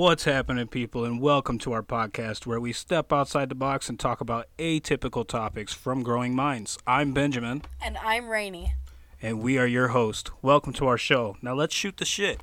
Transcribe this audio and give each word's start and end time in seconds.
What's 0.00 0.24
happening, 0.24 0.66
people, 0.66 1.04
and 1.04 1.20
welcome 1.20 1.58
to 1.58 1.72
our 1.72 1.82
podcast 1.82 2.46
where 2.46 2.58
we 2.58 2.72
step 2.72 3.12
outside 3.12 3.50
the 3.50 3.54
box 3.54 3.90
and 3.90 4.00
talk 4.00 4.22
about 4.22 4.46
atypical 4.58 5.28
topics 5.28 5.74
from 5.74 6.02
growing 6.02 6.34
minds. 6.34 6.78
I'm 6.86 7.12
Benjamin, 7.12 7.60
And 7.84 7.98
I'm 7.98 8.30
Rainey. 8.30 8.72
and 9.20 9.42
we 9.42 9.58
are 9.58 9.66
your 9.66 9.88
host. 9.88 10.30
Welcome 10.40 10.72
to 10.72 10.86
our 10.86 10.96
show. 10.96 11.36
Now 11.42 11.52
let's 11.52 11.74
shoot 11.74 11.98
the 11.98 12.06
shit. 12.06 12.40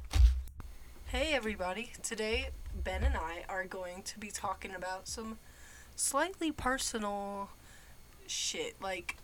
Hey 1.07 1.33
everybody. 1.33 1.93
Today 2.03 2.49
Ben 2.83 3.03
and 3.03 3.15
I 3.17 3.43
are 3.49 3.65
going 3.65 4.03
to 4.03 4.19
be 4.19 4.29
talking 4.29 4.75
about 4.75 5.07
some 5.07 5.39
slightly 5.95 6.51
personal 6.51 7.49
shit 8.27 8.75
like 8.79 9.17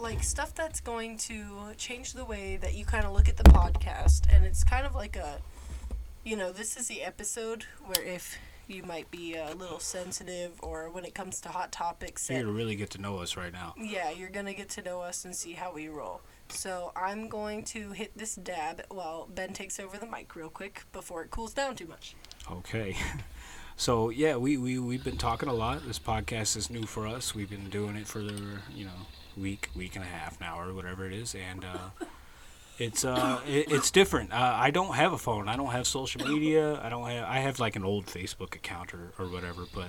like 0.00 0.24
stuff 0.24 0.56
that's 0.56 0.80
going 0.80 1.18
to 1.18 1.72
change 1.76 2.14
the 2.14 2.24
way 2.24 2.56
that 2.56 2.74
you 2.74 2.84
kind 2.84 3.04
of 3.04 3.12
look 3.12 3.28
at 3.28 3.36
the 3.36 3.44
podcast 3.44 4.22
and 4.28 4.44
it's 4.44 4.64
kind 4.64 4.84
of 4.84 4.96
like 4.96 5.14
a 5.14 5.38
you 6.24 6.36
know, 6.36 6.52
this 6.52 6.76
is 6.76 6.88
the 6.88 7.02
episode 7.02 7.64
where 7.84 8.02
if 8.04 8.38
you 8.66 8.82
might 8.82 9.10
be 9.10 9.34
a 9.34 9.54
little 9.54 9.78
sensitive 9.78 10.52
or 10.62 10.88
when 10.90 11.04
it 11.04 11.14
comes 11.14 11.40
to 11.42 11.50
hot 11.50 11.70
topics 11.70 12.30
You're 12.30 12.38
that 12.38 12.44
gonna 12.46 12.56
really 12.56 12.76
get 12.76 12.90
to 12.90 13.00
know 13.00 13.18
us 13.18 13.36
right 13.36 13.52
now. 13.52 13.74
yeah, 13.78 14.10
you're 14.10 14.30
gonna 14.30 14.54
get 14.54 14.70
to 14.70 14.82
know 14.82 15.02
us 15.02 15.24
and 15.26 15.36
see 15.36 15.52
how 15.52 15.72
we 15.72 15.88
roll. 15.88 16.22
So 16.48 16.92
I'm 16.96 17.28
going 17.28 17.64
to 17.64 17.92
hit 17.92 18.16
this 18.16 18.34
dab 18.36 18.82
while 18.90 19.28
Ben 19.34 19.52
takes 19.52 19.78
over 19.78 19.98
the 19.98 20.06
mic 20.06 20.34
real 20.34 20.48
quick 20.48 20.84
before 20.92 21.22
it 21.22 21.30
cools 21.30 21.52
down 21.52 21.76
too 21.76 21.86
much. 21.86 22.14
Okay. 22.50 22.96
So 23.76 24.10
yeah, 24.10 24.36
we, 24.36 24.56
we 24.56 24.78
we've 24.78 25.02
been 25.02 25.16
talking 25.16 25.48
a 25.48 25.52
lot. 25.52 25.84
This 25.84 25.98
podcast 25.98 26.56
is 26.56 26.70
new 26.70 26.84
for 26.84 27.08
us. 27.08 27.34
We've 27.34 27.50
been 27.50 27.68
doing 27.70 27.96
it 27.96 28.06
for 28.06 28.20
the 28.20 28.40
you 28.72 28.84
know 28.84 28.92
week 29.36 29.68
week 29.74 29.96
and 29.96 30.04
a 30.04 30.06
half 30.06 30.40
now 30.40 30.60
or 30.60 30.72
whatever 30.72 31.04
it 31.06 31.12
is, 31.12 31.34
and 31.34 31.64
uh, 31.64 32.04
it's 32.78 33.04
uh 33.04 33.40
it, 33.46 33.70
it's 33.70 33.90
different. 33.90 34.32
Uh, 34.32 34.54
I 34.56 34.70
don't 34.70 34.94
have 34.94 35.12
a 35.12 35.18
phone. 35.18 35.48
I 35.48 35.56
don't 35.56 35.70
have 35.72 35.86
social 35.86 36.26
media. 36.26 36.80
I 36.82 36.88
don't 36.88 37.08
have 37.08 37.28
I 37.28 37.38
have 37.38 37.58
like 37.58 37.76
an 37.76 37.84
old 37.84 38.06
Facebook 38.06 38.54
account 38.54 38.94
or, 38.94 39.12
or 39.18 39.26
whatever, 39.26 39.64
but 39.74 39.88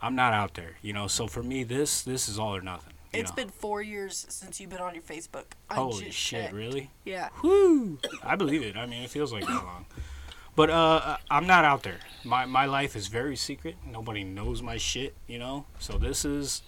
I'm 0.00 0.14
not 0.14 0.32
out 0.32 0.54
there. 0.54 0.76
You 0.82 0.92
know, 0.92 1.06
so 1.06 1.26
for 1.26 1.42
me 1.42 1.64
this 1.64 2.02
this 2.02 2.28
is 2.28 2.38
all 2.38 2.54
or 2.54 2.62
nothing. 2.62 2.92
It's 3.12 3.30
know. 3.30 3.36
been 3.36 3.48
four 3.48 3.80
years 3.80 4.26
since 4.28 4.60
you've 4.60 4.70
been 4.70 4.80
on 4.80 4.94
your 4.94 5.02
Facebook. 5.02 5.44
I 5.70 5.76
holy 5.76 6.06
just 6.06 6.18
shit, 6.18 6.42
checked. 6.44 6.54
really? 6.54 6.90
Yeah. 7.04 7.28
Woo! 7.42 7.98
I 8.22 8.34
believe 8.36 8.62
it. 8.62 8.76
I 8.76 8.86
mean, 8.86 9.02
it 9.02 9.10
feels 9.10 9.32
like 9.32 9.46
that 9.46 9.52
long. 9.64 9.86
But 10.56 10.70
uh, 10.70 11.16
I'm 11.30 11.46
not 11.46 11.64
out 11.64 11.82
there. 11.82 11.98
My 12.24 12.44
my 12.46 12.66
life 12.66 12.96
is 12.96 13.08
very 13.08 13.36
secret. 13.36 13.76
Nobody 13.86 14.24
knows 14.24 14.62
my 14.62 14.76
shit, 14.76 15.14
you 15.26 15.38
know. 15.38 15.66
So 15.78 15.98
this 15.98 16.24
is, 16.24 16.62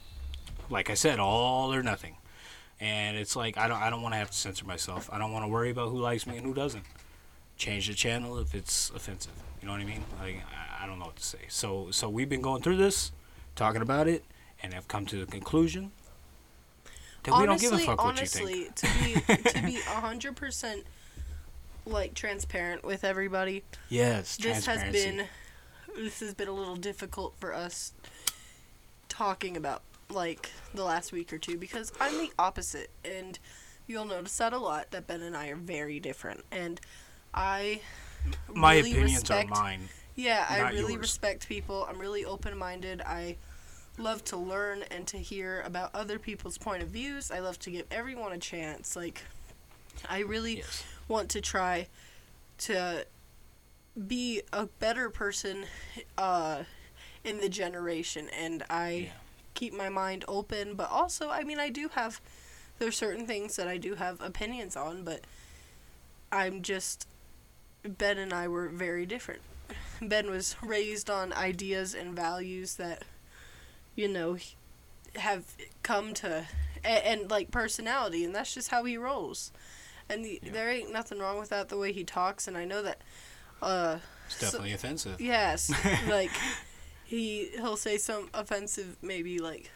like 0.71 0.91
I 0.91 0.95
said, 0.95 1.19
all 1.19 1.73
or 1.73 1.83
nothing. 1.83 2.17
And 2.81 3.17
it's 3.17 3.35
like 3.35 3.57
I 3.57 3.69
don't 3.69 3.81
I 3.81 3.91
don't 3.91 4.03
want 4.03 4.15
to 4.15 4.19
have 4.19 4.31
to 4.31 4.37
censor 4.37 4.65
myself. 4.67 5.09
I 5.13 5.19
don't 5.19 5.33
want 5.33 5.45
to 5.45 5.49
worry 5.49 5.71
about 5.71 5.89
who 5.89 5.99
likes 5.99 6.27
me 6.27 6.37
and 6.37 6.47
who 6.47 6.55
doesn't. 6.55 6.85
Change 7.57 7.89
the 7.89 7.95
channel 7.95 8.39
if 8.39 8.55
it's 8.55 8.91
offensive. 8.91 9.33
You 9.63 9.67
know 9.67 9.73
what 9.73 9.81
I 9.81 9.85
mean? 9.85 10.05
Like 10.21 10.43
I, 10.53 10.85
I 10.85 10.87
don't 10.87 10.99
know 10.99 11.07
what 11.07 11.17
to 11.17 11.25
say. 11.25 11.39
So 11.49 11.91
so 11.91 12.09
we've 12.11 12.29
been 12.29 12.43
going 12.43 12.63
through 12.63 12.77
this, 12.77 13.13
talking 13.55 13.81
about 13.81 14.09
it, 14.09 14.25
and 14.63 14.75
have 14.75 14.89
come 14.89 15.07
to 15.07 15.17
the 15.17 15.25
conclusion 15.25 15.93
that 17.23 17.39
we 17.41 17.47
don't 17.47 17.61
give 17.61 17.73
a 17.73 17.79
fuck 17.79 18.03
what 18.03 18.21
you 18.21 18.27
think. 18.27 18.47
honestly, 18.47 18.71
to 18.75 19.05
be 19.05 19.43
to 19.51 19.63
be 19.63 19.81
hundred 19.81 20.37
percent 20.37 20.85
like 21.87 22.15
transparent 22.15 22.85
with 22.85 23.05
everybody, 23.05 23.65
Yes, 23.89 24.37
this 24.37 24.67
has 24.67 24.93
been 24.93 25.25
this 25.97 26.21
has 26.21 26.35
been 26.35 26.49
a 26.49 26.53
little 26.53 26.77
difficult 26.77 27.35
for 27.39 27.55
us 27.55 27.93
talking 29.09 29.57
about 29.57 29.83
like 30.11 30.51
the 30.75 30.85
last 30.85 31.13
week 31.13 31.33
or 31.33 31.39
two 31.39 31.57
because 31.59 31.93
I'm 32.01 32.19
the 32.19 32.31
opposite 32.39 32.91
and 33.05 33.39
you'll 33.87 34.05
notice 34.05 34.37
that 34.39 34.53
a 34.53 34.59
lot 34.59 34.91
that 34.93 35.07
Ben 35.07 35.23
and 35.23 35.37
I 35.37 35.49
are 35.49 35.57
very 35.57 35.99
different 36.01 36.45
and 36.53 36.81
I 37.35 37.81
my 38.55 38.77
really 38.77 38.91
opinions 38.93 39.23
respect, 39.23 39.51
are 39.53 39.63
mine. 39.63 39.89
Yeah, 40.15 40.47
I 40.49 40.71
really 40.71 40.95
yours. 40.95 41.03
respect 41.03 41.49
people. 41.49 41.87
I'm 41.89 41.99
really 41.99 42.25
open-minded. 42.25 43.03
I 43.03 43.37
love 43.99 44.25
to 44.25 44.37
learn 44.37 44.83
and 44.91 45.07
to 45.09 45.17
hear 45.19 45.63
about 45.63 45.95
other 45.95 46.19
people's 46.19 46.59
point 46.59 46.83
of 46.83 46.89
views. 46.89 47.31
I 47.31 47.39
love 47.41 47.59
to 47.61 47.71
give 47.71 47.87
everyone 47.91 48.33
a 48.33 48.39
chance. 48.39 48.97
Like 48.97 49.23
I 50.09 50.21
really 50.21 50.59
Yes. 50.59 50.85
want 51.09 51.29
to 51.31 51.41
try 51.41 51.89
to 52.59 53.07
be 54.07 54.43
a 54.53 54.67
better 54.67 55.09
person 55.11 55.65
uh, 56.19 56.65
in 57.25 57.39
the 57.41 57.49
generation 57.49 58.29
and 58.31 58.63
I 58.71 58.91
Yeah. 58.91 59.09
Keep 59.57 59.73
my 59.75 59.89
mind 59.89 60.25
open 60.29 60.75
but 60.75 60.89
also 60.91 61.31
I 61.31 61.43
mean 61.43 61.59
I 61.59 61.69
do 61.71 61.89
have 61.95 62.21
there's 62.79 62.97
certain 62.97 63.27
things 63.27 63.57
that 63.57 63.67
I 63.67 63.77
do 63.79 63.95
have 63.97 64.21
opinions 64.21 64.77
on 64.77 65.03
but 65.03 65.23
I'm 66.31 66.63
just 66.63 67.09
Ben 67.85 68.19
and 68.19 68.33
I 68.33 68.49
were 68.49 68.69
very 68.69 69.07
different. 69.07 69.41
Ben 70.03 70.29
was 70.31 70.57
raised 70.63 71.09
on 71.09 71.33
ideas 71.33 71.95
and 71.95 72.15
values 72.15 72.75
that 72.77 73.03
you 73.95 74.07
know 74.09 74.37
have 75.17 75.45
come 75.83 76.13
to 76.15 76.45
and, 76.85 77.05
and 77.21 77.31
like 77.31 77.51
personality 77.51 78.25
and 78.25 78.35
that's 78.35 78.53
just 78.55 78.71
how 78.71 78.85
he 78.85 78.97
rolls 78.99 79.51
and 80.11 80.25
the, 80.25 80.39
Yeah. 80.43 80.53
there 80.53 80.71
ain't 80.71 80.93
nothing 80.93 81.19
wrong 81.19 81.39
with 81.39 81.49
that 81.49 81.69
the 81.71 81.79
way 81.79 81.93
he 81.93 82.05
talks 82.05 82.47
and 82.47 82.57
i 82.57 82.65
know 82.67 82.83
that 82.83 83.01
uh 83.63 83.97
It's 84.27 84.37
so- 84.37 84.47
definitely 84.47 84.73
offensive. 84.75 85.19
yes 85.21 85.73
like 86.09 86.31
he 87.07 87.49
he'll 87.55 87.77
say 87.77 87.97
some 87.99 88.29
offensive 88.35 88.97
maybe 89.01 89.39
like 89.39 89.71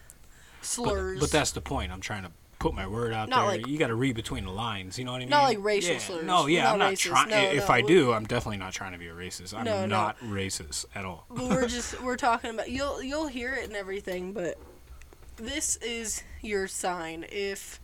slurs 0.61 1.19
But, 1.19 1.25
but 1.27 1.31
that's 1.31 1.51
the 1.51 1.61
point. 1.61 1.91
I'm 1.91 2.01
trying 2.01 2.23
to 2.23 2.31
put 2.59 2.75
my 2.75 2.85
word 2.85 3.11
out 3.13 3.27
Not 3.29 3.47
there. 3.49 3.57
like- 3.57 3.67
you 3.67 3.79
got 3.79 3.87
to 3.87 3.95
read 3.95 4.15
between 4.15 4.45
the 4.45 4.51
lines. 4.51 4.99
You 4.99 5.05
know 5.05 5.13
what 5.13 5.17
I 5.17 5.21
mean? 5.21 5.29
Not 5.29 5.43
like 5.45 5.57
racial 5.61 5.93
yeah. 5.93 5.99
slurs. 5.99 6.25
No, 6.25 6.45
yeah, 6.45 6.65
We're 6.65 6.73
I'm 6.73 6.79
not 6.79 6.89
not 6.91 6.97
trying. 6.99 7.29
No, 7.29 7.37
if 7.41 7.67
no, 7.69 7.73
I 7.73 7.81
do, 7.81 8.13
I'm 8.13 8.25
definitely 8.25 8.57
not 8.57 8.73
trying 8.73 8.91
to 8.91 8.99
be 8.99 9.07
a 9.07 9.13
racist. 9.13 9.57
I'm 9.57 9.65
No, 9.65 9.79
no. 9.81 9.85
not 9.87 10.19
racist 10.19 10.85
at 10.93 11.03
all. 11.05 11.25
But 11.29 11.49
we're 11.49 11.67
just 11.77 11.99
we're 12.03 12.17
talking 12.17 12.51
about 12.51 12.69
you'll 12.69 13.01
you'll 13.01 13.27
hear 13.27 13.53
it 13.53 13.65
and 13.65 13.75
everything, 13.75 14.33
but 14.33 14.59
this 15.37 15.77
is 15.77 16.21
your 16.41 16.67
sign 16.67 17.25
if 17.31 17.79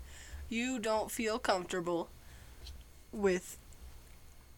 you 0.50 0.78
don't 0.78 1.09
feel 1.09 1.40
comfortable 1.40 2.09
with 3.12 3.58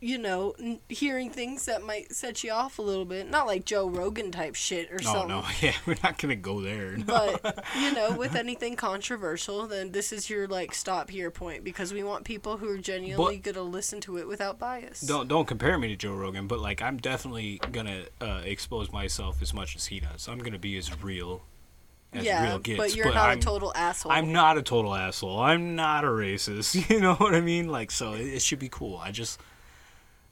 you 0.02 0.18
know 0.18 0.54
n- 0.60 0.80
hearing 0.88 1.30
things 1.30 1.66
that 1.66 1.84
might 1.84 2.14
set 2.16 2.44
you 2.44 2.52
off 2.52 2.80
a 2.80 2.82
little 2.82 3.04
bit, 3.06 3.30
not 3.30 3.46
like 3.48 3.66
Joe 3.66 3.90
Rogan 3.90 4.32
type 4.32 4.56
shit 4.56 4.90
or 4.92 4.98
No, 5.04 5.12
something. 5.14 5.28
no, 5.30 5.44
yeah, 5.62 5.74
we're 5.86 5.98
not 6.02 6.18
gonna 6.18 6.36
go 6.38 6.62
there. 6.62 6.96
no. 6.98 7.04
But 7.42 7.66
you 7.78 7.92
know, 7.96 8.12
with 8.16 8.36
anything 8.36 8.76
controversial, 8.76 9.68
then 9.68 9.92
this 9.92 10.12
is 10.14 10.30
your 10.30 10.48
like 10.48 10.74
stop 10.74 11.10
here 11.10 11.30
point 11.32 11.64
because 11.64 11.92
we 11.94 12.04
want 12.04 12.24
people 12.24 12.58
who 12.58 12.70
are 12.70 12.78
genuinely 12.78 13.38
gonna 13.38 13.62
listen 13.62 14.00
to 14.02 14.18
it 14.18 14.28
without 14.28 14.58
bias. 14.60 15.02
don't 15.02 15.28
don't 15.28 15.48
compare 15.48 15.78
me 15.78 15.90
to 15.90 15.96
Joe 15.96 16.16
Rogan, 16.16 16.48
but 16.48 16.60
like 16.60 16.82
I'm 16.82 16.98
definitely 16.98 17.60
gonna 17.72 18.04
uh, 18.22 18.42
expose 18.46 18.92
myself 18.92 19.42
as 19.42 19.54
much 19.54 19.76
as 19.76 19.88
he 19.88 20.00
does. 20.00 20.28
I'm 20.28 20.40
gonna 20.40 20.60
be 20.60 20.78
as 20.78 21.02
real 21.04 21.42
as 22.14 22.24
yeah, 22.24 22.44
real 22.48 22.60
gets. 22.60 22.78
but 22.78 22.96
you're 22.96 23.14
not 23.14 23.30
I'm, 23.30 23.38
a 23.38 23.42
total 23.42 23.72
asshole. 23.76 24.12
I'm 24.12 24.32
not 24.32 24.58
a 24.58 24.62
total 24.64 24.96
asshole. 24.96 25.40
I'm 25.42 25.76
not 25.76 26.04
a 26.04 26.08
racist. 26.08 26.90
You 26.90 27.00
know 27.02 27.14
what 27.16 27.36
I 27.36 27.42
mean? 27.42 27.68
Like, 27.68 27.92
so 27.92 28.14
it, 28.14 28.22
it 28.22 28.42
should 28.42 28.58
be 28.60 28.70
cool. 28.70 28.98
I 28.98 29.12
just 29.12 29.40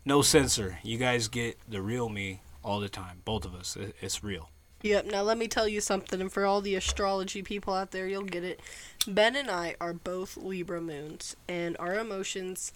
no 0.08 0.22
censor. 0.22 0.80
You 0.84 0.98
guys 0.98 1.28
get 1.28 1.60
the 1.68 1.82
real 1.82 2.08
me 2.08 2.40
all 2.64 2.80
the 2.80 2.90
time. 2.90 3.22
Both 3.26 3.46
of 3.46 3.54
us. 3.54 3.78
It's 4.02 4.24
real. 4.24 4.50
Yep. 4.84 5.08
Now 5.08 5.24
let 5.24 5.38
me 5.38 5.48
tell 5.48 5.68
you 5.68 5.82
something, 5.82 6.22
and 6.22 6.32
for 6.32 6.46
all 6.46 6.62
the 6.62 6.76
astrology 6.76 7.42
people 7.42 7.74
out 7.74 7.92
there, 7.92 8.08
you'll 8.08 8.24
get 8.24 8.44
it. 8.44 8.62
Ben 9.08 9.36
and 9.36 9.50
I 9.50 9.76
are 9.82 9.94
both 9.94 10.38
Libra 10.38 10.80
moons, 10.80 11.36
and 11.48 11.76
our 11.80 11.96
emotions 11.96 12.72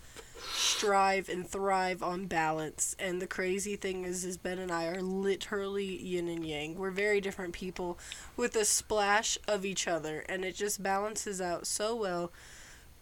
strive 0.53 1.29
and 1.29 1.47
thrive 1.47 2.01
on 2.01 2.25
balance. 2.25 2.95
And 2.99 3.21
the 3.21 3.27
crazy 3.27 3.75
thing 3.75 4.03
is, 4.03 4.25
is 4.25 4.37
Ben 4.37 4.57
and 4.59 4.71
I 4.71 4.87
are 4.87 5.01
literally 5.01 5.85
yin 5.85 6.27
and 6.27 6.43
yang. 6.43 6.75
We're 6.75 6.91
very 6.91 7.21
different 7.21 7.53
people 7.53 7.99
with 8.35 8.55
a 8.55 8.65
splash 8.65 9.37
of 9.47 9.63
each 9.63 9.87
other, 9.87 10.25
and 10.27 10.43
it 10.43 10.55
just 10.55 10.83
balances 10.83 11.39
out 11.39 11.67
so 11.67 11.95
well. 11.95 12.31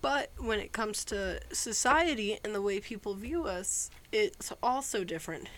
But 0.02 0.32
when 0.38 0.60
it 0.60 0.72
comes 0.72 1.04
to 1.06 1.42
society 1.52 2.40
and 2.44 2.56
the 2.56 2.62
way 2.62 2.80
people 2.80 3.14
view 3.16 3.46
us, 3.46 3.90
it's 4.12 4.52
also 4.64 5.04
different. 5.04 5.50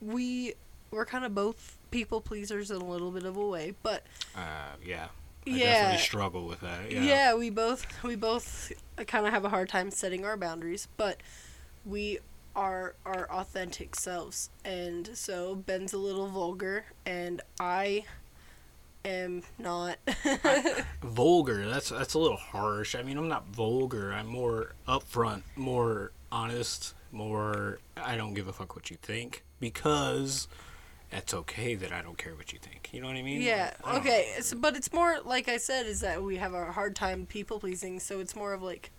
We 0.00 0.54
we're 0.90 1.06
kind 1.06 1.24
of 1.24 1.34
both 1.34 1.76
people 1.90 2.20
pleasers 2.20 2.70
in 2.70 2.80
a 2.80 2.84
little 2.84 3.10
bit 3.10 3.24
of 3.24 3.36
a 3.36 3.46
way, 3.46 3.74
but 3.82 4.04
Uh, 4.34 4.74
yeah. 4.84 5.08
I 5.46 5.50
Yeah. 5.50 5.96
struggle 5.96 6.46
with 6.46 6.60
that. 6.60 6.90
yeah, 6.90 7.02
Yeah. 7.02 7.34
we 7.34 7.50
both 7.50 7.86
we 8.02 8.16
both 8.16 8.72
kind 9.06 9.26
of 9.26 9.32
have 9.32 9.44
a 9.44 9.48
hard 9.48 9.68
time 9.68 9.90
setting 9.90 10.24
our 10.24 10.36
boundaries, 10.36 10.88
but 10.96 11.20
we 11.84 12.18
are 12.54 12.94
our 13.04 13.30
authentic 13.30 13.94
selves. 13.96 14.50
And 14.64 15.16
so 15.16 15.54
Ben's 15.54 15.92
a 15.92 15.98
little 15.98 16.26
vulgar 16.28 16.86
and 17.04 17.42
I 17.60 18.06
am 19.06 19.42
not 19.58 19.98
Vulgar. 21.02 21.68
That's 21.68 21.90
that's 21.90 22.14
a 22.14 22.18
little 22.18 22.36
harsh. 22.36 22.94
I 22.94 23.02
mean, 23.02 23.16
I'm 23.18 23.28
not 23.28 23.46
vulgar. 23.48 24.12
I'm 24.12 24.26
more 24.26 24.74
upfront, 24.88 25.42
more 25.56 26.12
honest, 26.32 26.94
more. 27.12 27.78
I 27.96 28.16
don't 28.16 28.34
give 28.34 28.48
a 28.48 28.52
fuck 28.52 28.74
what 28.74 28.90
you 28.90 28.96
think 29.00 29.42
because 29.60 30.48
it's 31.12 31.32
okay 31.32 31.74
that 31.76 31.92
I 31.92 32.02
don't 32.02 32.18
care 32.18 32.34
what 32.34 32.52
you 32.52 32.58
think. 32.58 32.90
You 32.92 33.00
know 33.00 33.06
what 33.06 33.16
I 33.16 33.22
mean? 33.22 33.40
Yeah. 33.40 33.72
I 33.84 33.98
Okay. 33.98 34.32
It's, 34.36 34.52
but 34.54 34.76
it's 34.76 34.92
more 34.92 35.18
like 35.24 35.48
I 35.48 35.56
said 35.58 35.86
is 35.86 36.00
that 36.00 36.22
we 36.22 36.36
have 36.36 36.52
a 36.54 36.72
hard 36.72 36.96
time 36.96 37.26
people 37.26 37.60
pleasing, 37.60 38.00
so 38.00 38.20
it's 38.20 38.34
more 38.34 38.52
of 38.52 38.62
like, 38.62 38.90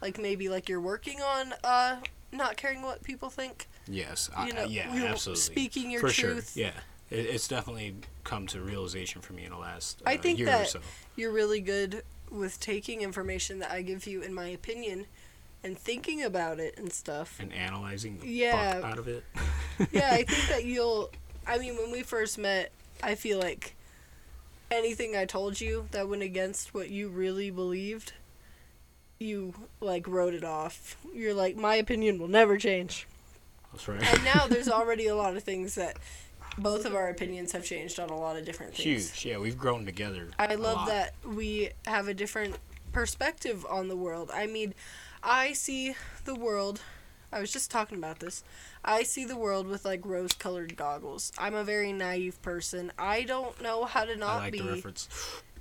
like 0.00 0.18
maybe 0.20 0.48
like 0.48 0.68
you're 0.68 0.80
working 0.80 1.20
on 1.20 1.52
uh 1.64 1.96
not 2.32 2.56
caring 2.56 2.82
what 2.82 3.02
people 3.02 3.28
think. 3.30 3.66
Yes. 3.88 4.30
I, 4.36 4.46
You 4.48 4.52
know, 4.52 4.64
yeah, 4.64 4.88
absolutely. 5.08 5.40
speaking 5.40 5.90
your 5.90 6.00
For 6.00 6.08
truth. 6.10 6.52
sure. 6.52 6.64
Yeah. 6.64 6.72
It, 7.10 7.26
it's 7.26 7.48
definitely 7.48 7.94
come 8.24 8.46
to 8.48 8.60
realization 8.60 9.20
for 9.22 9.32
me 9.32 9.44
in 9.44 9.50
the 9.50 9.58
last 9.58 10.02
uh, 10.04 10.10
I 10.10 10.16
think 10.16 10.38
year 10.38 10.48
or 10.52 10.64
so. 10.64 10.80
You're 11.14 11.32
really 11.32 11.60
good 11.60 12.02
with 12.30 12.58
taking 12.60 13.02
information 13.02 13.60
that 13.60 13.70
I 13.70 13.82
give 13.82 14.06
you, 14.06 14.22
in 14.22 14.34
my 14.34 14.48
opinion, 14.48 15.06
and 15.62 15.78
thinking 15.78 16.22
about 16.22 16.58
it 16.58 16.76
and 16.76 16.92
stuff. 16.92 17.38
And 17.40 17.52
analyzing 17.52 18.18
the 18.18 18.28
Yeah. 18.28 18.74
fuck 18.74 18.84
out 18.84 18.98
of 18.98 19.08
it. 19.08 19.24
yeah, 19.92 20.10
I 20.12 20.24
think 20.24 20.48
that 20.48 20.64
you'll. 20.64 21.10
I 21.46 21.58
mean, 21.58 21.76
when 21.76 21.92
we 21.92 22.02
first 22.02 22.38
met, 22.38 22.72
I 23.02 23.14
feel 23.14 23.38
like 23.38 23.74
anything 24.70 25.14
I 25.16 25.24
told 25.24 25.60
you 25.60 25.86
that 25.92 26.08
went 26.08 26.22
against 26.22 26.74
what 26.74 26.90
you 26.90 27.08
really 27.08 27.50
believed, 27.50 28.12
you 29.20 29.54
like 29.80 30.08
wrote 30.08 30.34
it 30.34 30.42
off. 30.44 30.96
You're 31.14 31.34
like, 31.34 31.56
my 31.56 31.76
opinion 31.76 32.18
will 32.18 32.28
never 32.28 32.58
change. 32.58 33.06
That's 33.72 33.86
right. 33.86 34.02
And 34.02 34.24
now 34.24 34.46
there's 34.48 34.68
already 34.68 35.06
a 35.06 35.14
lot 35.14 35.36
of 35.36 35.44
things 35.44 35.76
that 35.76 35.98
both 36.58 36.84
of 36.84 36.94
our 36.94 37.08
opinions 37.08 37.52
have 37.52 37.64
changed 37.64 38.00
on 38.00 38.10
a 38.10 38.16
lot 38.16 38.36
of 38.36 38.44
different 38.44 38.74
things. 38.74 39.10
Huge. 39.10 39.26
Yeah, 39.26 39.38
we've 39.38 39.58
grown 39.58 39.84
together. 39.84 40.28
I 40.38 40.54
love 40.54 40.86
that 40.86 41.14
we 41.24 41.70
have 41.86 42.08
a 42.08 42.14
different 42.14 42.56
perspective 42.92 43.66
on 43.68 43.88
the 43.88 43.96
world. 43.96 44.30
I 44.32 44.46
mean, 44.46 44.74
I 45.22 45.52
see 45.52 45.94
the 46.24 46.34
world. 46.34 46.80
I 47.32 47.40
was 47.40 47.52
just 47.52 47.70
talking 47.70 47.98
about 47.98 48.20
this. 48.20 48.42
I 48.84 49.02
see 49.02 49.24
the 49.24 49.36
world 49.36 49.66
with 49.66 49.84
like 49.84 50.06
rose 50.06 50.32
colored 50.32 50.76
goggles. 50.76 51.32
I'm 51.36 51.54
a 51.54 51.64
very 51.64 51.92
naive 51.92 52.40
person. 52.40 52.92
I 52.98 53.24
don't 53.24 53.60
know 53.60 53.84
how 53.84 54.04
to 54.04 54.12
I 54.12 54.16
not 54.16 54.36
like 54.38 54.52
be. 54.52 54.60
the 54.60 54.72
reference. 54.72 55.08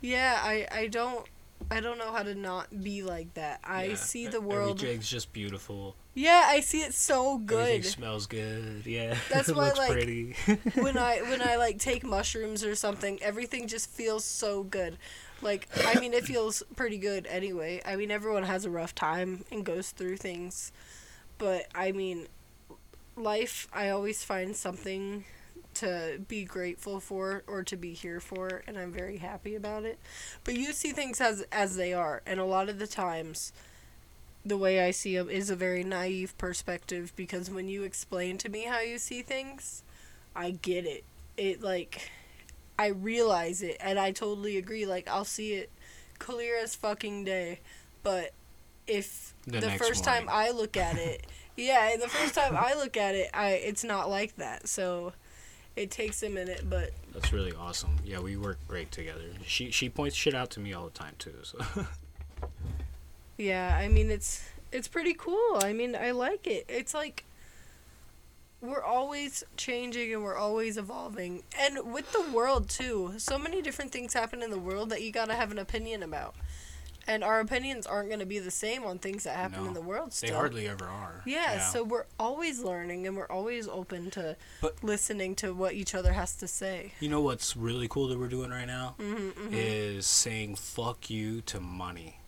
Yeah, 0.01 0.39
I, 0.41 0.67
I 0.71 0.87
don't. 0.87 1.25
I 1.71 1.79
don't 1.79 1.97
know 1.97 2.11
how 2.11 2.23
to 2.23 2.35
not 2.35 2.83
be 2.83 3.01
like 3.01 3.33
that. 3.33 3.59
I 3.63 3.85
Yeah, 3.85 3.95
see 3.95 4.27
the 4.27 4.41
world. 4.41 4.79
Everything's 4.79 5.09
just 5.09 5.33
beautiful. 5.33 5.95
Yeah, 6.13 6.45
I 6.47 6.59
see 6.59 6.81
it 6.81 6.93
so 6.93 7.37
good. 7.37 7.59
Everything 7.59 7.83
smells 7.83 8.27
good. 8.27 8.85
Yeah. 8.85 9.17
That's 9.31 9.51
why, 9.53 9.71
like, 9.71 9.91
pretty. 9.91 10.35
when 10.75 10.97
I 10.97 11.21
when 11.23 11.41
I 11.41 11.55
like 11.55 11.79
take 11.79 12.03
mushrooms 12.03 12.63
or 12.63 12.75
something, 12.75 13.21
everything 13.21 13.67
just 13.67 13.89
feels 13.89 14.23
so 14.23 14.63
good. 14.63 14.97
Like 15.41 15.67
I 15.85 15.99
mean, 15.99 16.13
it 16.13 16.23
feels 16.23 16.63
pretty 16.75 16.97
good 16.97 17.27
anyway. 17.27 17.81
I 17.85 17.95
mean, 17.95 18.11
everyone 18.11 18.43
has 18.43 18.65
a 18.65 18.69
rough 18.69 18.95
time 18.95 19.43
and 19.51 19.65
goes 19.65 19.91
through 19.91 20.17
things, 20.17 20.71
but 21.37 21.67
I 21.73 21.91
mean, 21.91 22.27
life. 23.15 23.67
I 23.73 23.89
always 23.89 24.23
find 24.23 24.55
something 24.55 25.25
to 25.75 26.19
be 26.27 26.43
grateful 26.43 26.99
for 26.99 27.43
or 27.47 27.63
to 27.63 27.75
be 27.75 27.93
here 27.93 28.19
for, 28.19 28.63
and 28.67 28.77
I'm 28.77 28.91
very 28.91 29.17
happy 29.17 29.55
about 29.55 29.83
it. 29.83 29.99
But 30.43 30.55
you 30.55 30.73
see 30.73 30.91
things 30.91 31.21
as 31.21 31.45
as 31.51 31.75
they 31.75 31.93
are, 31.93 32.21
and 32.25 32.39
a 32.39 32.45
lot 32.45 32.69
of 32.69 32.79
the 32.79 32.87
times. 32.87 33.53
The 34.47 34.57
way 34.57 34.85
I 34.85 34.91
see 34.91 35.17
them 35.17 35.27
is 35.27 35.49
a 35.49 35.55
very 35.55 35.83
naive 35.83 36.37
perspective 36.37 37.11
because 37.15 37.49
when 37.49 37.67
you 37.67 37.81
explain 37.81 38.37
to 38.37 38.49
me 38.49 38.65
how 38.65 38.79
you 38.79 38.99
see 38.99 39.23
things, 39.23 39.81
I 40.35 40.51
get 40.51 40.85
it. 40.85 41.03
It 41.35 41.63
like 41.63 42.11
I 42.77 42.87
realize 42.87 43.63
it 43.63 43.77
and 43.79 43.97
I 43.97 44.11
totally 44.11 44.57
agree. 44.57 44.85
Like 44.85 45.07
I'll 45.07 45.25
see 45.25 45.53
it 45.53 45.71
clear 46.19 46.59
as 46.59 46.75
fucking 46.75 47.23
day. 47.23 47.59
But 48.03 48.33
if 48.85 49.33
The 49.47 49.61
the, 49.61 49.71
first 49.71 50.03
time. 50.03 50.27
I 50.29 50.51
look 50.51 50.77
at 50.77 50.97
it 50.99 51.25
yeah, 51.57 51.95
the 51.97 52.07
first 52.07 52.35
time 52.35 52.55
I 52.57 52.73
look 52.73 52.97
at 52.97 53.15
it, 53.15 53.29
I 53.33 53.51
it's 53.51 53.83
not 53.83 54.09
like 54.09 54.35
that. 54.37 54.67
So 54.67 55.13
it 55.75 55.91
takes 55.91 56.23
a 56.23 56.29
minute, 56.29 56.69
but 56.69 56.91
That's 57.13 57.33
really 57.33 57.53
awesome. 57.53 57.97
Yeah, 58.05 58.19
we 58.19 58.37
work 58.37 58.57
great 58.67 58.91
together. 58.91 59.23
She 59.45 59.71
she 59.71 59.89
points 59.89 60.15
shit 60.15 60.33
out 60.33 60.49
to 60.51 60.59
me 60.59 60.73
all 60.73 60.85
the 60.85 60.91
time 60.91 61.15
too. 61.19 61.35
So 61.43 61.59
yeah, 63.37 63.77
I 63.79 63.87
mean 63.87 64.09
it's 64.09 64.49
it's 64.71 64.87
pretty 64.87 65.13
cool. 65.13 65.59
I 65.61 65.73
mean, 65.73 65.95
I 65.95 66.11
like 66.11 66.47
it. 66.47 66.65
It's 66.67 66.93
like 66.93 67.25
we're 68.61 68.83
always 68.83 69.43
changing 69.57 70.13
and 70.13 70.23
we're 70.23 70.37
always 70.37 70.77
evolving. 70.77 71.43
And 71.59 71.93
with 71.93 72.11
the 72.11 72.21
world 72.31 72.69
too. 72.69 73.13
So 73.17 73.37
many 73.37 73.61
different 73.61 73.91
things 73.91 74.13
happen 74.13 74.41
in 74.41 74.49
the 74.49 74.59
world 74.59 74.89
that 74.89 75.01
you 75.01 75.11
got 75.11 75.27
to 75.29 75.35
have 75.35 75.51
an 75.51 75.59
opinion 75.59 76.03
about. 76.03 76.35
And 77.07 77.23
our 77.23 77.39
opinions 77.39 77.85
aren't 77.85 78.09
going 78.09 78.19
to 78.19 78.25
be 78.25 78.39
the 78.39 78.49
same 78.49 78.83
on 78.83 78.97
things 78.97 79.25
that 79.25 79.35
happen 79.35 79.61
No, 79.61 79.67
in 79.67 79.73
the 79.75 79.81
world 79.81 80.11
still. 80.13 80.29
they 80.29 80.35
hardly 80.35 80.67
ever 80.67 80.85
are. 80.85 81.21
yeah, 81.25 81.59
so 81.59 81.83
we're 81.83 82.05
always 82.19 82.59
learning 82.61 83.05
and 83.05 83.15
we're 83.15 83.27
always 83.29 83.67
open 83.67 84.09
to 84.11 84.35
But- 84.61 84.83
listening 84.83 85.35
to 85.35 85.53
what 85.53 85.73
each 85.73 85.93
other 85.93 86.13
has 86.13 86.35
to 86.37 86.47
say. 86.47 86.93
you 86.99 87.07
know 87.09 87.21
what's 87.21 87.55
really 87.55 87.87
cool 87.87 88.07
that 88.07 88.17
we're 88.17 88.27
doing 88.27 88.49
right 88.49 88.65
now 88.65 88.95
Mm-hmm, 88.99 89.49
is 89.53 90.07
saying 90.07 90.55
fuck 90.55 91.09
you 91.11 91.41
to 91.41 91.59
money. 91.59 92.19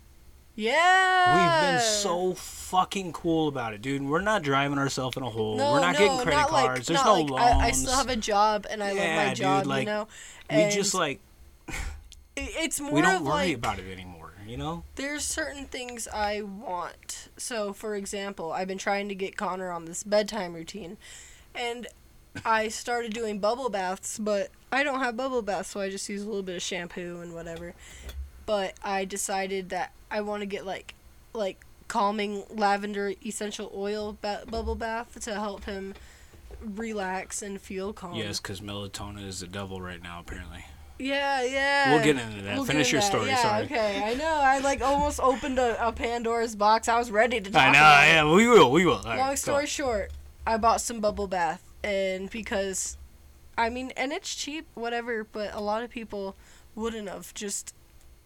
Yeah. 0.56 1.33
We've 1.71 1.71
been 1.80 1.81
so 1.88 2.33
fucking 2.33 3.13
cool 3.13 3.47
about 3.47 3.73
it, 3.73 3.81
dude. 3.81 4.01
We're 4.03 4.21
not 4.21 4.41
driving 4.41 4.77
ourselves 4.80 5.15
in 5.15 5.23
a 5.23 5.30
hole. 5.30 5.56
No, 5.57 5.71
we're 5.73 5.81
not 5.81 5.94
no, 5.94 6.00
getting 6.00 6.18
credit 6.18 6.38
not 6.38 6.51
like- 6.51 6.65
cards. 6.65 6.88
There's 6.88 7.03
not 7.03 7.06
no 7.06 7.21
like, 7.21 7.30
loans. 7.30 7.62
I, 7.63 7.68
I 7.68 7.71
still 7.71 7.94
have 7.95 8.09
a 8.09 8.15
job 8.15 8.65
and 8.69 8.81
I 8.83 8.88
love 8.89 8.97
Yeah, 8.97 9.15
my 9.23 9.30
dude, 9.30 9.38
job, 9.38 9.65
like, 9.68 9.80
you 9.81 9.85
know. 9.85 10.07
we 10.51 10.69
just 10.69 10.94
like 10.94 11.19
it's 12.35 12.80
more 12.80 12.91
we 12.94 13.01
don't 13.01 13.23
worry 13.23 13.47
like 13.50 13.56
about 13.57 13.80
it 13.80 13.91
anymore. 13.91 14.17
You 14.47 14.57
know? 14.57 14.83
there's 14.95 15.25
certain 15.25 15.65
things 15.65 16.07
I 16.07 16.41
want. 16.41 17.27
So, 17.38 17.73
for 17.73 17.95
example, 17.95 18.51
I've 18.51 18.67
been 18.67 18.77
trying 18.77 19.09
to 19.09 19.15
get 19.15 19.35
Connor 19.35 19.71
on 19.71 19.85
this 19.85 20.03
bedtime 20.03 20.53
routine, 20.53 20.97
and 21.53 21.88
I 22.45 22.69
started 22.69 23.13
doing 23.13 23.39
bubble 23.39 23.69
baths, 23.69 24.17
but 24.17 24.49
I 24.71 24.83
don't 24.83 24.99
have 24.99 25.17
bubble 25.17 25.41
baths, 25.41 25.69
so 25.69 25.81
I 25.81 25.89
just 25.89 26.07
use 26.07 26.23
a 26.23 26.25
little 26.27 26.44
bit 26.44 26.55
of 26.55 26.61
shampoo 26.61 27.19
and 27.21 27.33
whatever. 27.33 27.73
But 28.45 28.75
I 28.83 29.05
decided 29.05 29.69
that 29.69 29.91
I 30.09 30.21
want 30.21 30.41
to 30.41 30.45
get 30.45 30.65
like, 30.65 30.95
like 31.33 31.65
calming 31.88 32.44
lavender 32.49 33.13
essential 33.25 33.71
oil 33.75 34.17
ba- 34.21 34.44
bubble 34.49 34.75
bath 34.75 35.19
to 35.21 35.33
help 35.33 35.65
him 35.65 35.94
relax 36.61 37.41
and 37.41 37.59
feel 37.59 37.94
calm. 37.94 38.15
Yes, 38.15 38.39
because 38.39 38.61
melatonin 38.61 39.25
is 39.25 39.41
the 39.41 39.47
devil 39.47 39.81
right 39.81 40.01
now. 40.01 40.19
Apparently. 40.19 40.65
Yeah, 40.99 41.44
yeah. 41.44 41.94
We'll 41.94 42.03
get 42.03 42.17
into 42.17 42.41
that. 42.44 42.55
We'll 42.55 42.65
Finish 42.65 42.91
your 42.91 43.01
that. 43.01 43.07
story, 43.07 43.27
Yeah, 43.27 43.41
sorry. 43.41 43.65
okay. 43.65 44.01
I 44.03 44.13
know. 44.15 44.25
I 44.41 44.59
like 44.59 44.81
almost 44.81 45.19
opened 45.19 45.59
a, 45.59 45.88
a 45.88 45.91
Pandora's 45.91 46.55
box. 46.55 46.88
I 46.88 46.97
was 46.97 47.11
ready 47.11 47.39
to 47.39 47.51
talk 47.51 47.61
I 47.61 47.65
know. 47.67 47.71
about 47.79 48.03
it. 48.03 48.07
Yeah, 48.07 48.31
we 48.33 48.47
will. 48.47 48.71
We 48.71 48.85
will. 48.85 48.95
All 48.95 49.03
right, 49.03 49.17
Long 49.19 49.29
go 49.29 49.35
story 49.35 49.67
short, 49.67 50.11
I 50.45 50.57
bought 50.57 50.81
some 50.81 50.99
bubble 50.99 51.27
bath, 51.27 51.63
and 51.83 52.29
because, 52.29 52.97
I 53.57 53.69
mean, 53.69 53.91
and 53.95 54.11
it's 54.11 54.33
cheap, 54.33 54.65
whatever. 54.73 55.23
But 55.23 55.53
a 55.53 55.59
lot 55.61 55.83
of 55.83 55.89
people 55.91 56.35
wouldn't 56.73 57.07
have. 57.09 57.31
Just 57.35 57.75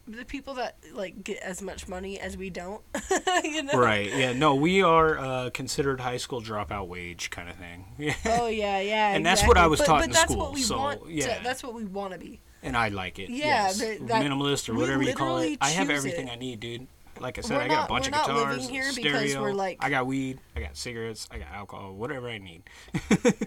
the 0.07 0.23
people 0.25 0.53
that 0.56 0.77
like 0.94 1.23
get 1.23 1.37
as 1.44 1.61
much 1.61 1.87
money 1.90 2.19
as 2.19 2.37
we 2.37 2.49
don't. 2.49 2.81
you 3.44 3.63
know. 3.63 3.73
Right. 3.78 4.09
Yeah. 4.16 4.31
No, 4.33 4.56
we 4.56 4.81
are 4.81 5.18
uh, 5.19 5.49
considered 5.54 5.99
high 5.99 6.18
school 6.18 6.42
dropout 6.42 6.87
wage 6.87 7.30
kind 7.31 7.49
of 7.49 7.56
thing. 7.57 7.85
Yeah. 7.97 8.13
Oh 8.40 8.47
yeah, 8.47 8.80
yeah. 8.80 9.13
And 9.13 9.25
that's 9.25 9.45
what 9.45 9.57
I 9.57 9.68
was 9.68 9.80
but, 9.81 9.85
taught 9.87 9.99
but 9.99 10.06
in 10.06 10.11
that's 10.11 10.31
school, 10.31 10.44
What 10.45 10.54
we 10.54 10.61
so, 10.61 10.78
want 10.78 11.04
to- 11.06 11.11
yeah. 11.11 11.40
that's 11.44 11.63
what 11.63 11.73
we 11.73 11.83
want 11.83 12.13
to 12.13 12.19
be. 12.19 12.40
And 12.63 12.75
I 12.77 12.89
like 12.89 13.19
it. 13.19 13.30
Yeah, 13.30 13.45
yes. 13.45 13.80
the- 13.80 13.97
that- 14.06 14.23
minimalist 14.23 14.69
or 14.69 14.73
whatever 14.75 15.03
you 15.03 15.13
call 15.13 15.39
it. 15.39 15.57
I 15.61 15.69
have 15.71 15.89
everything 15.89 16.27
it. 16.27 16.31
I 16.31 16.35
need, 16.35 16.59
dude. 16.59 16.87
Like 17.19 17.37
I 17.37 17.41
said, 17.41 17.61
I 17.61 17.68
got 17.68 17.85
a 17.85 17.87
bunch 17.87 18.07
of 18.07 18.13
guitars, 18.13 18.65
stereo. 18.95 19.41
we're, 19.41 19.53
like- 19.53 19.77
I 19.80 19.89
got 19.89 20.07
weed, 20.07 20.39
I 20.56 20.61
got 20.61 20.75
cigarettes, 20.75 21.27
I 21.31 21.37
got 21.37 21.49
alcohol, 21.53 21.94
whatever 21.94 22.27
I 22.30 22.37
need. 22.39 22.63
Those- 23.09 23.33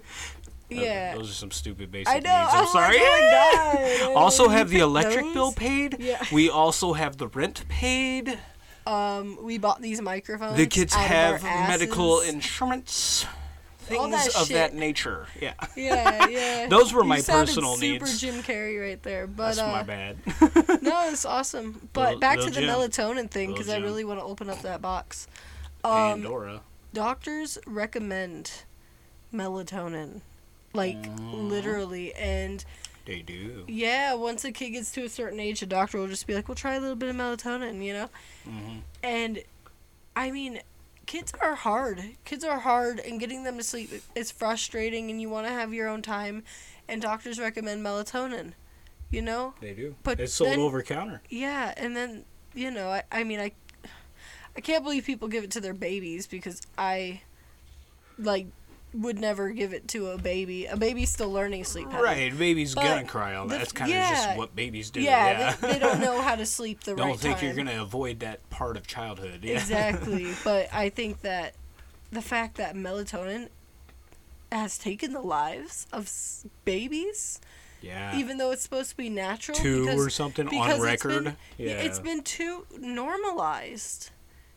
Yeah. 0.70 1.14
those 1.14 1.30
are 1.30 1.34
some 1.34 1.50
stupid 1.50 1.92
basic 1.92 2.08
I 2.08 2.14
needs. 2.14 2.26
I'm 2.28 2.60
I'm 2.62 2.66
sorry. 2.68 2.96
Like, 2.96 3.06
oh 3.06 3.98
God. 4.00 4.12
also 4.16 4.48
have 4.48 4.70
the 4.70 4.78
electric 4.80 5.32
bill 5.34 5.52
paid. 5.52 5.96
Yeah. 6.00 6.22
We 6.32 6.48
also 6.48 6.94
have 6.94 7.16
the 7.18 7.28
rent 7.28 7.68
paid. 7.68 8.38
Um, 8.86 9.38
we 9.42 9.58
bought 9.58 9.80
these 9.82 10.00
microphones. 10.00 10.56
The 10.56 10.66
kids 10.66 10.94
have 10.94 11.42
medical 11.42 12.20
insurance. 12.20 13.26
Things 13.84 14.10
that 14.34 14.40
of 14.42 14.48
that 14.48 14.74
nature. 14.74 15.26
Yeah. 15.40 15.54
Yeah, 15.76 16.26
yeah. 16.28 16.66
Those 16.70 16.92
were 16.92 17.02
You 17.02 17.08
my 17.08 17.20
personal 17.20 17.74
super 17.76 18.04
needs. 18.04 18.20
Super 18.20 18.32
Jim 18.32 18.42
Carrey 18.42 18.80
right 18.80 19.02
there, 19.02 19.26
but 19.26 19.54
That's 19.56 19.58
uh, 19.58 19.66
my 19.72 19.82
bad. 19.82 20.16
no, 20.82 21.08
it's 21.10 21.24
awesome. 21.24 21.88
But 21.92 22.04
Little- 22.06 22.20
back 22.20 22.38
to 22.38 22.44
little 22.46 22.54
the 22.54 22.60
Jim. 22.66 22.70
melatonin 23.24 23.30
thing 23.30 23.52
because 23.52 23.68
I 23.68 23.78
really 23.78 24.04
want 24.04 24.20
to 24.20 24.24
open 24.24 24.48
up 24.50 24.62
that 24.62 24.80
box. 24.82 25.26
Um, 25.84 26.22
Pandora. 26.22 26.60
doctors 26.92 27.58
recommend 27.66 28.50
melatonin, 29.32 30.20
like 30.72 30.96
Mm. 31.02 31.48
literally, 31.48 32.14
and 32.14 32.64
They 33.04 33.20
do. 33.20 33.64
yeah, 33.68 34.14
once 34.14 34.44
a 34.44 34.52
kid 34.52 34.70
gets 34.70 34.90
to 34.92 35.04
a 35.04 35.08
certain 35.08 35.40
age, 35.40 35.60
a 35.62 35.66
doctor 35.66 35.98
will 35.98 36.08
just 36.08 36.26
be 36.26 36.34
like, 36.34 36.48
"We'll 36.48 36.54
try 36.54 36.74
a 36.74 36.80
little 36.80 36.96
bit 36.96 37.10
of 37.10 37.16
melatonin," 37.16 37.82
you 37.84 37.92
know. 37.92 38.10
Mm-hmm. 38.48 38.78
And 39.02 39.42
I 40.16 40.30
mean, 40.30 40.60
kids 41.06 41.32
are 41.40 41.54
hard. 41.54 42.02
Kids 42.24 42.44
are 42.44 42.60
hard, 42.60 43.00
and 43.00 43.20
getting 43.20 43.44
them 43.44 43.56
to 43.58 43.62
sleep 43.62 43.90
is 44.14 44.30
frustrating, 44.30 45.10
and 45.10 45.20
you 45.20 45.28
want 45.28 45.46
to 45.46 45.52
have 45.52 45.72
your 45.72 45.88
own 45.88 46.02
time. 46.02 46.42
And 46.88 47.00
doctors 47.00 47.38
recommend 47.38 47.84
melatonin, 47.84 48.52
you 49.10 49.22
know? 49.22 49.54
They 49.60 49.72
do. 49.72 49.94
But 50.02 50.20
it's 50.20 50.34
sold 50.34 50.50
then- 50.50 50.60
over 50.60 50.82
counter. 50.82 51.22
Yeah, 51.30 51.72
and 51.76 51.96
then, 51.96 52.24
you 52.54 52.70
know, 52.70 52.88
I, 52.88 53.02
I 53.10 53.24
mean, 53.24 53.40
I, 53.40 53.52
I 54.56 54.60
can't 54.60 54.84
believe 54.84 55.04
people 55.04 55.28
give 55.28 55.44
it 55.44 55.50
to 55.52 55.60
their 55.60 55.74
babies 55.74 56.26
because 56.26 56.60
I, 56.76 57.22
like, 58.18 58.46
would 58.94 59.18
never 59.18 59.50
give 59.50 59.72
it 59.74 59.88
to 59.88 60.08
a 60.10 60.18
baby. 60.18 60.66
A 60.66 60.76
baby's 60.76 61.10
still 61.10 61.30
learning 61.32 61.64
sleep 61.64 61.90
patterns. 61.90 62.04
Right, 62.04 62.38
baby's 62.38 62.74
But 62.76 62.84
gonna 62.84 63.04
cry 63.04 63.34
all 63.34 63.46
that. 63.48 63.58
That's 63.58 63.72
kind 63.72 63.90
of 63.90 63.96
yeah. 63.96 64.10
just 64.26 64.38
what 64.38 64.54
babies 64.54 64.90
do. 64.90 65.00
Yeah, 65.02 65.38
Yeah, 65.40 65.56
They, 65.56 65.72
they 65.72 65.78
don't 65.80 66.00
know 66.00 66.20
how 66.22 66.36
to 66.36 66.46
sleep 66.46 66.80
the 66.84 66.94
Don't 66.94 67.08
right 67.10 67.18
think 67.18 67.38
time. 67.38 67.44
you're 67.46 67.56
gonna 67.56 67.82
avoid 67.82 68.20
that 68.20 68.48
part 68.50 68.76
of 68.76 68.86
childhood. 68.86 69.40
Yeah. 69.42 69.54
Exactly. 69.54 70.28
but 70.44 70.68
I 70.72 70.90
think 70.90 71.22
that 71.22 71.54
the 72.12 72.22
fact 72.22 72.56
that 72.58 72.76
melatonin 72.76 73.48
has 74.52 74.78
taken 74.78 75.12
the 75.12 75.20
lives 75.20 75.88
of 75.92 76.04
s- 76.04 76.46
babies, 76.64 77.40
Yeah. 77.82 78.16
even 78.16 78.38
though 78.38 78.52
it's 78.52 78.62
supposed 78.62 78.90
to 78.90 78.96
be 78.96 79.10
natural. 79.10 79.56
Two 79.58 79.86
because, 79.86 80.06
or 80.06 80.10
something 80.10 80.46
on 80.46 80.70
it's 80.70 80.80
record. 80.80 81.24
been- 81.24 81.36
yeah. 81.58 81.72
It's 81.72 81.98
been 81.98 82.22
too 82.22 82.64
normalized. 82.78 84.10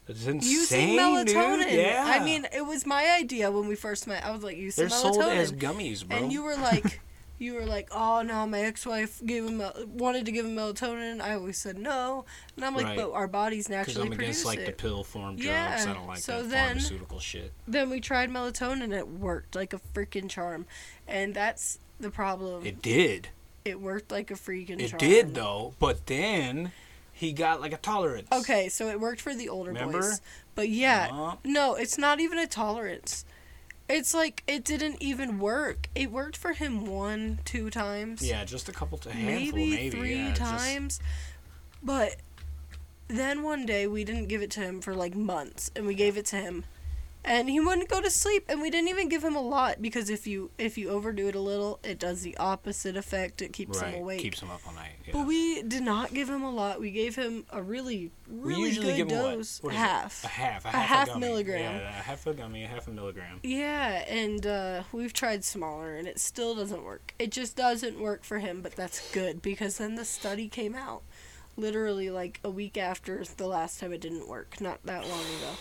It's 0.08 0.26
Using 0.26 0.90
melatonin. 0.98 1.64
dude. 1.64 1.74
Yeah. 1.74 2.04
I 2.08 2.24
mean, 2.24 2.48
it 2.54 2.66
was 2.66 2.86
my 2.86 3.18
idea 3.20 3.52
when 3.52 3.68
we 3.68 3.76
first 3.76 4.08
met. 4.08 4.24
I 4.24 4.32
was 4.32 4.44
like, 4.44 4.58
use 4.58 4.76
they're 4.76 4.88
melatonin. 4.88 4.90
sold 5.14 5.24
as 5.24 5.52
gummies, 5.52 6.08
bro. 6.08 6.18
and 6.18 6.32
you 6.32 6.44
were 6.44 6.56
like, 6.56 7.02
you 7.40 7.54
were 7.54 7.66
like, 7.66 7.90
oh 7.92 8.22
no, 8.22 8.48
my 8.48 8.62
ex-wife 8.62 9.22
gave 9.26 9.46
him 9.46 9.58
mel- 9.58 9.76
wanted 9.86 10.26
to 10.26 10.32
give 10.32 10.46
him 10.46 10.56
melatonin. 10.56 11.20
I 11.22 11.34
always 11.36 11.58
said 11.58 11.78
no, 11.78 12.26
and 12.56 12.64
I'm 12.66 12.74
like, 12.76 12.86
Right. 12.86 12.98
but 12.98 13.12
our 13.12 13.28
bodies 13.28 13.68
because 13.68 13.88
naturally 13.90 14.08
I'm 14.08 14.14
against 14.14 14.46
like 14.46 14.60
it. 14.60 14.66
the 14.66 14.72
pill 14.72 15.04
form 15.04 15.36
drugs. 15.36 15.46
Yeah, 15.46 15.78
I 15.80 15.94
don't 15.94 16.08
like 16.08 16.20
so 16.20 16.42
that 16.42 16.50
then- 16.50 16.68
pharmaceutical 16.68 17.20
shit. 17.20 17.52
then 17.68 17.90
we 17.90 18.00
tried 18.00 18.30
melatonin 18.32 18.84
and 18.84 18.94
it 18.94 19.08
worked 19.08 19.56
like 19.56 19.74
a 19.74 19.80
freaking 19.94 20.30
charm, 20.30 20.66
and 21.08 21.34
that's 21.34 21.80
the 22.00 22.10
problem. 22.12 22.66
It, 22.66 22.82
did. 22.82 23.30
It 23.66 23.82
worked 23.82 24.12
like 24.12 24.32
a 24.32 24.36
freaking 24.36 24.68
charm. 24.70 24.80
It 24.80 24.88
charm. 24.92 25.00
did 25.00 25.36
though. 25.36 25.74
But 25.80 26.06
then 26.08 26.72
he 27.18 27.34
got 27.34 27.60
like 27.62 27.74
a 27.74 27.78
tolerance. 27.78 28.28
Okay, 28.32 28.70
so 28.70 28.88
it 28.90 29.00
worked 29.00 29.22
for 29.22 29.34
the 29.34 29.50
older 29.50 29.72
Remember? 29.72 30.02
boys, 30.02 30.22
but 30.56 30.70
yeah, 30.70 31.10
Uh, 31.12 31.36
no, 31.44 31.74
it's 31.76 31.98
not 31.98 32.20
even 32.20 32.38
a 32.38 32.46
tolerance. 32.48 33.26
It's 33.90 34.14
like 34.14 34.44
it 34.48 34.64
didn't 34.64 35.02
even 35.02 35.40
work. 35.40 35.88
It 35.96 36.12
worked 36.12 36.38
for 36.38 36.54
him 36.54 36.86
one, 36.86 37.40
two 37.46 37.70
times. 37.70 38.22
yeah, 38.22 38.46
just 38.46 38.70
a 38.70 38.72
couple 38.72 38.98
to 39.00 39.12
handful, 39.12 39.58
maybe, 39.58 39.70
maybe, 39.72 39.90
three 39.90 40.16
yeah, 40.16 40.30
just- 40.34 40.42
times. 40.42 41.00
But 41.82 42.18
then 43.08 43.42
one 43.44 43.66
day 43.66 43.88
we 43.88 44.04
didn't 44.04 44.28
give 44.28 44.42
it 44.42 44.52
to 44.52 44.60
him 44.60 44.82
for 44.82 44.94
like 44.94 45.16
months, 45.16 45.72
and 45.76 45.88
we 45.88 45.96
gave 45.96 46.18
it 46.18 46.26
to 46.28 46.36
him, 46.36 46.66
and 47.28 47.50
he 47.50 47.60
wouldn't 47.60 47.90
go 47.90 48.02
to 48.02 48.10
sleep, 48.10 48.46
and 48.48 48.62
we 48.62 48.70
didn't 48.70 48.88
even 48.88 49.10
give 49.10 49.24
him 49.24 49.36
a 49.36 49.42
lot 49.42 49.82
because 49.82 50.10
if 50.10 50.26
you 50.26 50.50
if 50.58 50.78
you 50.78 50.90
overdo 50.90 51.28
it 51.28 51.36
a 51.36 51.40
little, 51.40 51.80
it 51.84 52.00
does 52.00 52.22
the 52.22 52.38
opposite 52.38 52.96
effect. 52.96 53.42
It 53.42 53.52
keeps 53.54 53.82
right, 53.82 53.94
him 53.94 54.02
awake. 54.02 54.22
keeps 54.22 54.42
him 54.42 54.50
up 54.50 54.62
all 54.66 54.74
night. 54.74 54.94
Yeah. 55.06 55.14
But 55.14 55.28
we 55.28 55.62
did 55.62 55.84
not 55.84 56.14
give 56.14 56.30
him 56.30 56.44
a 56.44 56.50
lot. 56.50 56.80
We 56.80 56.92
gave 56.92 57.16
him 57.16 57.46
a 57.52 57.62
really, 57.62 58.12
really 58.30 58.74
good 58.76 59.12
what? 59.12 59.36
dose. 59.36 59.62
What 59.62 59.74
it? 59.74 59.78
half. 59.78 60.24
A 60.24 60.28
half. 60.28 60.66
A 60.66 60.70
A 60.70 60.72
half, 60.72 60.88
half 60.88 61.08
gummy. 61.08 61.20
milligram. 61.20 61.76
Yeah, 61.76 61.90
a 61.90 62.02
half 62.02 62.26
a 62.26 62.34
gummy, 62.34 62.64
a 62.64 62.68
half 62.68 62.88
a 62.88 62.92
milligram. 62.92 63.40
Yeah, 63.44 64.06
and 64.08 64.46
uh, 64.46 64.84
we've 64.92 65.14
tried 65.14 65.44
smaller, 65.44 65.96
and 65.96 66.08
it 66.08 66.20
still 66.20 66.56
doesn't 66.56 66.84
work. 66.84 67.14
It 67.20 67.32
just 67.32 67.56
doesn't 67.56 68.00
work 68.00 68.24
for 68.24 68.40
him, 68.40 68.62
but 68.62 68.76
that's 68.76 69.12
good 69.12 69.42
because 69.42 69.78
then 69.78 69.96
the 69.96 70.06
study 70.06 70.48
came 70.48 70.76
out, 70.76 71.04
literally 71.58 72.10
like 72.10 72.40
a 72.44 72.50
week 72.50 72.78
after 72.78 73.24
the 73.36 73.48
last 73.48 73.80
time 73.80 73.92
it 73.92 74.00
didn't 74.02 74.28
work, 74.30 74.62
not 74.62 74.80
that 74.86 75.08
long 75.08 75.20
ago. 75.22 75.52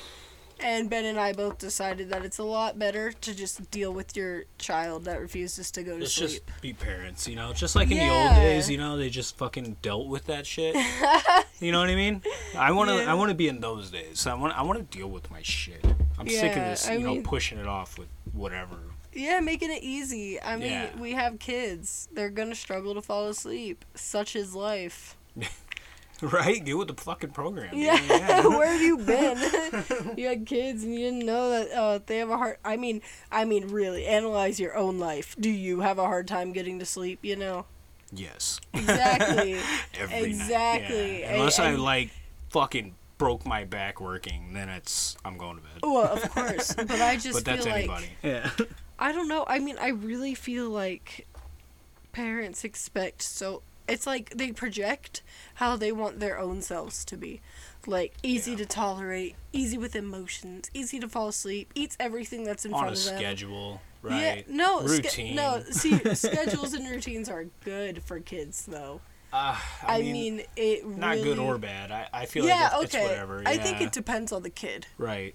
And 0.58 0.88
Ben 0.88 1.04
and 1.04 1.18
I 1.20 1.32
both 1.34 1.58
decided 1.58 2.08
that 2.10 2.24
it's 2.24 2.38
a 2.38 2.42
lot 2.44 2.78
better 2.78 3.12
to 3.12 3.34
just 3.34 3.70
deal 3.70 3.92
with 3.92 4.16
your 4.16 4.44
child 4.58 5.04
that 5.04 5.20
refuses 5.20 5.70
to 5.72 5.82
go 5.82 5.94
to 5.94 6.00
Let's 6.00 6.14
sleep. 6.14 6.30
just 6.46 6.60
be 6.62 6.72
parents, 6.72 7.28
you 7.28 7.36
know. 7.36 7.52
Just 7.52 7.76
like 7.76 7.90
in 7.90 7.98
the 7.98 8.04
Yeah. 8.04 8.28
old 8.30 8.36
days, 8.36 8.70
you 8.70 8.78
know, 8.78 8.96
they 8.96 9.10
just 9.10 9.36
fucking 9.36 9.76
dealt 9.82 10.06
with 10.08 10.24
that 10.26 10.46
shit. 10.46 10.74
you 11.60 11.72
know 11.72 11.80
what 11.80 11.90
I 11.90 11.94
mean? 11.94 12.22
I 12.56 12.72
want 12.72 12.88
to. 12.88 12.96
Yeah. 12.96 13.10
I 13.10 13.14
want 13.14 13.28
to 13.28 13.34
be 13.34 13.48
in 13.48 13.60
those 13.60 13.90
days. 13.90 14.26
I 14.26 14.34
want. 14.34 14.56
I 14.58 14.62
want 14.62 14.78
to 14.90 14.96
deal 14.98 15.08
with 15.08 15.30
my 15.30 15.42
shit. 15.42 15.84
I'm 16.18 16.26
sick 16.28 16.52
of 16.52 16.56
Yeah, 16.56 16.70
this, 16.70 16.88
I 16.88 16.94
you 16.94 17.00
know, 17.00 17.14
mean- 17.14 17.22
pushing 17.22 17.58
it 17.58 17.66
off 17.66 17.98
with 17.98 18.08
whatever. 18.32 18.76
Yeah, 19.12 19.40
making 19.40 19.70
it 19.70 19.82
easy. 19.82 20.40
I 20.42 20.56
mean, 20.56 20.70
Yeah. 20.72 20.96
we 20.98 21.12
have 21.12 21.38
kids. 21.38 22.08
They're 22.12 22.28
gonna 22.30 22.54
struggle 22.54 22.94
to 22.94 23.02
fall 23.02 23.28
asleep. 23.28 23.84
Such 23.94 24.34
is 24.36 24.54
life. 24.54 25.16
Right? 26.22 26.64
Get 26.64 26.78
with 26.78 26.88
the 26.88 26.94
fucking 26.94 27.30
program. 27.30 27.70
dude. 27.74 27.84
Yeah, 27.84 28.46
where 28.46 28.66
have 28.72 28.80
you 28.80 28.96
been? 28.98 30.14
you 30.16 30.26
had 30.28 30.46
kids 30.46 30.82
and 30.82 30.94
you 30.94 31.00
didn't 31.00 31.26
know 31.26 31.50
that 31.50 31.70
uh, 31.72 31.98
they 32.06 32.18
have 32.18 32.30
a 32.30 32.36
hard. 32.38 32.56
I 32.64 32.76
mean, 32.76 33.02
I 33.30 33.44
mean, 33.44 33.68
really, 33.68 34.06
analyze 34.06 34.58
your 34.58 34.74
own 34.76 34.98
life. 34.98 35.36
Do 35.38 35.50
you 35.50 35.80
have 35.80 35.98
a 35.98 36.04
hard 36.04 36.26
time 36.26 36.52
getting 36.52 36.78
to 36.78 36.86
sleep? 36.86 37.18
You 37.22 37.36
know, 37.36 37.66
Yes. 38.12 38.60
exactly. 38.72 39.58
Every 39.98 40.16
night. 40.20 40.24
Exactly. 40.28 41.20
Yeah. 41.20 41.34
Unless 41.34 41.58
I 41.58 41.70
and- 41.70 41.82
like 41.82 42.10
fucking 42.50 42.94
broke 43.18 43.44
my 43.46 43.64
back 43.64 44.00
working, 44.00 44.52
then 44.54 44.68
it's 44.68 45.16
I'm 45.24 45.36
going 45.38 45.56
to 45.56 45.62
bed. 45.62 45.80
well, 45.82 46.14
of 46.14 46.30
course, 46.30 46.74
but 46.74 46.90
I 46.92 47.16
just 47.16 47.32
but 47.32 47.44
that's 47.44 47.64
feel 47.64 47.72
like 47.74 47.84
anybody. 47.84 48.08
Yeah. 48.22 48.50
I 48.98 49.12
don't 49.12 49.28
know. 49.28 49.44
I 49.46 49.58
mean, 49.58 49.76
I 49.78 49.88
really 49.88 50.34
feel 50.34 50.70
like 50.70 51.26
parents 52.12 52.64
expect 52.64 53.20
so. 53.22 53.62
It's 53.88 54.06
like 54.06 54.30
they 54.30 54.52
project 54.52 55.22
how 55.54 55.76
they 55.76 55.92
want 55.92 56.18
their 56.20 56.38
own 56.38 56.60
selves 56.62 57.04
to 57.06 57.16
be. 57.16 57.40
Like, 57.86 58.14
easy 58.22 58.50
Yeah. 58.52 58.56
to 58.58 58.66
tolerate, 58.66 59.36
easy 59.52 59.78
with 59.78 59.94
emotions, 59.94 60.70
easy 60.74 60.98
to 60.98 61.08
fall 61.08 61.28
asleep, 61.28 61.70
eats 61.76 61.96
everything 62.00 62.42
that's 62.42 62.64
in 62.64 62.72
On 62.74 62.80
front 62.80 62.96
a 62.96 62.98
of 62.98 63.04
them. 63.04 63.16
schedule, 63.18 63.80
right 64.02 64.44
Yeah, 64.48 64.54
no, 64.54 64.84
ske- 64.88 65.34
no. 65.34 65.62
See, 65.70 65.96
schedules 66.14 66.74
and 66.74 66.88
routines 66.90 67.28
are 67.28 67.44
good 67.64 68.02
for 68.02 68.18
kids, 68.18 68.66
though. 68.66 69.00
Uh, 69.32 69.56
I, 69.84 69.98
I, 69.98 70.00
mean, 70.02 70.12
mean, 70.36 70.42
it 70.56 70.84
not 70.86 71.10
really, 71.10 71.22
good 71.22 71.38
or 71.38 71.58
bad. 71.58 71.92
I, 71.92 72.08
I 72.12 72.26
feel 72.26 72.44
yeah, 72.46 72.70
like 72.74 72.84
it's, 72.86 72.94
okay. 72.94 73.04
it's 73.04 73.10
whatever. 73.12 73.42
I 73.46 73.56
think 73.58 73.80
it 73.80 73.92
depends 73.92 74.32
on 74.32 74.42
the 74.42 74.50
kid. 74.50 74.86
right. 74.98 75.34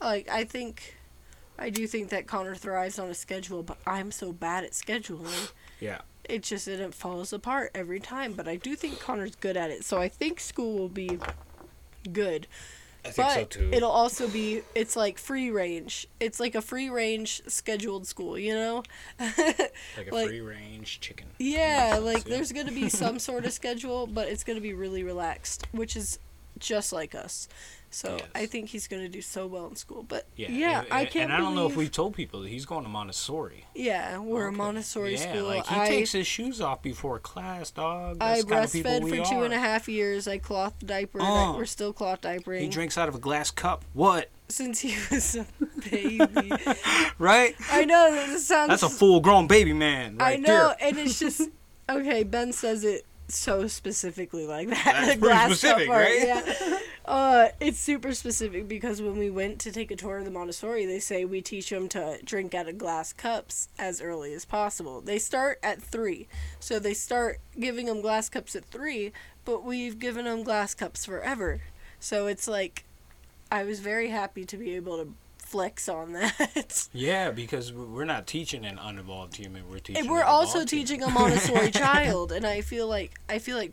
Like, 0.00 0.28
I 0.28 0.44
think, 0.44 0.96
I 1.58 1.70
do 1.70 1.86
think 1.86 2.08
that 2.08 2.26
Connor 2.26 2.54
thrives 2.54 2.98
on 2.98 3.08
a 3.10 3.14
schedule, 3.14 3.62
but 3.62 3.78
I'm 3.86 4.10
so 4.10 4.32
bad 4.32 4.64
at 4.64 4.72
scheduling. 4.72 5.50
Yeah. 5.78 6.00
It 6.24 6.42
just 6.42 6.68
it 6.68 6.94
falls 6.94 7.32
apart 7.32 7.70
every 7.74 8.00
time. 8.00 8.32
But 8.32 8.48
I 8.48 8.56
do 8.56 8.74
think 8.76 9.00
Connor's 9.00 9.34
good 9.36 9.56
at 9.56 9.70
it, 9.70 9.84
so 9.84 9.98
I 9.98 10.08
think 10.08 10.40
school 10.40 10.78
will 10.78 10.88
be 10.88 11.18
good. 12.12 12.46
I 13.04 13.10
think 13.10 13.26
but 13.28 13.34
so 13.34 13.44
too. 13.44 13.70
it'll 13.72 13.90
also 13.90 14.28
be 14.28 14.62
it's 14.74 14.94
like 14.94 15.18
free 15.18 15.50
range. 15.50 16.06
It's 16.20 16.38
like 16.38 16.54
a 16.54 16.62
free 16.62 16.88
range 16.88 17.42
scheduled 17.48 18.06
school, 18.06 18.38
you 18.38 18.54
know? 18.54 18.84
like 19.18 20.08
a 20.10 20.14
like- 20.14 20.28
free 20.28 20.40
range 20.40 21.00
chicken. 21.00 21.26
Yeah, 21.38 21.98
like 22.00 22.28
yeah. 22.28 22.36
there's 22.36 22.52
gonna 22.52 22.70
be 22.72 22.88
some 22.88 23.18
sort 23.18 23.44
of 23.44 23.52
schedule, 23.52 24.06
but 24.06 24.28
it's 24.28 24.44
gonna 24.44 24.60
be 24.60 24.72
really 24.72 25.02
relaxed, 25.02 25.66
which 25.72 25.96
is 25.96 26.20
just 26.58 26.92
like 26.92 27.14
us. 27.14 27.48
So 27.94 28.16
Yes. 28.18 28.26
I 28.34 28.46
think 28.46 28.70
he's 28.70 28.88
gonna 28.88 29.08
do 29.10 29.20
so 29.20 29.46
well 29.46 29.66
in 29.66 29.76
school. 29.76 30.02
But 30.02 30.26
Yeah, 30.34 30.50
yeah, 30.50 30.80
and, 30.84 30.92
I 30.92 31.04
can't. 31.04 31.24
And 31.24 31.32
I 31.34 31.36
don't 31.36 31.54
know 31.54 31.66
if 31.66 31.76
we've 31.76 31.90
told 31.92 32.14
people 32.14 32.40
that 32.40 32.48
he's 32.48 32.64
going 32.64 32.84
to 32.84 32.88
Montessori. 32.88 33.66
Yeah, 33.74 34.16
we're 34.18 34.46
a 34.46 34.48
Okay. 34.48 34.56
Montessori 34.56 35.12
yeah, 35.12 35.30
school. 35.30 35.42
like 35.46 35.66
he 35.66 35.76
I 35.78 35.88
takes 35.88 36.12
his 36.12 36.26
shoes 36.26 36.62
off 36.62 36.80
before 36.80 37.18
class, 37.18 37.70
dog. 37.70 38.16
I 38.20 38.36
That's 38.36 38.44
the 38.44 38.48
kind 38.48 38.64
of 38.64 38.72
people 38.72 38.90
breastfed 38.92 39.24
for 39.26 39.30
two 39.30 39.42
and 39.42 39.52
a 39.52 39.58
half 39.58 39.88
years. 39.90 40.26
I 40.26 40.38
cloth 40.38 40.74
diapered. 40.84 41.20
Oh. 41.22 41.26
Uh. 41.52 41.56
We're 41.58 41.66
still 41.66 41.92
cloth 41.92 42.22
diapering 42.22 42.60
He 42.60 42.68
drinks 42.68 42.96
out 42.96 43.10
of 43.10 43.14
a 43.14 43.18
glass 43.18 43.50
cup. 43.50 43.84
What? 43.92 44.30
since 44.48 44.80
he 44.80 44.94
was 45.10 45.34
a 45.36 45.46
baby. 45.90 46.52
Right? 47.18 47.54
I 47.70 47.84
know 47.84 48.10
that 48.10 48.38
sounds. 48.40 48.68
That's 48.68 48.82
a 48.82 48.88
full-grown 48.88 49.46
baby 49.46 49.72
man 49.72 50.16
right 50.18 50.34
I 50.34 50.36
know, 50.36 50.74
there. 50.78 50.88
and 50.88 50.98
it's 50.98 51.18
just 51.18 51.42
okay. 51.90 52.22
Ben 52.22 52.52
says 52.52 52.84
it 52.84 53.04
so 53.34 53.66
specifically 53.66 54.46
like 54.46 54.68
that. 54.68 54.84
That's 54.84 55.16
glass 55.20 55.58
specific, 55.58 55.88
part, 55.88 56.04
right? 56.04 56.26
Yeah. 56.26 56.78
Uh, 57.04 57.48
it's 57.58 57.80
super 57.80 58.14
specific 58.14 58.68
because 58.68 59.02
when 59.02 59.18
we 59.18 59.28
went 59.28 59.58
to 59.58 59.72
take 59.72 59.90
a 59.90 59.96
tour 59.96 60.18
of 60.18 60.24
the 60.24 60.30
Montessori, 60.30 60.86
they 60.86 61.00
say 61.00 61.24
we 61.24 61.40
teach 61.40 61.68
them 61.68 61.88
to 61.88 62.18
drink 62.24 62.54
out 62.54 62.68
of 62.68 62.78
glass 62.78 63.12
cups 63.12 63.68
as 63.76 64.00
early 64.00 64.32
as 64.34 64.44
possible. 64.44 65.00
They 65.00 65.18
start 65.18 65.58
at 65.64 65.82
three, 65.82 66.28
so 66.60 66.78
they 66.78 66.94
start 66.94 67.40
giving 67.58 67.86
them 67.86 68.02
glass 68.02 68.28
cups 68.28 68.54
at 68.54 68.64
three, 68.66 69.12
but 69.44 69.64
we've 69.64 69.98
given 69.98 70.26
them 70.26 70.44
glass 70.44 70.74
cups 70.74 71.04
forever. 71.04 71.60
So 71.98 72.28
it's 72.28 72.46
like, 72.46 72.84
I 73.50 73.64
was 73.64 73.80
very 73.80 74.10
happy 74.10 74.44
to 74.44 74.56
be 74.56 74.76
able 74.76 74.96
to 74.98 75.12
flex 75.52 75.88
on 75.88 76.12
that. 76.14 76.88
Yeah, 76.92 77.30
because 77.30 77.72
we- 77.72 77.84
we're 77.84 78.04
not 78.04 78.26
teaching 78.26 78.64
an 78.64 78.78
unevolved 78.78 79.36
human. 79.36 79.68
We're 79.70 79.78
teaching. 79.78 79.96
And 80.02 80.10
we're 80.10 80.24
also 80.24 80.58
evolved 80.60 80.70
human. 80.70 80.86
teaching 80.86 81.02
a 81.04 81.10
Montessori 81.10 81.70
child, 81.84 82.32
and 82.32 82.44
I 82.46 82.60
feel 82.62 82.88
like 82.88 83.12
I 83.28 83.38
feel 83.38 83.56
like 83.56 83.72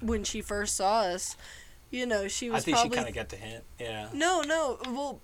when 0.00 0.22
she 0.24 0.40
first 0.42 0.76
saw 0.76 1.00
us, 1.00 1.36
you 1.90 2.06
know, 2.06 2.28
she 2.28 2.48
I 2.50 2.54
was 2.54 2.64
think 2.64 2.76
she 2.76 2.82
probably 2.82 2.96
kind 2.96 3.08
of 3.08 3.14
got 3.14 3.28
the 3.30 3.36
hint. 3.36 3.64
Yeah. 3.80 4.08
no, 4.12 4.42
no. 4.42 4.78
Well, 4.86 5.20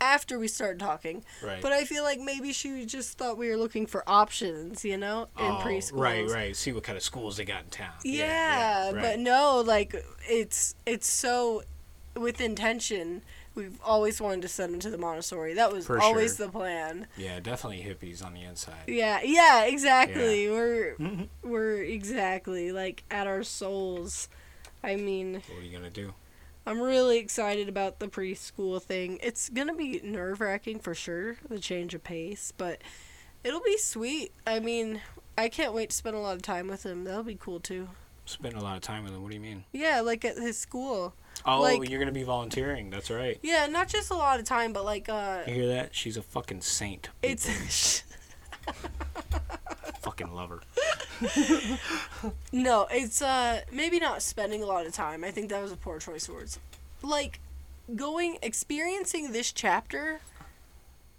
after 0.00 0.38
we 0.38 0.48
started 0.48 0.78
talking, 0.80 1.22
Right. 1.44 1.60
but 1.60 1.72
I 1.72 1.84
feel 1.84 2.04
like 2.04 2.18
maybe 2.20 2.52
she 2.54 2.86
just 2.86 3.18
thought 3.18 3.36
we 3.36 3.50
were 3.50 3.56
looking 3.58 3.86
for 3.86 4.02
options, 4.08 4.82
you 4.84 4.96
know, 4.96 5.28
in 5.38 5.44
Oh, 5.44 5.60
preschool. 5.62 5.98
Right, 6.00 6.26
right. 6.28 6.56
See 6.56 6.72
what 6.72 6.84
kind 6.84 6.96
of 6.96 7.02
schools 7.02 7.36
they 7.36 7.44
got 7.44 7.64
in 7.64 7.70
town. 7.70 7.92
Yeah, 8.04 8.92
right. 8.92 9.02
but 9.02 9.18
no, 9.18 9.60
like 9.66 9.94
it's 10.28 10.74
it's 10.86 11.06
so 11.08 11.62
with 12.16 12.40
intention. 12.40 13.22
We've 13.54 13.78
always 13.84 14.20
wanted 14.20 14.42
to 14.42 14.48
send 14.48 14.74
him 14.74 14.80
to 14.80 14.90
the 14.90 14.98
Montessori. 14.98 15.54
That 15.54 15.72
was 15.72 15.86
For 15.86 16.00
always 16.00 16.36
sure. 16.36 16.46
the 16.46 16.52
plan. 16.52 17.06
Yeah, 17.16 17.40
definitely 17.40 17.82
hippies 17.82 18.24
on 18.24 18.32
the 18.34 18.42
inside. 18.42 18.84
Yeah, 18.86 19.20
yeah, 19.22 19.64
exactly. 19.64 20.48
We're 20.48 20.94
Mhm. 20.96 21.28
we're 21.42 21.82
exactly 21.82 22.70
like 22.72 23.02
at 23.10 23.26
our 23.26 23.42
souls. 23.42 24.28
I 24.82 24.96
mean, 24.96 25.42
What 25.48 25.58
are 25.58 25.62
you 25.62 25.76
gonna 25.76 25.90
do? 25.90 26.14
I'm 26.66 26.80
really 26.80 27.18
excited 27.18 27.68
about 27.68 27.98
the 27.98 28.06
preschool 28.08 28.80
thing. 28.80 29.18
It's 29.22 29.48
gonna 29.48 29.74
be 29.74 30.00
nerve 30.04 30.40
wracking 30.40 30.78
for 30.78 30.94
sure, 30.94 31.36
the 31.48 31.58
change 31.58 31.92
of 31.94 32.04
pace, 32.04 32.52
but 32.56 32.80
it'll 33.42 33.62
be 33.62 33.78
sweet. 33.78 34.32
I 34.46 34.60
mean, 34.60 35.00
I 35.36 35.48
can't 35.48 35.72
wait 35.74 35.90
to 35.90 35.96
spend 35.96 36.14
a 36.16 36.20
lot 36.20 36.36
of 36.36 36.42
time 36.42 36.68
with 36.68 36.84
him. 36.86 37.04
That'll 37.04 37.22
be 37.24 37.34
cool 37.38 37.60
too. 37.60 37.88
Spend 38.26 38.54
a 38.54 38.60
lot 38.60 38.76
of 38.76 38.82
time 38.82 39.02
with 39.04 39.12
him. 39.12 39.22
What 39.22 39.30
do 39.30 39.34
you 39.34 39.40
mean? 39.40 39.64
Yeah, 39.72 40.00
like 40.02 40.24
at 40.24 40.36
his 40.36 40.56
school. 40.58 41.14
Oh, 41.46 41.60
Like- 41.62 41.88
you're 41.88 41.98
gonna 41.98 42.12
be 42.12 42.22
volunteering. 42.22 42.90
That's 42.90 43.10
right. 43.10 43.38
Yeah, 43.42 43.66
not 43.66 43.88
just 43.88 44.10
a 44.10 44.14
lot 44.14 44.38
of 44.40 44.46
time, 44.46 44.72
but 44.72 44.84
like 44.84 45.08
uh, 45.08 45.40
You 45.46 45.54
hear 45.54 45.68
that? 45.68 45.94
She's 45.94 46.16
a 46.16 46.22
fucking 46.22 46.60
saint. 46.60 47.08
people. 47.22 47.40
it's 47.48 48.02
Fucking 50.00 50.32
love 50.32 50.50
her. 50.50 50.60
No, 52.52 52.86
it's 52.90 53.20
uh 53.22 53.60
maybe 53.72 53.98
not 53.98 54.22
spending 54.22 54.62
a 54.62 54.66
lot 54.66 54.86
of 54.86 54.92
time. 54.92 55.24
I 55.24 55.30
think 55.30 55.50
that 55.50 55.62
was 55.62 55.72
a 55.72 55.76
poor 55.76 55.98
choice 55.98 56.28
of 56.28 56.34
words. 56.34 56.58
Like 57.02 57.40
going 57.96 58.38
experiencing 58.42 59.32
this 59.32 59.52
chapter 59.52 60.20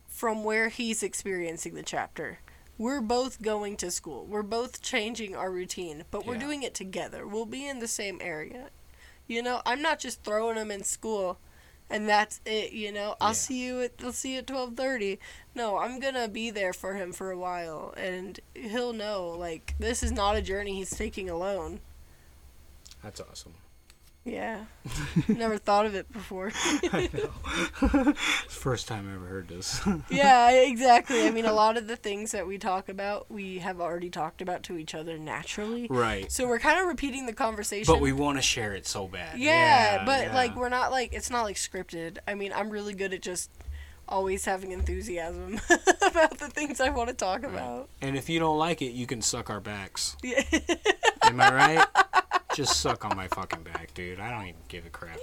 from 0.08 0.44
where 0.44 0.70
he's 0.70 1.04
experiencing 1.04 1.74
the 1.76 1.84
chapter. 1.84 2.40
We're 2.78 3.02
both 3.02 3.42
going 3.42 3.78
to 3.78 3.92
school. 3.92 4.26
We're 4.26 4.42
both 4.42 4.82
changing 4.82 5.36
our 5.36 5.52
routine, 5.52 6.04
but 6.10 6.26
we're 6.26 6.38
doing 6.38 6.64
it 6.64 6.74
together. 6.74 7.28
We'll 7.28 7.46
be 7.46 7.68
in 7.68 7.78
the 7.80 7.88
same 7.88 8.18
area. 8.22 8.70
You 9.32 9.42
know, 9.42 9.62
I'm 9.66 9.82
not 9.82 9.98
just 10.00 10.24
throwing 10.26 10.58
him 10.58 10.72
in 10.72 10.84
school 10.84 11.38
and 11.90 12.08
that's 12.08 12.42
it, 12.46 12.74
you 12.74 12.92
know. 12.92 13.16
I'll 13.22 13.30
Yeah. 13.30 13.34
see 13.34 13.64
you 13.64 13.82
at 13.82 13.94
I'll 14.04 14.12
see 14.12 14.34
you 14.34 14.40
at 14.40 14.46
12:30. 14.46 15.20
No, 15.56 15.78
I'm 15.78 16.02
going 16.02 16.16
to 16.16 16.28
be 16.28 16.50
there 16.50 16.74
for 16.74 16.96
him 16.96 17.14
for 17.14 17.32
a 17.32 17.38
while 17.38 17.94
and 17.96 18.42
he'll 18.54 18.92
know 18.92 19.30
like 19.30 19.74
this 19.80 20.04
is 20.04 20.12
not 20.12 20.36
a 20.36 20.42
journey 20.42 20.76
he's 20.76 20.90
taking 20.90 21.30
alone. 21.30 21.80
That's 23.02 23.22
awesome. 23.22 23.54
Yeah. 24.24 24.66
Never 25.28 25.58
thought 25.58 25.88
of 25.88 25.96
it 25.96 26.12
before. 26.12 26.52
First 28.50 28.88
time 28.88 29.10
I 29.10 29.16
ever 29.16 29.26
heard 29.26 29.48
this. 29.48 29.82
yeah, 30.12 30.52
exactly. 30.52 31.26
I 31.26 31.32
mean, 31.32 31.46
a 31.46 31.54
lot 31.54 31.76
of 31.76 31.88
the 31.88 31.96
things 31.96 32.32
that 32.32 32.46
we 32.46 32.60
talk 32.60 32.88
about, 32.88 33.32
we 33.32 33.60
have 33.60 33.82
already 33.82 34.12
talked 34.12 34.42
about 34.42 34.62
to 34.64 34.78
each 34.78 34.94
other 34.94 35.18
naturally. 35.18 35.88
right. 35.90 36.32
So 36.32 36.48
we're 36.48 36.60
kind 36.60 36.80
of 36.80 36.86
repeating 36.86 37.26
the 37.26 37.34
conversation. 37.34 37.92
But 37.92 38.00
we 38.00 38.14
want 38.14 38.38
to 38.38 38.44
share 38.44 38.76
it 38.76 38.86
so 38.86 39.08
bad. 39.08 39.40
Yeah, 39.40 40.06
but 40.06 40.28
yeah. 40.28 40.36
like 40.36 40.56
we're 40.56 40.70
not 40.70 40.92
like 40.92 41.14
it's 41.14 41.32
not 41.32 41.42
like 41.42 41.56
scripted. 41.56 42.20
I 42.28 42.36
mean, 42.36 42.54
I'm 42.54 42.70
really 42.70 42.94
good 42.94 43.14
at 43.14 43.22
just 43.22 43.50
always 44.08 44.46
having 44.46 44.72
enthusiasm 44.72 45.60
about 46.02 46.38
the 46.38 46.50
things 46.50 46.80
I 46.82 46.90
want 46.90 47.10
to 47.10 47.16
talk 47.16 47.44
about. 47.44 47.90
And 48.02 48.18
if 48.18 48.30
you 48.30 48.40
don't 48.40 48.58
like 48.58 48.82
it, 48.82 48.92
you 48.92 49.08
can 49.08 49.22
suck 49.22 49.50
our 49.50 49.60
backs. 49.60 50.18
Yeah. 50.24 50.44
Am 51.24 51.40
I 51.40 51.54
right? 51.54 51.88
Just 52.56 52.82
suck 52.82 53.06
on 53.06 53.16
my 53.16 53.28
fucking 53.30 53.64
back, 53.64 53.94
dude. 53.94 54.20
I 54.20 54.30
don't 54.30 54.48
even 54.48 54.62
give 54.68 54.86
a 54.86 54.90
crap. 54.90 55.18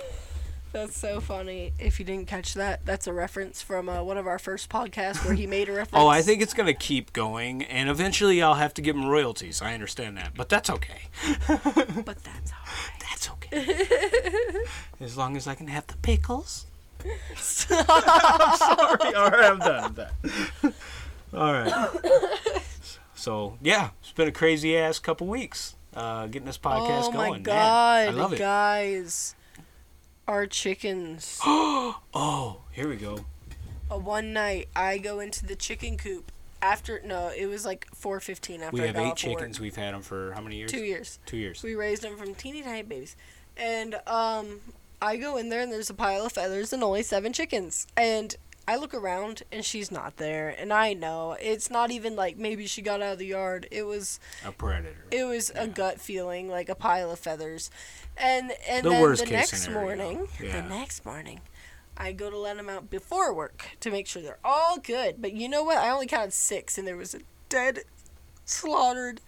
That's 0.72 0.96
so 0.98 1.20
funny. 1.20 1.72
If 1.78 1.98
you 1.98 2.04
didn't 2.04 2.26
catch 2.28 2.54
that, 2.54 2.84
that's 2.84 3.06
a 3.06 3.12
reference 3.12 3.62
from 3.62 3.88
uh, 3.88 4.02
one 4.02 4.18
of 4.18 4.26
our 4.26 4.38
first 4.38 4.68
podcasts 4.68 5.24
where 5.24 5.34
he 5.34 5.46
made 5.46 5.68
a 5.68 5.72
reference. 5.76 6.02
Oh, 6.02 6.08
I 6.08 6.20
think 6.20 6.42
it's 6.42 6.52
gonna 6.52 6.74
keep 6.74 7.12
going, 7.14 7.62
and 7.64 7.88
eventually 7.88 8.42
I'll 8.42 8.54
have 8.54 8.74
to 8.74 8.82
give 8.82 8.94
him 8.94 9.06
royalties. 9.06 9.62
I 9.62 9.72
understand 9.74 10.18
that, 10.18 10.32
but 10.34 10.48
that's 10.48 10.68
okay. 10.68 11.08
But 11.46 12.22
that's 12.22 12.52
alright. 12.52 12.98
That's 13.00 13.30
okay. 13.30 14.62
as 15.00 15.16
long 15.16 15.36
as 15.36 15.46
I 15.46 15.54
can 15.54 15.68
have 15.68 15.86
the 15.86 15.96
pickles. 15.96 16.66
Sorry. 17.36 17.84
All 19.14 19.30
right, 19.30 19.44
I'm 19.44 19.58
done. 19.58 19.84
I'm 19.84 19.92
done. 19.94 20.74
All 21.34 21.52
right. 21.52 22.62
So 23.14 23.58
yeah, 23.62 23.90
it's 24.00 24.12
been 24.12 24.28
a 24.28 24.32
crazy 24.32 24.76
ass 24.76 24.98
couple 24.98 25.26
weeks. 25.26 25.74
Uh, 25.94 26.26
getting 26.26 26.46
this 26.46 26.58
podcast 26.58 27.04
oh 27.08 27.12
going. 27.12 27.30
my 27.30 27.36
Man, 27.36 27.42
god, 27.42 28.08
I 28.08 28.10
love 28.10 28.32
it. 28.32 28.38
guys. 28.38 29.34
Our 30.26 30.46
chickens. 30.46 31.40
Oh, 32.14 32.60
here 32.72 32.88
we 32.88 32.96
go. 32.96 33.20
uh, 33.90 33.98
one 33.98 34.32
night, 34.32 34.68
I 34.76 34.98
go 34.98 35.20
into 35.20 35.46
the 35.46 35.56
chicken 35.56 35.96
coop 35.96 36.30
after. 36.62 37.00
No, 37.04 37.30
it 37.36 37.46
was 37.46 37.64
like 37.64 37.86
four 37.94 38.20
fifteen 38.20 38.62
after 38.62 38.74
We 38.80 38.86
have 38.86 38.96
eight 38.96 39.00
off 39.00 39.04
of 39.04 39.08
work. 39.08 39.16
chickens. 39.38 39.60
We've 39.60 39.76
had 39.76 39.94
them 39.94 40.02
for 40.02 40.32
how 40.32 40.40
many 40.42 40.56
years? 40.56 40.70
Two 40.70 40.84
years. 40.84 41.18
Two 41.26 41.36
years. 41.38 41.62
We 41.62 41.74
raised 41.74 42.02
them 42.02 42.16
from 42.16 42.34
teeny 42.34 42.62
tiny 42.62 42.82
babies, 42.82 43.16
and 43.56 43.94
um, 44.06 44.60
I 45.00 45.16
go 45.16 45.36
in 45.36 45.48
there 45.48 45.60
and 45.60 45.72
there's 45.72 45.90
a 45.90 45.94
pile 45.94 46.26
of 46.26 46.32
feathers 46.32 46.72
and 46.72 46.82
only 46.82 47.02
seven 47.02 47.32
chickens, 47.32 47.86
and 47.96 48.34
I 48.66 48.76
look 48.76 48.92
around 48.92 49.44
and 49.50 49.64
she's 49.64 49.90
not 49.90 50.16
there, 50.18 50.54
and 50.58 50.72
I 50.72 50.92
know 50.92 51.36
it's 51.40 51.70
not 51.70 51.90
even 51.90 52.16
like 52.16 52.36
maybe 52.36 52.66
she 52.66 52.82
got 52.82 53.00
out 53.00 53.12
of 53.14 53.18
the 53.18 53.26
yard. 53.26 53.66
It 53.70 53.84
was 53.84 54.18
A 54.44 54.52
predator. 54.52 55.04
it 55.10 55.24
was 55.24 55.50
a 55.54 55.66
gut 55.68 56.00
feeling 56.00 56.48
like 56.48 56.68
a 56.68 56.74
pile 56.74 57.10
of 57.10 57.18
feathers 57.18 57.70
and 58.16 58.52
and 58.68 58.84
The 58.84 58.90
then 58.90 59.14
the 59.14 59.26
next 59.26 59.62
scenario, 59.62 59.80
morning 59.96 60.28
yeah. 60.42 60.60
the 60.60 60.68
next 60.68 61.06
morning 61.06 61.40
i 61.96 62.10
go 62.12 62.30
to 62.30 62.36
let 62.38 62.56
them 62.56 62.68
out 62.68 62.90
before 62.90 63.32
work 63.32 63.64
to 63.80 63.90
make 63.90 64.06
sure 64.08 64.20
they're 64.22 64.38
all 64.44 64.78
good 64.78 65.22
but 65.22 65.32
you 65.32 65.48
know 65.48 65.62
what 65.64 65.78
i 65.78 65.88
only 65.88 66.06
counted 66.06 66.32
six 66.32 66.76
and 66.78 66.86
there 66.86 66.96
was 66.96 67.14
a 67.14 67.20
dead 67.48 67.80
slaughtered 68.44 69.20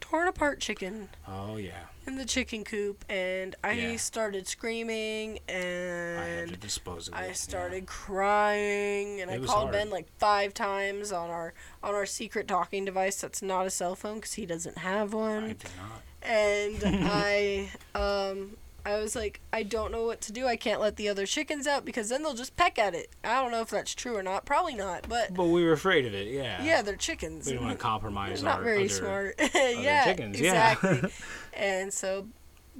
torn 0.00 0.28
apart 0.28 0.60
chicken 0.60 1.08
Oh 1.26 1.56
yeah. 1.56 1.84
In 2.08 2.16
the 2.18 2.24
chicken 2.24 2.64
coop 2.64 3.04
and 3.08 3.54
i 3.62 3.72
Yeah. 3.72 3.96
started 3.96 4.46
screaming 4.48 5.38
I 5.48 5.52
had 5.52 6.48
to 6.48 6.52
and 6.54 6.60
dispose 6.60 7.08
of 7.08 7.14
it. 7.14 7.16
I 7.18 7.26
yeah. 7.28 7.32
started 7.34 7.86
crying 7.86 9.20
and 9.20 9.30
It 9.30 9.42
I 9.42 9.46
called 9.46 9.58
hard. 9.68 9.72
Ben 9.72 9.90
like 9.90 10.06
five 10.18 10.54
times 10.54 11.12
on 11.12 11.30
our 11.30 11.54
on 11.82 11.94
our 11.94 12.06
secret 12.06 12.48
talking 12.48 12.84
device 12.84 13.20
that's 13.20 13.42
not 13.42 13.66
a 13.66 13.70
cell 13.70 13.94
phone 13.94 14.16
because 14.16 14.34
he 14.34 14.46
doesn't 14.46 14.78
have 14.78 15.12
one 15.14 15.44
I 15.44 15.48
did 15.48 15.70
not. 15.76 16.02
and 16.22 16.82
I 17.10 17.70
um 17.94 18.56
I 18.86 18.98
was 18.98 19.14
like, 19.14 19.40
I 19.52 19.64
don't 19.64 19.92
know 19.92 20.04
what 20.06 20.20
to 20.22 20.32
do. 20.32 20.46
I 20.46 20.56
can't 20.56 20.80
let 20.80 20.96
the 20.96 21.08
other 21.08 21.26
chickens 21.26 21.66
out 21.66 21.84
because 21.84 22.08
then 22.08 22.22
they'll 22.22 22.34
just 22.34 22.56
peck 22.56 22.78
at 22.78 22.94
it. 22.94 23.10
I 23.22 23.40
don't 23.42 23.50
know 23.50 23.60
if 23.60 23.68
that's 23.70 23.94
true 23.94 24.16
or 24.16 24.22
not. 24.22 24.46
Probably 24.46 24.74
not, 24.74 25.08
but 25.08 25.34
But 25.34 25.44
we 25.44 25.64
were 25.64 25.72
afraid 25.72 26.06
of 26.06 26.14
it. 26.14 26.28
Yeah. 26.28 26.62
yeah, 26.62 26.80
they're 26.82 26.96
chickens. 26.96 27.46
We 27.46 27.52
didn't 27.52 27.66
want 27.66 27.78
to 27.78 27.82
compromise 27.82 28.40
They're 28.40 28.50
not 28.50 28.58
our 28.58 28.64
very 28.64 28.84
other, 28.84 28.88
smart. 28.88 29.34
yeah, 29.54 30.04
chickens, 30.04 30.40
yeah. 30.40 30.72
exactly. 30.72 31.10
and 31.52 31.92
so 31.92 32.28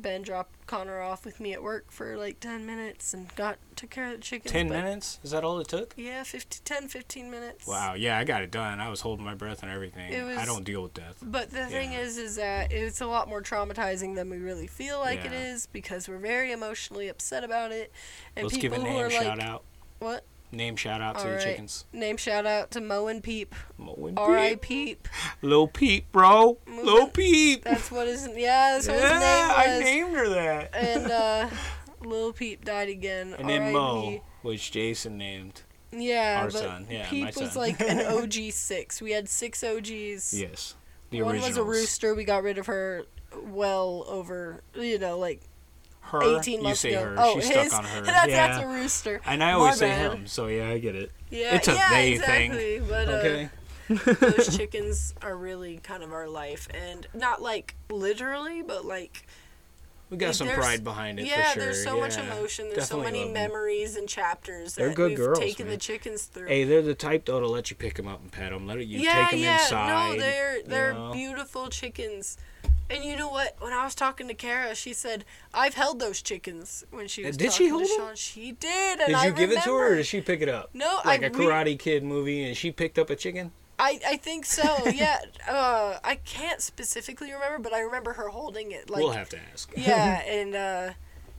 Ben 0.00 0.22
dropped 0.22 0.66
Connor 0.66 1.00
off 1.00 1.24
with 1.24 1.40
me 1.40 1.52
at 1.52 1.62
work 1.62 1.90
for 1.90 2.16
like 2.16 2.40
10 2.40 2.64
minutes 2.66 3.12
and 3.14 3.34
got 3.34 3.58
took 3.76 3.90
care 3.90 4.06
of 4.06 4.12
the 4.12 4.18
chickens. 4.18 4.52
Ten 4.52 4.68
minutes? 4.68 5.18
Is 5.22 5.30
that 5.30 5.44
all 5.44 5.58
it 5.60 5.68
took? 5.68 5.94
Yeah, 5.96 6.22
50, 6.24 6.60
10, 6.64 6.88
15 6.88 7.30
minutes. 7.30 7.66
Wow. 7.66 7.94
Yeah, 7.94 8.18
I 8.18 8.24
got 8.24 8.42
it 8.42 8.50
done. 8.50 8.80
I 8.80 8.88
was 8.88 9.00
holding 9.02 9.24
my 9.24 9.34
breath 9.34 9.62
and 9.62 9.70
everything. 9.70 10.12
It 10.12 10.24
I 10.38 10.44
don't 10.44 10.64
deal 10.64 10.82
with 10.82 10.94
death. 10.94 11.16
But 11.22 11.50
the 11.50 11.66
thing 11.66 11.92
is, 11.92 12.18
is 12.18 12.36
that 12.36 12.72
it's 12.72 13.00
a 13.00 13.06
lot 13.06 13.28
more 13.28 13.42
traumatizing 13.42 14.14
than 14.14 14.30
we 14.30 14.38
really 14.38 14.66
feel 14.66 14.98
like 14.98 15.24
it 15.24 15.32
Yeah. 15.32 15.52
is 15.52 15.66
because 15.66 16.08
we're 16.08 16.18
very 16.18 16.52
emotionally 16.52 17.08
upset 17.08 17.44
about 17.44 17.72
it. 17.72 17.92
And 18.36 18.44
Let's 18.44 18.56
people 18.56 18.78
give 18.78 18.86
a 18.86 18.90
who 18.90 18.98
are 18.98 19.10
shout 19.10 19.38
like, 19.38 19.46
out. 19.46 19.62
what? 20.00 20.24
Name 20.50 20.76
shout 20.76 21.00
out 21.02 21.16
to 21.18 21.24
the 21.24 21.28
Alright. 21.30 21.44
chickens. 21.44 21.84
Name 21.92 22.16
shout 22.16 22.46
out 22.46 22.70
to 22.70 22.80
Mo 22.80 23.06
and 23.08 23.22
Peep. 23.22 23.54
Mo 23.76 23.94
and 24.08 24.18
R.I. 24.18 24.54
Peep. 24.56 24.62
Peep. 24.62 25.08
Lil 25.42 25.68
Peep, 25.68 26.10
bro. 26.10 26.58
Moving- 26.66 26.86
Lil 26.86 27.06
Peep. 27.08 27.64
That's 27.64 27.90
what 27.90 28.06
his 28.06 28.26
yeah, 28.34 28.72
that's 28.74 28.86
what 28.88 28.94
his 28.96 29.02
yeah, 29.04 29.18
name 29.18 29.54
I 29.56 29.78
named 29.84 30.16
her 30.16 30.28
that. 30.30 30.74
and 30.74 31.10
uh, 31.10 31.50
Lil 32.04 32.32
Peep 32.32 32.64
died 32.64 32.88
again. 32.88 33.34
and 33.38 33.48
then. 33.48 33.72
Mo, 33.72 34.20
which 34.42 34.70
Jason 34.72 35.18
named. 35.18 35.62
Yeah, 35.92 36.40
Our 36.42 36.50
but 36.50 36.52
son, 36.58 36.86
yeah, 36.90 37.02
my 37.12 37.30
Peep 37.30 37.36
was 37.36 37.56
like 37.56 37.80
an 37.80 38.00
OG 38.06 38.52
six. 38.52 39.00
We 39.02 39.12
had 39.12 39.28
six 39.28 39.62
OGs. 39.64 40.32
Yes. 40.34 40.74
The 41.10 41.22
One 41.22 41.34
originals. 41.36 41.50
was 41.50 41.56
a 41.58 41.64
rooster. 41.64 42.14
We 42.14 42.24
got 42.24 42.42
rid 42.42 42.58
of 42.58 42.66
her 42.66 43.04
well 43.42 44.04
over, 44.08 44.62
you 44.74 44.98
know, 44.98 45.18
like 45.18 45.42
Her. 46.10 46.38
18 46.38 46.58
you 46.58 46.62
months 46.64 46.80
say 46.80 46.94
ago. 46.94 47.04
her. 47.04 47.14
Oh, 47.18 47.34
She's 47.40 47.48
his. 47.48 47.66
stuck 47.72 47.84
on 47.84 47.84
her. 47.90 48.00
that's, 48.02 48.28
yeah. 48.30 48.46
that's 48.48 48.64
a 48.64 48.68
rooster. 48.68 49.20
and 49.26 49.42
I 49.44 49.52
always 49.52 49.72
My 49.72 49.76
say 49.76 49.88
bad. 49.90 50.12
him, 50.12 50.26
so 50.26 50.46
yeah, 50.46 50.68
I 50.68 50.78
get 50.78 50.94
it. 50.94 51.10
Yeah, 51.30 51.54
It's 51.56 51.68
a 51.68 51.74
yeah, 51.74 51.90
they 51.90 52.16
thing. 52.18 52.52
exactly. 52.52 52.80
But, 52.80 53.08
uh, 53.08 53.12
Okay. 53.12 53.48
those 53.88 54.56
chickens 54.56 55.14
are 55.22 55.36
really 55.36 55.78
kind 55.78 56.02
of 56.02 56.12
our 56.12 56.28
life, 56.28 56.68
and 56.74 57.06
not 57.14 57.40
like 57.42 57.74
literally, 57.90 58.62
but 58.62 58.84
like 58.84 59.26
we 60.10 60.16
got 60.16 60.34
some 60.34 60.46
there's- 60.46 60.58
pride 60.62 60.84
behind 60.84 61.20
it 61.20 61.26
yeah, 61.26 61.48
for 61.48 61.52
sure. 61.54 61.62
there's 61.64 61.84
so 61.84 61.98
much 62.00 62.16
emotion. 62.16 62.70
There's 62.70 62.88
so 62.88 63.02
many 63.02 63.28
memories 63.30 63.96
and 63.96 64.08
chapters 64.08 64.74
They're 64.74 64.88
that 64.88 64.94
good 64.94 65.08
we've 65.10 65.18
girls, 65.18 65.38
taken 65.38 65.68
the 65.68 65.76
chickens 65.76 66.24
through. 66.24 66.48
Hey, 66.48 66.64
they're 66.64 66.80
the 66.82 66.94
type 66.94 67.26
though 67.26 67.40
to 67.40 67.46
let 67.46 67.68
you 67.70 67.76
pick 67.76 67.94
them 67.94 68.08
up 68.08 68.22
and 68.22 68.32
pet 68.32 68.50
them. 68.50 68.66
Let 68.66 68.78
you 68.86 69.00
yeah, 69.00 69.22
take 69.24 69.30
them 69.32 69.40
yeah, 69.40 69.60
inside. 69.62 70.12
no, 70.14 70.18
they're 70.20 70.62
they're 70.64 70.94
know? 70.94 71.12
beautiful 71.12 71.68
chickens. 71.68 72.38
And 72.90 73.04
you 73.04 73.16
know 73.16 73.28
what? 73.28 73.56
When 73.60 73.72
I 73.72 73.84
was 73.84 73.94
talking 73.94 74.28
to 74.28 74.34
Kara, 74.34 74.74
she 74.74 74.92
said 74.92 75.24
I've 75.52 75.74
held 75.74 76.00
those 76.00 76.22
chickens 76.22 76.84
when 76.90 77.06
she 77.08 77.24
was 77.24 77.36
did 77.36 77.52
she 77.52 77.68
talking 77.68 77.86
to 77.86 77.88
hold 77.94 78.00
'em? 78.00 78.06
Sean. 78.08 78.16
She 78.16 78.52
did, 78.52 78.98
and 79.00 79.08
Did 79.08 79.16
I 79.16 79.26
you 79.26 79.32
give 79.32 79.50
it 79.50 79.62
to 79.64 79.74
her, 79.74 79.92
or 79.92 79.96
did 79.96 80.06
she 80.06 80.20
pick 80.20 80.40
it 80.40 80.48
up? 80.48 80.70
No, 80.74 81.00
like 81.04 81.22
I 81.22 81.26
a 81.26 81.30
we- 81.30 81.44
Karate 81.44 81.78
Kid 81.78 82.02
movie, 82.02 82.44
and 82.44 82.56
she 82.56 82.70
picked 82.72 82.98
up 82.98 83.10
a 83.10 83.16
chicken. 83.16 83.52
I, 83.80 84.00
I 84.04 84.16
think 84.16 84.44
so. 84.44 84.76
Yeah. 84.92 85.20
uh, 85.48 85.98
I 86.02 86.16
can't 86.16 86.60
specifically 86.60 87.30
remember, 87.32 87.58
but 87.60 87.72
I 87.72 87.80
remember 87.80 88.14
her 88.14 88.28
holding 88.28 88.72
it. 88.72 88.90
Like 88.90 89.00
we'll 89.00 89.12
have 89.12 89.28
to 89.30 89.38
ask. 89.52 89.70
yeah, 89.76 90.20
and 90.26 90.54
uh, 90.54 90.90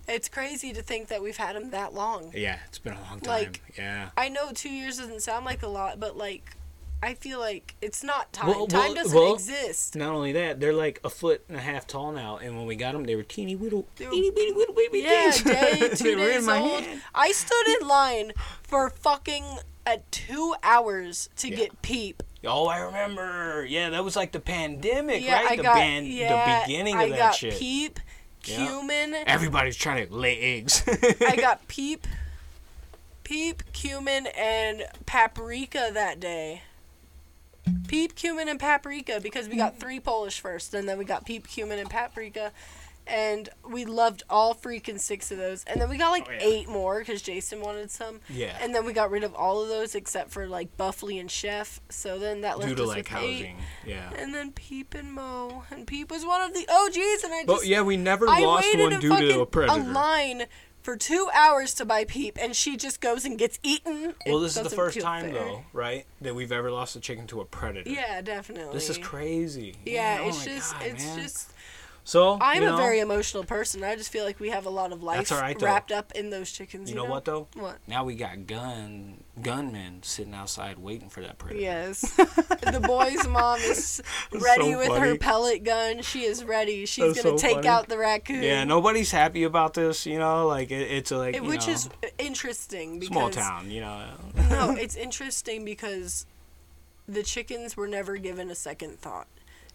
it's 0.07 0.29
crazy 0.29 0.71
to 0.73 0.81
think 0.81 1.07
that 1.09 1.21
we've 1.21 1.35
had 1.37 1.55
them 1.55 1.71
that 1.71 1.93
long. 1.93 2.31
yeah, 2.35 2.59
it's 2.67 2.79
been 2.79 2.93
a 2.93 3.01
long 3.01 3.19
time. 3.19 3.43
Like, 3.43 3.61
yeah. 3.77 4.09
I 4.15 4.29
know 4.29 4.51
two 4.53 4.69
years 4.69 4.97
doesn't 4.99 5.21
sound 5.21 5.45
like 5.45 5.63
a 5.63 5.67
lot, 5.67 5.99
but 5.99 6.15
like, 6.15 6.55
I 7.01 7.13
feel 7.13 7.39
like 7.39 7.75
it's 7.81 8.03
not 8.03 8.33
time. 8.33 8.47
Well, 8.49 8.67
time 8.67 8.79
well, 8.81 8.93
doesn't 8.95 9.17
well, 9.17 9.33
exist. 9.33 9.95
Not 9.95 10.13
only 10.13 10.33
that, 10.33 10.59
they're 10.59 10.73
like 10.73 10.99
a 11.03 11.09
foot 11.09 11.43
and 11.47 11.55
a 11.57 11.61
half 11.61 11.87
tall 11.87 12.11
now, 12.11 12.37
and 12.37 12.57
when 12.57 12.65
we 12.65 12.75
got 12.75 12.91
them, 12.91 13.05
they 13.05 13.15
were 13.15 13.23
teeny 13.23 13.55
little, 13.55 13.87
teeny 13.95 14.31
bitty 14.31 14.53
little 14.53 14.75
baby 14.75 14.99
Yeah, 14.99 15.31
day, 15.31 15.89
two 15.95 16.17
were 16.17 16.23
in 16.23 16.35
days 16.35 16.45
my 16.45 16.59
old. 16.59 16.83
hand. 16.83 17.01
I 17.15 17.31
stood 17.31 17.81
in 17.81 17.87
line 17.87 18.33
for 18.63 18.89
fucking 18.89 19.45
at 19.85 20.11
two 20.11 20.55
hours 20.61 21.29
to 21.37 21.49
Yeah. 21.49 21.55
get 21.55 21.81
peep. 21.81 22.21
Oh, 22.45 22.67
I 22.67 22.79
remember. 22.79 23.65
Yeah, 23.67 23.89
that 23.91 24.03
was 24.03 24.15
like 24.17 24.31
the 24.33 24.39
pandemic, 24.41 25.23
Yeah, 25.23 25.41
right? 25.41 25.51
I 25.51 25.55
the 25.55 25.63
got 25.63 25.75
ban- 25.75 26.05
yeah, 26.05 26.59
the 26.59 26.67
beginning 26.67 26.95
I 26.95 27.09
that 27.09 27.17
got 27.17 27.35
shit. 27.35 27.53
peep, 27.57 27.99
Yeah. 28.45 28.65
cumin. 28.67 29.13
Everybody's 29.25 29.77
trying 29.77 30.05
to 30.07 30.13
lay 30.13 30.37
eggs. 30.57 30.83
I 31.21 31.35
got 31.37 31.65
peep, 31.69 32.07
peep, 33.23 33.63
cumin, 33.73 34.27
and 34.37 34.83
paprika 35.05 35.91
that 35.93 36.19
day. 36.19 36.63
Peep, 37.87 38.15
cumin, 38.15 38.47
and 38.47 38.59
paprika 38.59 39.19
because 39.21 39.47
we 39.47 39.55
got 39.55 39.79
three 39.79 39.99
Polish 39.99 40.39
first, 40.39 40.73
and 40.73 40.87
then 40.87 40.97
we 40.97 41.05
got 41.05 41.25
peep, 41.25 41.47
cumin, 41.47 41.79
and 41.79 41.89
paprika, 41.89 42.51
and 43.07 43.49
we 43.67 43.85
loved 43.85 44.21
all 44.29 44.53
freaking 44.53 44.99
six 44.99 45.31
of 45.31 45.39
those. 45.39 45.63
And 45.65 45.81
then 45.81 45.89
we 45.89 45.97
got 45.97 46.11
like 46.11 46.27
Oh, 46.29 46.31
yeah. 46.31 46.37
eight 46.41 46.69
more 46.69 46.99
because 46.99 47.23
Jason 47.23 47.59
wanted 47.61 47.89
some. 47.89 48.19
Yeah. 48.29 48.55
And 48.61 48.73
then 48.75 48.85
we 48.85 48.93
got 48.93 49.09
rid 49.09 49.23
of 49.23 49.33
all 49.33 49.63
of 49.63 49.69
those 49.69 49.95
except 49.95 50.29
for 50.29 50.45
like 50.47 50.77
Buffly 50.77 51.19
and 51.19 51.29
Chef. 51.31 51.81
So 51.89 52.19
then 52.19 52.41
that 52.41 52.59
left 52.59 52.69
Due 52.69 52.75
to 52.75 52.83
us 52.83 52.89
like 52.89 53.09
with 53.11 53.23
eight. 53.23 53.33
housing. 53.37 53.57
Yeah. 53.85 54.11
And 54.15 54.35
then 54.35 54.51
Peep 54.51 54.93
and 54.93 55.11
Mo, 55.11 55.63
and 55.71 55.87
Peep 55.87 56.11
was 56.11 56.23
one 56.23 56.41
of 56.41 56.53
the 56.53 56.67
OGs, 56.69 57.23
and 57.23 57.33
I 57.33 57.37
just 57.37 57.47
But 57.47 57.65
yeah, 57.65 57.81
we 57.81 57.97
never 57.97 58.29
I 58.29 58.41
lost 58.41 58.67
one 58.77 58.99
due 58.99 59.09
fucking 59.09 59.29
to 59.29 59.41
a 59.41 59.45
predator. 59.47 59.79
A 59.79 59.83
line 59.83 60.43
for 60.89 60.97
two 60.97 61.29
hours 61.35 61.75
to 61.75 61.85
buy 61.85 62.03
Peep, 62.03 62.35
and 62.41 62.55
she 62.55 62.75
just 62.75 62.99
goes 62.99 63.23
and 63.23 63.37
gets 63.37 63.59
eaten. 63.61 64.15
well, 64.25 64.39
this 64.39 64.57
is 64.57 64.63
the 64.63 64.71
first 64.71 64.99
time 64.99 65.25
fair. 65.25 65.33
though, 65.33 65.63
right, 65.71 66.07
that 66.21 66.33
we've 66.33 66.51
ever 66.51 66.71
lost 66.71 66.95
a 66.95 66.99
chicken 66.99 67.27
to 67.27 67.41
a 67.41 67.45
predator. 67.45 67.91
Yeah, 67.91 68.21
definitely. 68.21 68.73
This 68.73 68.89
is 68.89 68.97
crazy. 68.97 69.75
Yeah, 69.85 70.21
oh 70.21 70.29
it's 70.29 70.43
just, 70.43 70.73
God, 70.73 70.83
it's 70.87 71.05
man. 71.05 71.19
just. 71.19 71.53
So 72.09 72.39
I'm 72.41 72.63
you 72.63 72.73
a 72.73 72.75
very 72.75 73.01
emotional 73.01 73.43
person. 73.43 73.83
I 73.83 73.95
just 73.95 74.11
feel 74.11 74.25
like 74.25 74.39
we 74.39 74.49
have 74.49 74.65
a 74.65 74.69
lot 74.71 74.91
of 74.91 75.03
life 75.03 75.17
That's 75.17 75.31
all 75.31 75.41
right, 75.41 75.61
wrapped 75.61 75.91
up 75.91 76.11
in 76.13 76.31
those 76.31 76.51
chickens. 76.51 76.89
You 76.89 76.95
You, 76.95 77.03
know 77.03 77.07
what 77.07 77.23
though? 77.23 77.47
What? 77.53 77.77
Now 77.87 78.03
we 78.03 78.15
got 78.15 78.47
gun 78.47 79.23
gunmen 79.43 80.01
sitting 80.01 80.33
outside 80.33 80.79
waiting 80.79 81.09
for 81.09 81.21
that 81.21 81.37
predator. 81.37 81.61
Yes. 81.61 82.01
the 82.15 82.83
boy's 82.83 83.27
mom 83.27 83.59
is 83.59 84.01
ready 84.31 84.71
so 84.71 84.79
with 84.79 84.97
her 84.97 85.17
pellet 85.17 85.63
gun. 85.63 86.01
She 86.01 86.23
is 86.23 86.43
ready. 86.43 86.87
She's 86.87 87.13
That's 87.13 87.23
gonna 87.23 87.37
so 87.37 87.47
take 87.47 87.55
funny. 87.57 87.67
out 87.67 87.89
the 87.89 87.99
raccoon. 87.99 88.41
Yeah, 88.41 88.63
nobody's 88.63 89.11
happy 89.11 89.43
about 89.43 89.75
this. 89.75 90.07
You 90.07 90.17
know, 90.17 90.47
like 90.47 90.71
it, 90.71 90.89
it's 90.89 91.11
a, 91.11 91.17
like 91.19 91.35
It- 91.35 91.43
which 91.43 91.67
know, 91.67 91.73
is 91.73 91.89
uh, 92.03 92.07
interesting 92.17 92.99
because 92.99 93.13
small 93.13 93.29
town. 93.29 93.69
You 93.69 93.81
know. 93.81 94.05
no, 94.49 94.71
it's 94.79 94.95
interesting 94.95 95.63
because 95.63 96.25
the 97.07 97.21
chickens 97.21 97.77
were 97.77 97.87
never 97.87 98.17
given 98.17 98.49
a 98.49 98.55
second 98.55 98.99
thought. 98.99 99.27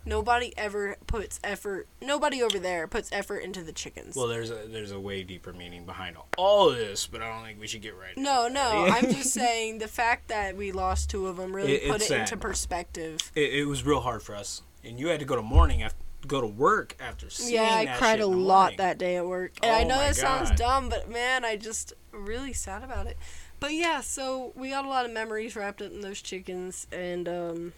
Nobody 0.07 0.53
ever 0.57 0.97
puts 1.07 1.41
effort. 1.43 1.87
Nobody 2.03 2.43
over 2.43 2.59
there 2.59 2.87
puts 2.87 3.11
effort 3.13 3.39
into 3.39 3.63
the 3.63 3.73
chickens. 3.73 4.15
Well, 4.17 4.27
there's 4.29 4.51
a 4.51 4.67
there's 4.67 4.93
a 4.93 5.01
way 5.01 5.23
deeper 5.23 5.53
meaning 5.53 5.87
behind 5.87 6.17
all 6.37 6.71
of 6.71 6.77
this, 6.77 7.07
but 7.07 7.23
I 7.23 7.29
don't 7.35 7.45
think 7.45 7.61
we 7.61 7.67
should 7.67 7.83
get 7.83 7.97
right. 7.99 8.17
no, 8.17 8.43
into 8.47 8.55
no. 8.55 8.87
I'm 8.87 9.05
just 9.15 9.33
saying 9.33 9.79
the 9.79 9.89
fact 9.89 10.29
that 10.29 10.57
we 10.57 10.73
lost 10.73 11.11
two 11.11 11.27
of 11.27 11.37
them 11.39 11.55
really 11.57 11.73
It- 11.75 11.91
put 11.91 12.03
it's 12.03 12.11
it 12.11 12.21
into 12.21 12.37
perspective. 12.37 13.19
it, 13.35 13.55
it 13.55 13.65
was 13.67 13.85
real 13.85 14.01
hard 14.01 14.23
for 14.23 14.35
us, 14.35 14.63
and 14.85 14.99
you 14.99 15.09
had 15.09 15.21
to 15.21 15.27
go 15.27 15.37
to 15.37 15.43
morning 15.43 15.83
after 15.83 15.99
go 16.27 16.41
to 16.41 16.47
work 16.47 16.97
after 17.01 17.29
seeing 17.29 17.55
Yeah, 17.57 17.63
I 17.75 17.85
that 17.85 17.99
cried 17.99 18.13
shit 18.13 18.21
a 18.21 18.25
in 18.25 18.31
the 18.31 18.37
lot 18.39 18.61
morning. 18.63 18.77
that 18.79 18.97
day 18.97 19.17
at 19.19 19.27
work. 19.27 19.53
And 19.63 19.71
I 19.77 19.85
Oh 19.85 19.89
know 19.89 19.97
my 19.97 20.07
that 20.07 20.17
sounds 20.17 20.49
God. 20.51 20.59
dumb, 20.59 20.89
but 20.89 21.11
man, 21.11 21.45
I 21.45 21.57
just 21.57 21.93
really 22.13 22.55
sad 22.55 22.83
about 22.83 23.07
it. 23.07 23.19
But 23.61 23.75
yeah, 23.75 24.01
so 24.01 24.53
we 24.57 24.71
got 24.71 24.87
a 24.87 24.89
lot 24.89 25.05
of 25.05 25.13
memories 25.13 25.55
wrapped 25.55 25.83
up 25.83 25.93
in 25.93 26.01
those 26.01 26.23
chickens 26.23 26.87
and 26.91 27.29
um 27.29 27.73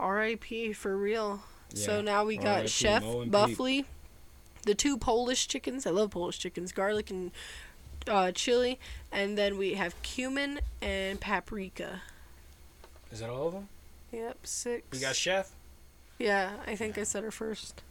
RIP 0.00 0.74
for 0.74 0.96
real. 0.96 1.42
So 1.74 2.00
now 2.00 2.24
we 2.24 2.36
got 2.36 2.62
RIP 2.62 2.68
Chef 2.68 3.02
Buffly, 3.02 3.84
the 4.64 4.74
two 4.74 4.96
Polish 4.96 5.46
chickens. 5.48 5.86
I 5.86 5.90
love 5.90 6.10
Polish 6.10 6.38
chickens, 6.38 6.72
garlic 6.72 7.10
and 7.10 7.30
uh, 8.06 8.32
chili, 8.32 8.78
and 9.12 9.36
then 9.36 9.58
we 9.58 9.74
have 9.74 10.00
cumin 10.02 10.60
and 10.80 11.20
paprika. 11.20 12.02
Is 13.12 13.20
that 13.20 13.30
all 13.30 13.48
of 13.48 13.52
them? 13.54 13.68
Yep, 14.12 14.46
six. 14.46 14.84
We 14.90 14.98
got 14.98 15.16
chef. 15.16 15.50
Yeah, 16.18 16.52
I 16.66 16.74
think 16.74 16.98
I 16.98 17.04
said 17.04 17.22
her 17.22 17.30
first. 17.30 17.82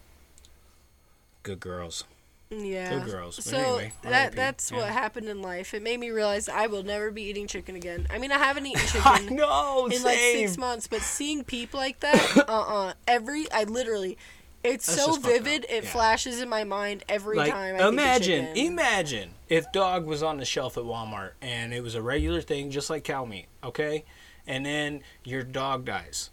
Good 1.44 1.60
girls. 1.60 2.04
Yeah. 2.50 3.04
Girls. 3.04 3.36
But 3.36 3.46
So 3.46 3.58
anyway, 3.58 3.94
that 4.04 4.34
that's 4.34 4.72
what 4.72 4.90
happened 4.90 5.28
in 5.28 5.42
life. 5.42 5.74
It 5.74 5.82
made 5.82 6.00
me 6.00 6.12
realize 6.12 6.48
I 6.48 6.68
will 6.68 6.84
never 6.84 7.12
be 7.12 7.24
eating 7.24 7.48
chicken 7.48 7.76
again. 7.76 8.08
I 8.10 8.18
mean, 8.20 8.32
I 8.32 8.38
haven't 8.38 8.66
eaten 8.66 8.86
chicken 8.88 9.36
know. 9.36 9.86
in 9.88 9.92
same. 9.94 10.04
like 10.04 10.18
six 10.18 10.58
months, 10.58 10.88
but 10.88 11.02
seeing 11.02 11.44
peep 11.44 11.74
like 11.74 12.00
that, 12.00 12.38
uh, 12.48 12.52
uh 12.52 12.94
every 13.08 13.52
I 13.52 13.66
literally, 13.66 14.18
it's 14.64 14.86
That's 14.86 15.04
so 15.04 15.16
vivid. 15.16 15.66
It 15.70 15.84
Yeah. 15.84 15.90
flashes 15.90 16.40
in 16.42 16.48
my 16.48 16.64
mind 16.64 17.04
every 17.10 17.38
Like, 17.38 17.52
time. 17.52 17.76
I 17.76 17.88
imagine, 17.88 18.56
imagine 18.56 19.32
if 19.50 19.70
dog 19.74 20.06
was 20.06 20.24
on 20.24 20.38
the 20.38 20.46
shelf 20.46 20.78
at 20.78 20.84
Walmart 20.84 21.32
and 21.42 21.74
it 21.74 21.84
was 21.84 21.96
a 21.96 22.02
regular 22.02 22.42
thing, 22.42 22.72
just 22.72 22.90
like 22.90 23.04
cow 23.04 23.26
meat, 23.26 23.48
okay? 23.64 24.06
And 24.46 24.66
then 24.66 25.02
your 25.26 25.44
dog 25.44 25.84
dies, 25.84 26.30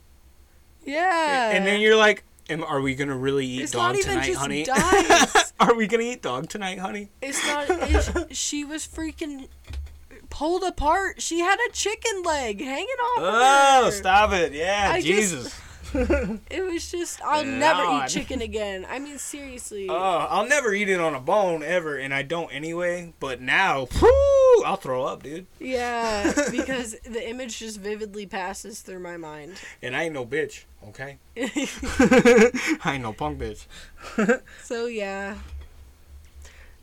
yeah. 0.85 1.50
and 1.50 1.66
then 1.66 1.81
you're 1.81 1.96
like, 1.96 2.22
Am, 2.50 2.62
"Are 2.62 2.80
we 2.80 2.94
gonna 2.94 3.16
really 3.16 3.46
eat 3.46 3.62
it's 3.62 3.72
dog 3.72 3.94
not 3.94 3.96
even 3.96 4.11
tonight, 4.11 4.26
just 4.26 4.40
honey? 4.40 5.44
Are 5.61 5.74
we 5.74 5.87
gonna 5.87 6.02
eat 6.02 6.22
dog 6.22 6.48
tonight, 6.48 6.78
honey?" 6.78 7.09
It's 7.22 7.44
not. 7.46 7.66
It's, 7.68 8.37
she 8.37 8.64
was 8.64 8.87
freaking 8.87 9.48
pulled 10.30 10.62
apart. 10.62 11.22
She 11.22 11.40
had 11.40 11.59
a 11.68 11.72
chicken 11.72 12.22
leg 12.22 12.61
hanging 12.61 12.87
off. 12.87 13.18
Oh, 13.18 13.83
her. 13.87 13.90
stop 13.90 14.33
it! 14.33 14.52
Yeah, 14.52 14.90
I 14.92 15.00
just- 15.00 15.07
Jesus. 15.07 15.61
It 15.94 16.64
was 16.64 16.90
just. 16.90 17.22
I'll 17.22 17.44
No, 17.44 17.59
never 17.59 18.04
eat 18.04 18.09
chicken 18.09 18.42
again. 18.42 18.87
I 18.88 18.98
mean, 18.98 19.18
seriously. 19.18 19.87
Oh, 19.88 19.94
I'll 19.94 20.46
never 20.48 20.72
eat 20.74 20.88
it 20.88 21.00
on 21.00 21.14
a 21.14 21.20
bone 21.20 21.62
ever, 21.62 21.96
and 21.96 22.12
I 22.12 22.22
don't 22.22 22.50
anyway. 22.50 23.12
But 23.20 23.40
now, 23.40 23.87
whoo, 24.00 24.64
I'll 24.64 24.76
throw 24.76 25.04
up, 25.04 25.22
dude. 25.22 25.46
Yeah, 25.61 26.33
because 26.50 26.96
the 27.04 27.28
image 27.28 27.59
just 27.59 27.78
vividly 27.80 28.26
passes 28.26 28.80
through 28.80 29.00
my 29.00 29.16
mind. 29.16 29.54
And 29.83 29.94
I 29.96 30.04
ain't 30.04 30.14
no 30.14 30.26
bitch, 30.26 30.64
okay? 30.88 31.18
I 31.37 32.92
ain't 32.94 33.02
no 33.02 33.12
punk 33.12 33.38
bitch. 33.40 33.66
so 34.62 34.87
yeah, 34.87 35.37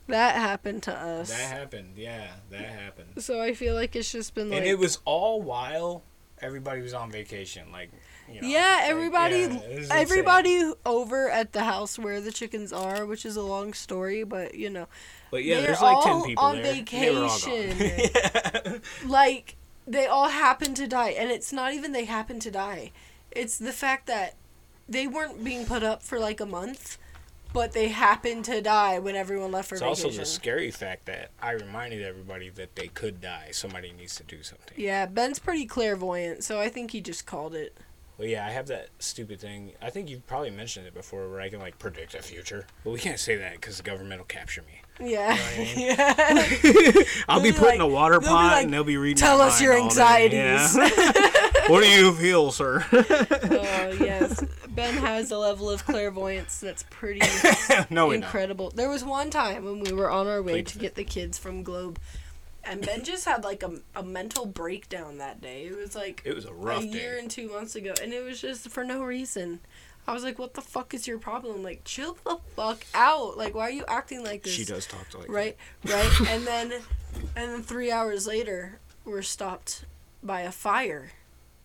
that 0.08 0.36
happened 0.36 0.82
to 0.84 0.94
us. 0.94 1.30
That 1.30 1.58
happened. 1.58 1.94
Yeah, 1.96 2.28
that 2.50 2.64
happened. 2.64 3.22
so 3.22 3.40
I 3.40 3.54
feel 3.54 3.74
like 3.74 3.94
it's 3.96 4.10
just 4.10 4.34
been 4.34 4.50
like. 4.50 4.58
and 4.58 4.66
it 4.66 4.78
was 4.78 4.98
all 5.04 5.42
while 5.42 6.02
everybody 6.40 6.82
was 6.82 6.94
on 6.94 7.10
vacation. 7.10 7.70
Like, 7.72 7.90
you 8.30 8.40
know, 8.40 8.48
yeah, 8.48 8.76
like, 8.80 8.90
everybody, 8.90 9.36
yeah, 9.36 9.54
it 9.54 9.78
insane. 9.78 9.98
everybody 9.98 10.72
over 10.86 11.30
at 11.30 11.52
the 11.52 11.64
house 11.64 11.98
where 11.98 12.20
the 12.20 12.32
chickens 12.32 12.72
are, 12.72 13.04
which 13.06 13.24
is 13.24 13.36
a 13.36 13.42
long 13.42 13.72
story, 13.72 14.24
but 14.24 14.54
you 14.54 14.70
know, 14.70 14.86
But 15.30 15.44
yeah, 15.44 15.60
there's 15.60 15.80
like 15.82 16.02
ten 16.04 16.22
people 16.22 16.42
on 16.44 16.62
there. 16.62 16.82
They 16.84 17.10
were 17.10 17.18
all 17.20 17.28
gone. 17.28 17.38
vacation. 17.38 18.10
yeah. 18.14 18.78
like 19.06 19.56
they 19.86 20.06
all 20.06 20.28
happen 20.28 20.74
to 20.74 20.86
die, 20.86 21.10
and 21.10 21.30
it's 21.30 21.52
not 21.52 21.72
even 21.74 21.92
they 21.92 22.04
happen 22.04 22.38
to 22.40 22.50
die. 22.50 22.92
It's 23.30 23.58
the 23.58 23.72
fact 23.72 24.06
that 24.06 24.36
they 24.88 25.06
weren't 25.06 25.42
being 25.42 25.64
put 25.66 25.82
up 25.82 26.02
for 26.02 26.18
like 26.18 26.40
a 26.40 26.46
month, 26.46 26.98
but 27.52 27.72
they 27.72 27.88
happened 27.88 28.44
to 28.46 28.60
die 28.60 28.98
when 28.98 29.16
everyone 29.16 29.52
left 29.52 29.68
for 29.68 29.74
It's 29.76 29.82
vacation. 29.82 30.06
also 30.06 30.18
the 30.20 30.26
scary 30.26 30.70
fact 30.70 31.06
that 31.06 31.30
I 31.40 31.52
reminded 31.52 32.02
everybody 32.02 32.50
that 32.50 32.76
they 32.76 32.88
could 32.88 33.20
die. 33.20 33.48
Somebody 33.52 33.92
needs 33.92 34.14
to 34.16 34.22
do 34.24 34.42
something. 34.42 34.74
Yeah, 34.78 35.06
Ben's 35.06 35.38
pretty 35.38 35.66
clairvoyant, 35.66 36.44
so 36.44 36.60
I 36.60 36.68
think 36.68 36.90
he 36.92 37.00
just 37.00 37.26
called 37.26 37.54
it. 37.54 37.76
Well, 38.22 38.30
yeah, 38.30 38.46
I 38.46 38.50
have 38.50 38.68
that 38.68 38.90
stupid 39.00 39.40
thing. 39.40 39.72
I 39.82 39.90
think 39.90 40.08
you've 40.08 40.24
probably 40.28 40.50
mentioned 40.50 40.86
it 40.86 40.94
before, 40.94 41.28
where 41.28 41.40
I 41.40 41.48
can 41.48 41.58
like 41.58 41.80
predict 41.80 42.12
the 42.12 42.22
future. 42.22 42.68
But 42.84 42.92
we 42.92 43.00
can't 43.00 43.18
say 43.18 43.34
that 43.34 43.54
because 43.54 43.78
the 43.78 43.82
government 43.82 44.20
will 44.20 44.26
capture 44.26 44.62
me. 44.62 44.80
Yeah. 45.04 45.36
You 45.58 45.64
know 45.64 45.96
yeah. 45.96 46.94
I'll 47.28 47.42
be 47.42 47.50
be 47.50 47.58
put 47.58 47.74
in 47.74 47.80
a 47.80 47.86
water 47.88 48.20
pot 48.20 48.52
like, 48.52 48.62
and 48.62 48.72
they'll 48.72 48.84
be 48.84 48.96
reading. 48.96 49.16
"Tell 49.16 49.40
us 49.40 49.60
your 49.60 49.76
all 49.76 49.88
day." 49.88 50.28
Yeah. 50.30 50.68
what 51.66 51.82
do 51.82 51.88
you 51.88 52.12
feel, 52.12 52.52
sir? 52.52 52.86
Oh, 52.92 53.96
yes. 53.98 54.44
Ben 54.68 54.94
has 54.98 55.32
a 55.32 55.38
level 55.38 55.68
of 55.68 55.84
clairvoyance 55.84 56.60
that's 56.60 56.84
pretty 56.90 57.22
no, 57.90 58.12
incredible. 58.12 58.70
There 58.70 58.88
was 58.88 59.02
one 59.02 59.30
time 59.30 59.64
when 59.64 59.80
we 59.80 59.90
were 59.90 60.08
on 60.08 60.28
our 60.28 60.40
way 60.44 60.52
Wait. 60.52 60.68
to 60.68 60.78
get 60.78 60.94
the 60.94 61.02
kids 61.02 61.38
from 61.38 61.64
Globe, 61.64 61.98
and 62.64 62.84
Ben 62.84 63.04
just 63.04 63.24
had 63.24 63.44
like 63.44 63.62
a, 63.62 63.72
a 63.94 64.02
mental 64.02 64.46
breakdown 64.46 65.18
that 65.18 65.40
day. 65.40 65.64
It 65.66 65.76
was 65.76 65.94
like 65.94 66.22
It 66.24 66.34
was 66.34 66.44
a 66.44 66.52
rough 66.52 66.82
a 66.82 66.86
year 66.86 67.14
day. 67.14 67.20
and 67.20 67.30
two 67.30 67.48
months 67.48 67.74
ago, 67.74 67.92
and 68.02 68.12
it 68.12 68.22
was 68.24 68.40
just 68.40 68.68
for 68.70 68.84
no 68.84 69.02
reason. 69.02 69.60
I 70.06 70.12
was 70.12 70.24
like, 70.24 70.38
"What 70.38 70.54
the 70.54 70.60
fuck 70.62 70.94
is 70.94 71.06
your 71.06 71.18
problem? 71.18 71.62
Like, 71.62 71.82
chill 71.84 72.16
the 72.24 72.38
fuck 72.56 72.84
out. 72.92 73.38
Like, 73.38 73.54
why 73.54 73.68
are 73.68 73.70
you 73.70 73.84
acting 73.86 74.24
like 74.24 74.42
this?" 74.42 74.52
She 74.52 74.64
does 74.64 74.86
talk 74.86 75.08
to 75.10 75.18
like 75.18 75.26
that. 75.28 75.32
right 75.32 75.56
right 75.84 76.20
and 76.28 76.44
then 76.46 76.72
and 77.36 77.50
then 77.52 77.62
three 77.62 77.90
hours 77.92 78.26
later 78.26 78.78
we're 79.04 79.22
stopped 79.22 79.84
by 80.22 80.40
a 80.42 80.50
fire 80.52 81.12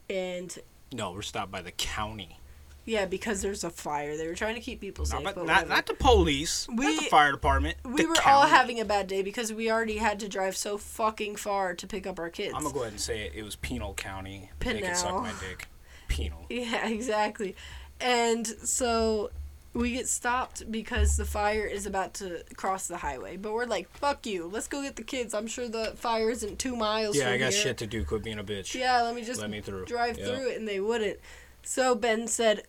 and 0.10 0.58
No, 0.94 1.12
we're 1.12 1.22
stopped 1.22 1.52
by 1.52 1.62
the 1.62 1.72
county. 1.72 2.40
Yeah 2.88 3.06
because 3.06 3.42
there's 3.44 3.64
a 3.64 3.70
fire 3.70 4.18
they 4.18 4.28
were 4.28 4.34
trying 4.34 4.56
to 4.56 4.62
keep 4.62 4.80
people 4.82 5.06
safe 5.06 5.22
Not, 5.22 5.36
but 5.36 5.46
not, 5.46 5.68
not 5.70 5.86
the 5.86 5.94
police. 5.94 6.68
not 6.70 6.80
We- 6.80 6.96
the 6.96 7.02
fire 7.04 7.32
department. 7.32 7.78
we 7.86 8.06
were 8.08 8.16
all 8.26 8.48
having 8.48 8.80
a 8.80 8.86
bad 8.86 9.06
day 9.08 9.22
because 9.22 9.54
we 9.54 9.70
already 9.70 9.98
had 9.98 10.20
to 10.22 10.28
drive 10.28 10.58
so 10.58 10.78
fucking 10.80 11.36
far 11.36 11.76
to 11.76 11.86
pick 11.86 12.08
up 12.08 12.18
our 12.18 12.30
kids 12.32 12.54
I'm 12.56 12.64
gonna 12.64 12.74
go 12.74 12.80
ahead 12.82 12.94
and 12.94 13.02
say 13.02 13.22
it. 13.28 13.34
It 13.36 13.44
was 13.44 13.56
Pinal 13.58 13.94
County. 13.94 14.50
They 14.60 14.82
can 14.82 14.96
suck 14.96 15.22
my 15.22 15.34
dick. 15.40 15.68
Pinal. 16.08 16.46
yeah 16.50 16.88
exactly 16.88 17.56
and 18.00 18.48
so 18.48 19.32
we 19.74 19.92
get 19.92 20.08
stopped 20.08 20.72
because 20.72 21.18
the 21.18 21.26
fire 21.26 21.66
is 21.66 21.86
about 21.86 22.14
to 22.16 22.44
cross 22.56 22.88
the 22.88 22.98
highway 22.98 23.36
but 23.38 23.54
we're 23.54 23.66
like 23.66 23.90
fuck 23.92 24.26
you 24.26 24.46
let's 24.52 24.68
go 24.68 24.82
get 24.82 24.96
the 24.96 25.04
kids 25.04 25.34
i'm 25.34 25.46
sure 25.46 25.68
the 25.68 25.94
fire 25.98 26.30
isn't 26.32 26.58
two 26.58 26.76
miles 26.76 27.16
Yeah, 27.18 27.30
I 27.32 27.38
got 27.38 27.52
here. 27.54 27.62
shit 27.64 27.78
to 27.80 27.88
do. 27.88 28.04
Quit 28.06 28.24
being 28.24 28.40
a 28.40 28.44
bitch. 28.44 28.74
yeah 28.74 29.02
let 29.02 29.14
me 29.14 29.24
just 29.24 29.42
Let 29.42 29.50
me 29.50 29.62
through. 29.62 29.86
drive 29.86 30.18
Yep. 30.18 30.28
through 30.28 30.48
it 30.52 30.58
and 30.58 30.68
they 30.68 30.80
wouldn't. 30.80 31.20
So 31.64 31.94
Ben 31.96 32.28
said, 32.30 32.64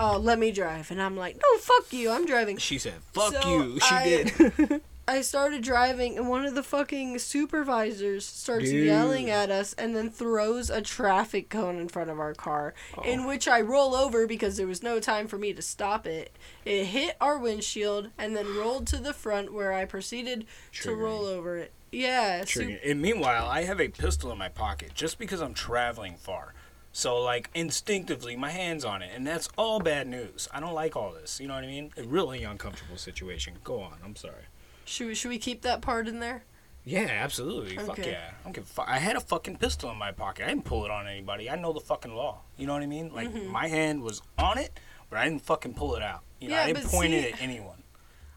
"Oh, 0.00 0.18
let 0.18 0.38
me 0.38 0.50
drive." 0.52 0.90
And 0.90 1.00
I'm 1.00 1.16
like, 1.16 1.36
"No, 1.36 1.58
fuck 1.58 1.92
you. 1.92 2.10
I'm 2.10 2.26
driving." 2.26 2.56
She 2.58 2.78
said, 2.78 2.94
"Fuck 3.12 3.34
So 3.34 3.48
you." 3.48 3.78
She 3.80 3.94
I- 3.94 4.04
did. 4.68 4.80
I 5.08 5.22
started 5.22 5.62
driving, 5.64 6.16
and 6.16 6.28
one 6.28 6.44
of 6.46 6.54
the 6.54 6.62
fucking 6.62 7.18
supervisors 7.18 8.24
starts 8.24 8.70
Dude. 8.70 8.86
yelling 8.86 9.28
at 9.28 9.50
us 9.50 9.72
and 9.74 9.96
then 9.96 10.08
throws 10.08 10.70
a 10.70 10.80
traffic 10.82 11.48
cone 11.48 11.78
in 11.80 11.88
front 11.88 12.10
of 12.10 12.20
our 12.20 12.32
car, 12.32 12.74
Oh. 12.96 13.02
in 13.02 13.24
which 13.24 13.48
I 13.48 13.60
roll 13.60 13.96
over 13.96 14.28
because 14.28 14.56
there 14.56 14.68
was 14.68 14.84
no 14.84 15.00
time 15.00 15.26
for 15.26 15.36
me 15.36 15.52
to 15.52 15.62
stop 15.62 16.06
it. 16.06 16.36
It 16.64 16.84
hit 16.84 17.16
our 17.20 17.38
windshield 17.38 18.10
and 18.18 18.36
then 18.36 18.56
rolled 18.56 18.86
to 18.88 18.98
the 18.98 19.12
front 19.12 19.52
where 19.52 19.72
I 19.72 19.84
proceeded 19.84 20.46
to 20.82 20.94
roll 20.94 21.24
over 21.24 21.56
it. 21.56 21.72
Yeah, 21.90 22.44
su- 22.44 22.78
And 22.84 23.02
meanwhile, 23.02 23.48
I 23.48 23.62
have 23.64 23.80
a 23.80 23.88
pistol 23.88 24.30
in 24.30 24.38
my 24.38 24.48
pocket 24.48 24.92
just 24.94 25.18
because 25.18 25.40
I'm 25.40 25.54
traveling 25.54 26.14
far. 26.18 26.54
So, 26.92 27.20
like, 27.22 27.50
instinctively, 27.54 28.34
my 28.36 28.50
hand's 28.50 28.84
on 28.84 29.00
it. 29.02 29.10
And 29.14 29.26
that's 29.26 29.48
all 29.56 29.78
bad 29.80 30.08
news. 30.08 30.48
I 30.52 30.58
don't 30.60 30.74
like 30.74 30.96
all 30.96 31.12
this. 31.12 31.40
You 31.40 31.46
know 31.48 31.54
what 31.54 31.64
I 31.64 31.68
mean? 31.68 31.92
A 31.96 32.02
really 32.02 32.42
uncomfortable 32.42 32.96
situation. 32.96 33.54
Go 33.62 33.80
on. 33.80 33.94
I'm 34.04 34.16
sorry. 34.16 34.44
should 34.84 35.06
we, 35.06 35.14
should 35.14 35.28
we 35.28 35.38
keep 35.38 35.62
that 35.62 35.82
part 35.82 36.08
in 36.08 36.18
there? 36.20 36.42
Yeah, 36.84 37.08
absolutely. 37.10 37.76
Fuck 37.76 37.98
yeah. 37.98 38.30
I 38.40 38.42
don't 38.44 38.52
give 38.54 38.64
a 38.64 38.66
fuck. 38.66 38.88
I 38.88 38.98
had 38.98 39.14
a 39.14 39.20
fucking 39.20 39.56
pistol 39.56 39.90
in 39.90 39.98
my 39.98 40.12
pocket. 40.12 40.46
I 40.46 40.48
didn't 40.48 40.64
pull 40.64 40.84
it 40.84 40.90
on 40.90 41.06
anybody. 41.06 41.48
I 41.50 41.56
know 41.56 41.72
the 41.72 41.80
fucking 41.80 42.14
law. 42.14 42.40
You 42.56 42.66
know 42.66 42.72
what 42.72 42.82
I 42.82 42.86
mean? 42.86 43.12
Like, 43.14 43.28
Mm-hmm. 43.28 43.52
my 43.52 43.68
hand 43.68 44.02
was 44.02 44.22
on 44.38 44.56
it, 44.58 44.72
but 45.10 45.18
I 45.18 45.24
didn't 45.28 45.42
fucking 45.42 45.74
pull 45.74 45.94
it 45.94 46.02
out. 46.02 46.22
You 46.40 46.48
know, 46.48 46.56
Yeah, 46.56 46.62
I 46.62 46.72
didn't 46.72 46.88
point 46.90 47.10
see- 47.12 47.18
it 47.18 47.34
at 47.34 47.42
anyone. 47.42 47.79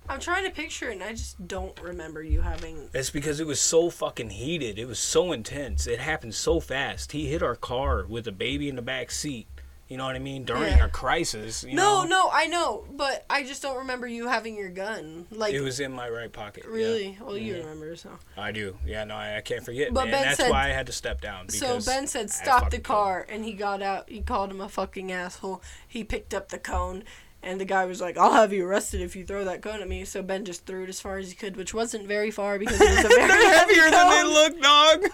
I'm 0.10 0.20
trying 0.20 0.44
to 0.46 0.52
picture 0.52 0.90
it, 0.90 0.94
and 0.94 1.04
I 1.04 1.12
just 1.12 1.48
don't 1.48 1.80
remember 1.82 2.22
you 2.22 2.42
having. 2.42 2.90
It's 2.94 3.10
because 3.10 3.40
it 3.40 3.48
was 3.48 3.60
so 3.62 3.90
fucking 3.90 4.32
heated. 4.32 4.78
It 4.78 4.86
was 4.86 5.00
so 5.00 5.32
intense. 5.32 5.88
It 5.88 6.00
happened 6.00 6.36
so 6.36 6.60
fast. 6.60 7.14
He 7.14 7.28
hit 7.28 7.42
our 7.42 7.56
car 7.56 8.06
with 8.08 8.28
a 8.28 8.32
baby 8.32 8.68
in 8.70 8.76
the 8.76 8.82
back 8.82 9.12
seat. 9.12 9.48
You 9.90 9.98
know 9.98 10.06
what 10.06 10.16
I 10.16 10.20
mean? 10.20 10.44
During 10.44 10.78
Yeah. 10.78 10.86
a 10.86 10.90
crisis. 10.90 11.64
You 11.64 11.76
No, 11.76 12.02
know? 12.04 12.08
no, 12.08 12.30
I 12.34 12.48
know, 12.48 12.86
but 12.92 13.26
I 13.30 13.44
just 13.44 13.62
don't 13.62 13.78
remember 13.78 14.08
you 14.08 14.28
having 14.28 14.56
your 14.56 14.70
gun. 14.70 15.28
Like, 15.30 15.54
It 15.54 15.62
was 15.62 15.80
in 15.80 15.92
my 15.92 16.10
right 16.10 16.32
pocket. 16.32 16.64
yeah. 16.66 16.72
really? 16.74 17.18
Well, 17.22 17.38
you 17.38 17.56
Mhm. 17.56 17.60
remember, 17.60 17.96
so. 17.96 18.10
I 18.36 18.52
do. 18.52 18.78
Yeah, 18.86 19.04
no, 19.04 19.16
I, 19.16 19.38
I 19.38 19.42
can't 19.42 19.64
forget. 19.64 19.94
But 19.94 20.06
man. 20.06 20.12
Ben 20.12 20.22
that's 20.24 20.38
said- 20.38 20.50
why 20.52 20.66
I 20.68 20.70
had 20.70 20.88
to 20.88 20.94
step 20.94 21.22
down. 21.22 21.50
So 21.50 21.68
because 21.68 21.86
Ben 21.86 22.08
said, 22.08 22.32
"Stop 22.32 22.60
the 22.72 22.78
fucking 22.78 22.82
car," 22.84 23.26
and 23.30 23.46
he 23.46 23.54
got 23.54 23.82
out. 23.82 24.10
He 24.10 24.22
called 24.22 24.52
him 24.52 24.62
a 24.62 24.70
fucking 24.70 25.12
asshole. 25.12 25.62
He 25.88 26.04
picked 26.04 26.34
up 26.34 26.50
the 26.50 26.60
cone, 26.60 27.04
and 27.44 27.60
the 27.60 27.66
guy 27.66 27.86
was 27.86 28.02
like, 28.02 28.18
"I'll 28.18 28.34
have 28.34 28.54
you 28.54 28.66
arrested 28.66 29.02
if 29.02 29.16
you 29.16 29.26
throw 29.26 29.44
that 29.44 29.62
cone 29.62 29.82
at 29.82 29.88
me." 29.88 30.06
So 30.06 30.22
Ben 30.22 30.46
just 30.46 30.66
threw 30.66 30.84
it 30.84 30.90
as 30.90 31.00
far 31.00 31.18
as 31.18 31.30
he 31.30 31.36
could, 31.36 31.58
which 31.58 31.74
wasn't 31.74 32.08
very 32.08 32.32
far 32.32 32.58
because 32.58 32.80
it 32.80 32.90
was 32.90 33.06
a 33.06 33.08
very 33.10 33.28
They're 33.28 33.54
heavy 33.54 33.76
heavier 33.76 33.92
than 33.92 34.10
they 34.10 34.24
look, 34.24 34.62
dog. 34.62 35.04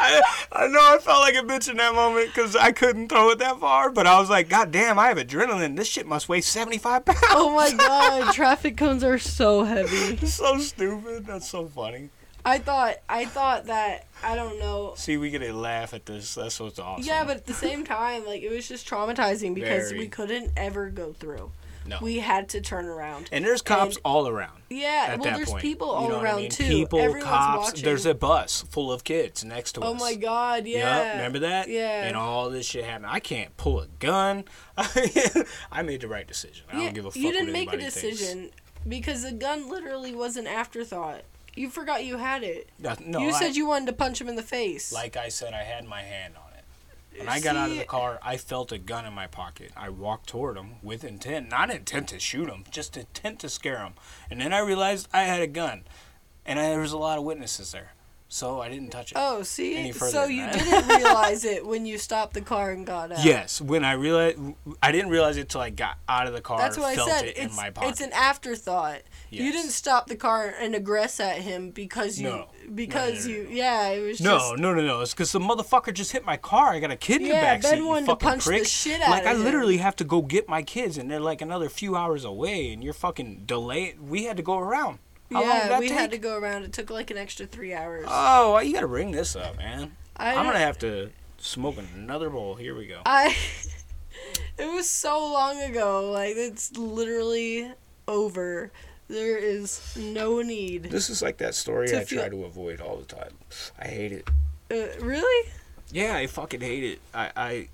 I, 0.00 0.22
I 0.52 0.66
know 0.68 0.80
I 0.80 0.98
felt 0.98 1.20
like 1.20 1.34
a 1.34 1.46
bitch 1.46 1.68
in 1.68 1.76
that 1.76 1.94
moment 1.94 2.28
because 2.28 2.56
I 2.56 2.72
couldn't 2.72 3.08
throw 3.08 3.30
it 3.30 3.38
that 3.38 3.60
far, 3.60 3.90
but 3.90 4.06
I 4.06 4.18
was 4.18 4.30
like, 4.30 4.48
God 4.48 4.70
damn, 4.70 4.98
I 4.98 5.08
have 5.08 5.18
adrenaline. 5.18 5.76
This 5.76 5.88
shit 5.88 6.06
must 6.06 6.28
weigh 6.28 6.40
75 6.40 7.04
pounds. 7.04 7.18
Oh 7.30 7.54
my 7.54 7.72
god, 7.72 8.32
traffic 8.34 8.76
cones 8.76 9.04
are 9.04 9.18
so 9.18 9.64
heavy. 9.64 10.16
so 10.26 10.58
stupid. 10.58 11.26
That's 11.26 11.48
so 11.48 11.66
funny. 11.66 12.10
I 12.48 12.58
thought, 12.58 12.96
I 13.08 13.24
thought 13.26 13.66
that 13.66 14.06
I 14.22 14.34
don't 14.34 14.58
know. 14.58 14.94
See, 14.96 15.16
we 15.16 15.30
get 15.30 15.42
a 15.42 15.52
laugh 15.52 15.94
at 15.94 16.06
this. 16.06 16.34
That's 16.34 16.58
what's 16.60 16.78
awesome. 16.78 17.04
Yeah, 17.04 17.24
but 17.24 17.36
at 17.36 17.46
the 17.46 17.54
same 17.54 17.84
time, 17.84 18.24
like 18.26 18.42
it 18.42 18.50
was 18.50 18.66
just 18.68 18.88
traumatizing 18.88 19.54
because 19.54 19.90
Very. 19.90 20.00
we 20.04 20.08
couldn't 20.08 20.52
ever 20.56 20.90
go 20.90 21.12
through. 21.12 21.52
No. 21.86 21.96
We 22.02 22.18
had 22.18 22.50
to 22.50 22.60
turn 22.60 22.84
around. 22.84 23.30
and 23.32 23.42
there's 23.42 23.62
cops 23.62 23.96
and- 23.96 24.02
all 24.04 24.28
around. 24.28 24.60
Yeah, 24.68 25.16
well, 25.16 25.34
there's 25.34 25.48
point. 25.48 25.62
people 25.62 25.86
You 25.86 25.92
all 25.94 26.08
know 26.10 26.16
what 26.18 26.26
I 26.26 26.30
around 26.32 26.40
mean? 26.42 26.50
too. 26.50 26.64
People, 26.68 26.98
Everyone's 26.98 27.24
cops. 27.24 27.64
watching. 27.70 27.84
There's 27.86 28.04
a 28.04 28.12
bus 28.14 28.60
full 28.68 28.92
of 28.92 29.04
kids 29.04 29.42
next 29.42 29.72
to 29.72 29.80
Oh 29.80 29.94
us. 29.94 30.00
Oh 30.00 30.04
my 30.04 30.14
god, 30.14 30.66
Yep, 30.66 30.76
yeah. 30.84 31.10
remember 31.12 31.38
that? 31.38 31.68
Yeah. 31.70 32.04
And 32.04 32.14
all 32.14 32.50
this 32.50 32.66
shit 32.66 32.84
happened. 32.84 33.06
I 33.06 33.20
can't 33.20 33.56
pull 33.56 33.80
a 33.80 33.86
gun. 34.00 34.44
I 35.72 35.82
made 35.82 36.02
the 36.02 36.08
right 36.08 36.26
decision. 36.26 36.64
I 36.70 36.76
Yeah, 36.78 36.84
don't 36.86 36.94
give 36.94 37.06
a 37.06 37.10
fuck. 37.10 37.16
You 37.16 37.32
didn't 37.32 37.52
make 37.52 37.68
a 37.68 37.72
anybody 37.74 37.90
thinks. 37.90 38.18
decision 38.18 38.50
because 38.86 39.22
the 39.22 39.32
gun 39.32 39.70
literally 39.70 40.14
was 40.14 40.36
an 40.36 40.46
afterthought. 40.46 41.22
You 41.58 41.68
forgot 41.70 42.04
you 42.04 42.16
had 42.18 42.42
it. 42.44 42.68
No, 42.78 42.94
no, 43.04 43.18
you 43.20 43.28
I- 43.30 43.38
said 43.38 43.56
you 43.56 43.66
wanted 43.66 43.86
to 43.86 43.92
punch 43.92 44.20
him 44.20 44.28
in 44.28 44.36
the 44.36 44.42
face. 44.42 44.92
Like 44.92 45.16
I 45.16 45.28
said, 45.28 45.52
I 45.54 45.62
had 45.64 45.84
my 45.84 46.02
hand 46.02 46.34
on 46.36 46.42
it. 46.52 47.18
When 47.18 47.28
I 47.28 47.40
got 47.40 47.56
out 47.56 47.70
of 47.70 47.76
the 47.76 47.84
car, 47.84 48.20
I 48.22 48.36
felt 48.36 48.70
a 48.70 48.78
gun 48.78 49.04
in 49.04 49.12
my 49.12 49.26
pocket. 49.26 49.72
I 49.76 49.88
walked 49.88 50.28
toward 50.28 50.56
him 50.56 50.74
with 50.84 51.02
intent, 51.02 51.50
not 51.50 51.68
intent 51.68 52.06
to 52.10 52.20
shoot 52.20 52.48
him, 52.48 52.62
just 52.70 52.96
intent 52.96 53.40
to 53.40 53.48
scare 53.48 53.78
him. 53.78 53.94
And 54.30 54.40
then 54.40 54.52
I 54.52 54.60
realized 54.60 55.08
I 55.12 55.22
had 55.24 55.42
a 55.42 55.48
gun, 55.48 55.82
and 56.46 56.60
I, 56.60 56.68
there 56.68 56.80
was 56.80 56.92
a 56.92 56.96
lot 56.98 57.18
of 57.18 57.24
witnesses 57.24 57.72
there, 57.72 57.94
so 58.28 58.60
I 58.60 58.68
didn't 58.68 58.90
touch 58.90 59.10
it. 59.10 59.18
Oh, 59.20 59.42
see, 59.42 59.74
any 59.76 59.90
further 59.90 60.12
so 60.12 60.24
you 60.26 60.46
didn't 60.48 60.86
realize 60.96 61.44
it 61.44 61.66
when 61.66 61.86
you 61.86 61.98
stopped 61.98 62.34
the 62.34 62.40
car 62.40 62.70
and 62.70 62.86
got 62.86 63.10
out. 63.10 63.24
Yes, 63.24 63.60
when 63.60 63.84
I 63.84 63.92
realized, 63.94 64.38
I 64.80 64.92
didn't 64.92 65.10
realize 65.10 65.36
it 65.38 65.48
till 65.48 65.60
I 65.60 65.70
got 65.70 65.98
out 66.08 66.28
of 66.28 66.34
the 66.34 66.40
car. 66.40 66.58
That's 66.58 66.78
what 66.78 66.86
I 66.86 67.04
said. 67.04 67.24
it 67.24 67.36
It's 67.36 67.50
in 67.50 67.56
my 67.56 67.70
pocket. 67.70 67.88
it's 67.90 68.00
an 68.00 68.12
afterthought. 68.12 69.00
You 69.30 69.52
didn't 69.52 69.72
stop 69.72 70.06
the 70.08 70.16
car 70.16 70.54
and 70.58 70.74
aggress 70.74 71.20
at 71.20 71.38
him 71.42 71.70
because 71.70 72.18
you 72.18 72.28
No. 72.28 72.48
because 72.74 73.26
No, 73.26 73.32
no, 73.32 73.38
you 73.38 73.48
yeah 73.50 73.88
it 73.88 74.00
was 74.00 74.20
No, 74.20 74.38
just 74.38 74.56
no, 74.58 74.74
no, 74.74 74.80
no. 74.80 75.00
It's 75.02 75.12
because 75.12 75.32
the 75.32 75.38
motherfucker 75.38 75.92
just 75.92 76.12
hit 76.12 76.24
my 76.24 76.36
car. 76.36 76.72
I 76.72 76.80
got 76.80 76.90
a 76.90 76.96
kid 76.96 77.20
in 77.20 77.26
Yeah, 77.28 77.34
the 77.34 77.40
back 77.42 77.62
Ben 77.62 77.70
seat. 77.72 77.76
you 77.78 77.86
wanted 77.86 78.06
to 78.06 78.12
fucking 78.12 78.28
punch 78.28 78.44
the 78.44 78.50
prick. 78.52 78.66
shit 78.66 79.00
Like 79.00 79.24
out 79.24 79.26
I 79.26 79.34
him. 79.34 79.44
literally 79.44 79.76
have 79.78 79.96
to 79.96 80.04
go 80.04 80.22
get 80.22 80.48
my 80.48 80.62
kids, 80.62 80.96
and 80.96 81.10
they're 81.10 81.20
like 81.20 81.42
another 81.42 81.68
few 81.68 81.94
hours 81.96 82.24
away, 82.24 82.72
and 82.72 82.82
you're 82.82 82.92
fucking 82.94 83.42
delayed. 83.46 84.00
We 84.00 84.24
had 84.24 84.36
to 84.38 84.42
go 84.42 84.58
around. 84.58 84.98
How 85.30 85.42
yeah 85.42 85.78
we 85.78 85.88
take? 85.88 85.98
had 85.98 86.10
to 86.12 86.18
go 86.18 86.38
around. 86.38 86.64
It 86.64 86.72
took 86.72 86.88
like 86.90 87.10
an 87.10 87.18
extra 87.18 87.44
three 87.44 87.74
hours. 87.74 88.06
Oh, 88.08 88.58
you 88.60 88.72
got 88.72 88.80
to 88.80 88.88
bring 88.88 89.10
this 89.10 89.36
up, 89.36 89.58
man. 89.58 89.94
I 90.16 90.34
I'm 90.34 90.46
gonna 90.46 90.58
have 90.58 90.78
to 90.78 91.10
smoke 91.36 91.76
another 91.94 92.30
bowl. 92.30 92.54
Here 92.54 92.74
we 92.74 92.86
go. 92.86 93.02
I 93.04 93.36
it 94.58 94.72
was 94.72 94.88
so 94.88 95.18
long 95.32 95.60
ago. 95.62 96.10
Like 96.10 96.34
it's 96.36 96.76
literally 96.76 97.70
over. 98.08 98.72
There 99.08 99.38
is 99.38 99.96
no 99.96 100.42
need. 100.42 100.84
This 100.84 101.08
is 101.10 101.22
like 101.22 101.38
that 101.38 101.54
story 101.54 101.88
To 101.88 102.00
I 102.00 102.04
feel- 102.04 102.20
try 102.20 102.28
to 102.28 102.44
avoid 102.44 102.80
all 102.80 102.96
the 102.96 103.06
time. 103.06 103.32
I 103.78 103.88
hate 103.88 104.12
it. 104.12 104.28
Uh, 104.70 105.02
really? 105.04 105.50
Yeah, 105.90 106.14
I 106.16 106.26
fucking 106.26 106.60
hate 106.60 106.84
it. 106.84 107.00
I 107.14 107.30
I, 107.36 107.68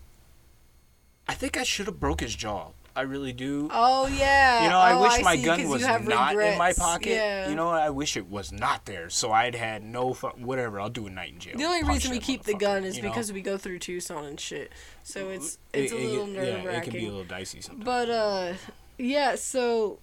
I 1.28 1.34
think 1.34 1.56
I 1.56 1.62
should 1.64 1.86
have 1.86 1.98
broke 1.98 2.20
his 2.20 2.34
jaw. 2.34 2.68
I 2.96 3.00
really 3.00 3.32
do. 3.32 3.68
Oh 3.72 4.06
yeah. 4.06 4.62
You 4.62 4.70
know, 4.70 4.78
I 4.78 4.92
Oh, 4.92 5.02
wish 5.02 5.20
my 5.24 5.34
see, 5.34 5.42
gun 5.42 5.60
'cause 5.62 5.68
was 5.68 5.80
you 5.80 5.88
have 5.88 6.06
not 6.06 6.36
in 6.38 6.56
my 6.56 6.72
pocket. 6.72 7.08
Yeah. 7.10 7.48
You 7.48 7.56
know, 7.56 7.68
I 7.70 7.90
wish 7.90 8.16
it 8.16 8.30
was 8.30 8.52
not 8.52 8.84
there, 8.86 9.10
so 9.10 9.32
I'd 9.32 9.56
had 9.56 9.82
no 9.82 10.14
fu- 10.14 10.28
whatever. 10.28 10.78
I'll 10.78 10.90
do 10.90 11.08
a 11.08 11.10
night 11.10 11.32
in 11.32 11.40
jail. 11.40 11.58
The 11.58 11.64
only 11.64 11.82
Punch 11.82 11.94
reason 12.04 12.10
we 12.12 12.20
keep 12.20 12.44
the 12.44 12.54
gun 12.54 12.84
is 12.84 12.96
you 12.96 13.02
know? 13.02 13.08
because 13.08 13.32
we 13.32 13.42
go 13.42 13.58
through 13.58 13.80
Tucson 13.80 14.24
and 14.24 14.38
shit. 14.38 14.70
So 15.02 15.30
it's 15.30 15.58
It- 15.72 15.80
it's 15.86 15.92
a 15.92 15.96
little 15.96 16.26
it- 16.26 16.36
nerve 16.36 16.64
Yeah, 16.64 16.70
it 16.70 16.82
can 16.84 16.92
be 16.92 17.06
a 17.06 17.08
little 17.08 17.24
dicey 17.24 17.60
sometimes. 17.62 17.84
But 17.84 18.10
uh, 18.10 18.52
yeah. 18.96 19.34
So, 19.34 19.98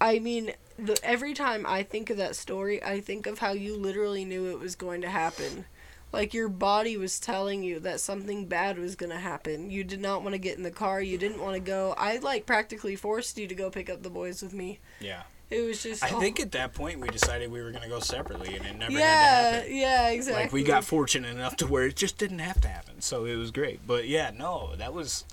I 0.00 0.18
mean, 0.18 0.52
the 0.78 0.98
every 1.02 1.32
time 1.34 1.64
I 1.66 1.82
think 1.82 2.10
of 2.10 2.16
that 2.18 2.36
story, 2.36 2.82
I 2.82 3.00
think 3.00 3.26
of 3.26 3.38
how 3.38 3.52
you 3.52 3.76
literally 3.76 4.24
knew 4.24 4.50
it 4.50 4.58
was 4.60 4.74
going 4.76 5.00
to 5.02 5.08
happen. 5.08 5.64
Like 6.12 6.32
your 6.32 6.48
body 6.48 6.96
was 6.96 7.18
telling 7.18 7.62
you 7.62 7.80
that 7.80 8.00
something 8.00 8.46
bad 8.46 8.78
was 8.78 8.94
gonna 8.94 9.18
happen. 9.18 9.70
You 9.70 9.84
did 9.84 10.00
not 10.00 10.22
want 10.22 10.34
to 10.34 10.38
get 10.38 10.56
in 10.56 10.62
the 10.62 10.70
car. 10.70 11.02
You 11.02 11.18
didn't 11.18 11.40
want 11.42 11.54
to 11.54 11.60
go. 11.60 11.94
I 11.98 12.18
like 12.18 12.46
practically 12.46 12.94
forced 12.96 13.36
you 13.36 13.46
to 13.48 13.54
go 13.54 13.70
pick 13.70 13.90
up 13.90 14.02
the 14.02 14.08
boys 14.08 14.40
with 14.40 14.54
me. 14.54 14.78
yeah, 15.00 15.22
It 15.50 15.62
was 15.66 15.82
just. 15.82 16.04
I 16.04 16.08
think 16.20 16.40
at 16.40 16.52
that 16.52 16.72
point 16.74 17.00
we 17.00 17.08
decided 17.08 17.50
we 17.50 17.60
were 17.60 17.72
gonna 17.72 17.88
go 17.88 18.00
separately, 18.00 18.54
and 18.56 18.64
it 18.64 18.76
never 18.78 18.92
had 18.92 18.98
to 18.98 18.98
Yeah, 18.98 19.50
happen. 19.52 19.76
yeah, 19.76 20.08
exactly. 20.10 20.42
Like 20.44 20.52
we 20.52 20.62
got 20.62 20.84
fortunate 20.84 21.30
enough 21.32 21.56
to 21.56 21.66
where 21.66 21.84
it 21.86 21.96
just 21.96 22.16
didn't 22.18 22.38
have 22.38 22.60
to 22.62 22.68
happen, 22.68 23.00
so 23.02 23.24
it 23.26 23.36
was 23.36 23.50
great. 23.50 23.80
But 23.86 24.06
yeah, 24.08 24.30
no, 24.34 24.74
that 24.76 24.94
was 24.94 25.24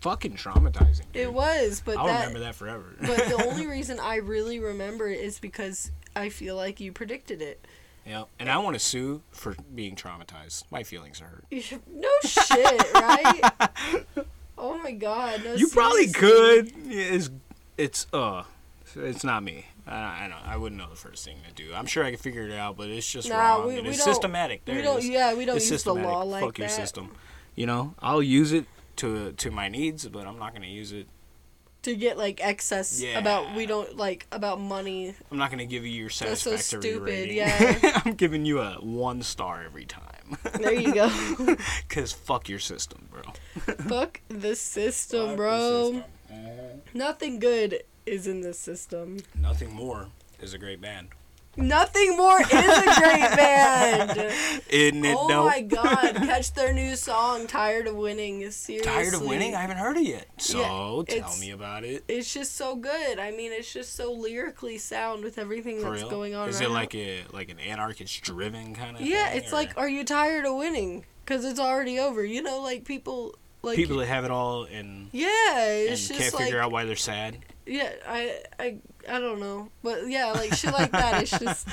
fucking 0.00 0.34
traumatizing. 0.34 1.04
It 1.14 1.32
was, 1.32 1.82
but 1.84 1.96
I'll 1.96 2.06
that. 2.06 2.20
remember 2.20 2.40
that 2.40 2.54
forever. 2.54 2.94
but 3.00 3.16
the 3.16 3.42
only 3.46 3.66
reason 3.76 3.98
I 4.00 4.16
really 4.16 4.58
remember 4.58 5.08
it 5.08 5.20
is 5.20 5.38
because 5.38 5.90
I 6.16 6.28
feel 6.28 6.56
like 6.56 6.80
you 6.80 6.92
predicted 6.92 7.40
it. 7.42 7.64
yeah, 8.06 8.24
and 8.38 8.50
I 8.50 8.58
want 8.58 8.74
to 8.74 8.80
sue 8.80 9.22
for 9.30 9.54
being 9.74 9.94
traumatized. 9.96 10.64
My 10.70 10.82
feelings 10.82 11.20
are 11.20 11.26
hurt. 11.26 11.44
No 11.92 12.08
shit, 12.24 12.94
right? 12.94 13.40
Oh 14.62 14.76
my 14.76 14.92
god, 14.92 15.42
no. 15.42 15.54
You 15.54 15.68
probably 15.68 16.06
seriously. 16.08 16.70
could. 16.72 16.92
It's 16.92 17.30
it's 17.78 18.06
uh, 18.12 18.42
it's 18.94 19.24
not 19.24 19.42
me. 19.42 19.64
I, 19.86 20.26
I 20.26 20.28
don't. 20.28 20.46
I 20.46 20.58
wouldn't 20.58 20.78
know 20.78 20.90
the 20.90 20.96
first 20.96 21.24
thing 21.24 21.38
to 21.48 21.54
do. 21.54 21.72
I'm 21.74 21.86
sure 21.86 22.04
I 22.04 22.10
could 22.10 22.20
figure 22.20 22.42
it 22.46 22.52
out, 22.52 22.76
but 22.76 22.90
it's 22.90 23.10
just 23.10 23.30
Nah, 23.30 23.38
wrong. 23.56 23.68
we- 23.68 23.80
we 23.80 23.88
it's 23.88 24.04
don't- 24.04 24.14
systematic. 24.14 24.66
There 24.66 24.76
we 24.76 24.82
don't. 24.82 24.98
is. 24.98 25.08
Yeah, 25.08 25.32
we 25.32 25.46
don't 25.46 25.56
It's 25.56 25.64
use 25.70 25.82
the 25.82 25.92
systematic. 25.92 26.10
law 26.12 26.22
like 26.24 26.44
Fuck 26.44 26.58
your 26.58 26.68
system. 26.68 27.10
You 27.54 27.64
know, 27.66 27.94
I'll 28.00 28.22
use 28.22 28.52
it 28.52 28.66
to 29.00 29.32
to 29.32 29.50
my 29.50 29.68
needs, 29.68 30.06
but 30.08 30.26
I'm 30.26 30.38
not 30.38 30.52
gonna 30.54 30.66
use 30.66 30.92
it. 30.92 31.06
To 31.84 31.96
get 31.96 32.18
like 32.18 32.40
excess 32.44 33.00
Yeah. 33.00 33.18
about 33.18 33.54
we 33.56 33.64
don't 33.64 33.96
like 33.96 34.26
about 34.30 34.60
money. 34.60 35.14
I'm 35.30 35.38
not 35.38 35.50
gonna 35.50 35.64
give 35.64 35.84
you 35.86 35.92
your 35.92 36.08
That's 36.08 36.42
so 36.42 36.50
satisfactory 36.50 36.90
stupid, 36.90 37.02
rating. 37.06 37.36
yeah. 37.38 38.02
I'm 38.04 38.12
giving 38.14 38.44
you 38.44 38.60
a 38.60 38.74
one 38.74 39.22
star 39.22 39.62
every 39.64 39.86
time. 39.86 40.36
There 40.60 40.72
you 40.74 40.92
go. 40.94 41.08
Cause 41.88 42.12
fuck 42.12 42.48
your 42.50 42.58
system, 42.58 43.08
bro. 43.10 43.22
Fuck 43.88 44.20
the 44.28 44.54
system, 44.54 45.20
Fuck 45.20 45.30
the 45.30 45.36
bro. 45.36 45.92
system. 45.92 46.04
Mhm. 46.32 46.80
Nothing 46.94 47.38
good 47.38 47.82
is 48.06 48.26
in 48.26 48.42
this 48.42 48.58
system. 48.58 49.18
Nothing 49.34 49.72
more 49.72 50.08
is 50.40 50.52
a 50.54 50.58
great 50.58 50.80
band. 50.82 51.08
Nothing 51.60 52.16
more 52.16 52.40
is 52.40 52.50
a 52.50 53.00
great 53.00 53.30
band. 53.36 54.32
Isn't 54.70 55.04
it 55.04 55.16
oh 55.18 55.28
dope? 55.28 55.46
my 55.46 55.60
god, 55.60 56.14
catch 56.16 56.52
their 56.54 56.72
new 56.72 56.96
song, 56.96 57.46
Tired 57.46 57.86
of 57.86 57.96
Winning. 57.96 58.50
Seriously. 58.50 58.80
Tired 58.90 59.14
of 59.14 59.22
winning? 59.22 59.54
I 59.54 59.60
haven't 59.60 59.76
heard 59.76 59.96
it 59.96 60.04
yet. 60.06 60.26
So 60.38 61.04
Yeah, 61.08 61.20
tell 61.20 61.36
me 61.38 61.50
about 61.50 61.84
it. 61.84 62.04
It's 62.08 62.32
just 62.32 62.56
so 62.56 62.76
good. 62.76 63.18
I 63.18 63.30
mean, 63.30 63.52
it's 63.52 63.72
just 63.72 63.94
so 63.94 64.12
lyrically 64.12 64.78
sound 64.78 65.22
with 65.24 65.38
everything 65.38 65.80
For 65.80 65.90
that's 65.90 66.02
real? 66.02 66.10
going 66.10 66.34
on. 66.34 66.48
Is 66.48 66.56
right 66.56 66.64
it 66.66 66.68
now. 66.68 66.74
like 66.74 66.94
a 66.94 67.24
like 67.32 67.50
an 67.50 67.60
anarchist 67.60 68.22
driven 68.22 68.74
kind 68.74 68.96
of 68.96 69.02
Yeah, 69.02 69.28
thing? 69.28 69.38
it's 69.38 69.52
or 69.52 69.56
like, 69.56 69.76
are 69.78 69.88
you 69.88 70.04
tired 70.04 70.46
of 70.46 70.56
winning? 70.56 71.04
Because 71.24 71.44
it's 71.44 71.60
already 71.60 71.98
over. 71.98 72.24
You 72.24 72.42
know, 72.42 72.60
like 72.60 72.84
people, 72.84 73.34
like 73.62 73.76
people 73.76 73.98
that 73.98 74.06
have 74.06 74.24
it 74.24 74.30
all 74.30 74.64
and 74.64 75.08
Yeah, 75.12 75.28
and 75.60 75.90
it's 75.92 76.08
can't 76.08 76.32
like 76.34 76.44
figure 76.44 76.60
out 76.60 76.72
why 76.72 76.84
they're 76.84 76.96
sad. 76.96 77.38
Yeah, 77.70 77.92
I 78.06 78.40
I 78.58 78.76
I 79.08 79.18
don't 79.18 79.38
know, 79.40 79.68
but 79.82 80.08
yeah, 80.08 80.32
like 80.32 80.52
shit 80.54 80.72
like 80.72 80.90
that. 80.92 81.22
It's 81.22 81.38
just, 81.38 81.68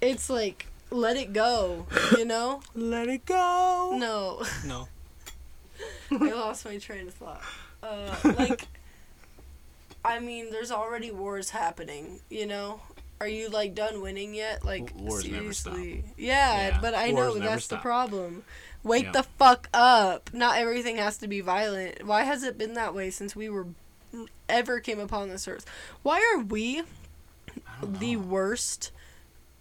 it's 0.00 0.30
like 0.30 0.66
let 0.90 1.16
it 1.16 1.32
go. 1.32 1.86
You 2.16 2.24
know? 2.24 2.60
Let 2.74 3.08
it 3.08 3.26
go. 3.26 3.96
No, 3.98 4.42
No. 4.66 4.88
I 6.10 6.32
lost 6.32 6.64
my 6.64 6.78
train 6.78 7.08
of 7.08 7.14
thought. 7.14 7.42
Uh, 7.82 8.16
like, 8.38 8.66
I 10.04 10.18
mean, 10.18 10.50
there's 10.50 10.70
already 10.72 11.10
wars 11.10 11.50
happening. 11.50 12.20
You 12.30 12.46
know. 12.46 12.80
Are 13.20 13.26
you 13.28 13.48
like 13.48 13.74
done 13.74 14.00
winning 14.00 14.32
yet? 14.32 14.64
Like 14.64 14.92
W- 14.92 15.08
wars 15.10 15.28
never 15.28 15.52
stop. 15.52 15.74
seriously? 15.74 16.04
Yeah, 16.16 16.68
Yeah, 16.68 16.78
but 16.80 16.94
I 16.94 17.10
wars 17.12 17.14
know 17.34 17.40
never 17.40 17.50
that's 17.50 17.66
the 17.66 17.76
problem. 17.78 18.44
Wake 18.84 19.06
Yeah. 19.06 19.10
the 19.12 19.22
fuck 19.24 19.68
up. 19.74 20.30
Not 20.32 20.56
everything 20.58 20.96
has 20.98 21.18
to 21.18 21.26
be 21.26 21.40
violent. 21.40 22.06
Why 22.06 22.22
has 22.22 22.44
it 22.44 22.56
been 22.56 22.74
that 22.74 22.94
way 22.94 23.10
since 23.10 23.34
we 23.34 23.48
were 23.48 23.66
ever 24.48 24.80
came 24.80 25.00
upon 25.00 25.28
this 25.28 25.46
earth? 25.48 25.66
Why 26.02 26.34
are 26.34 26.42
we 26.42 26.82
the 27.82 28.16
worst 28.16 28.90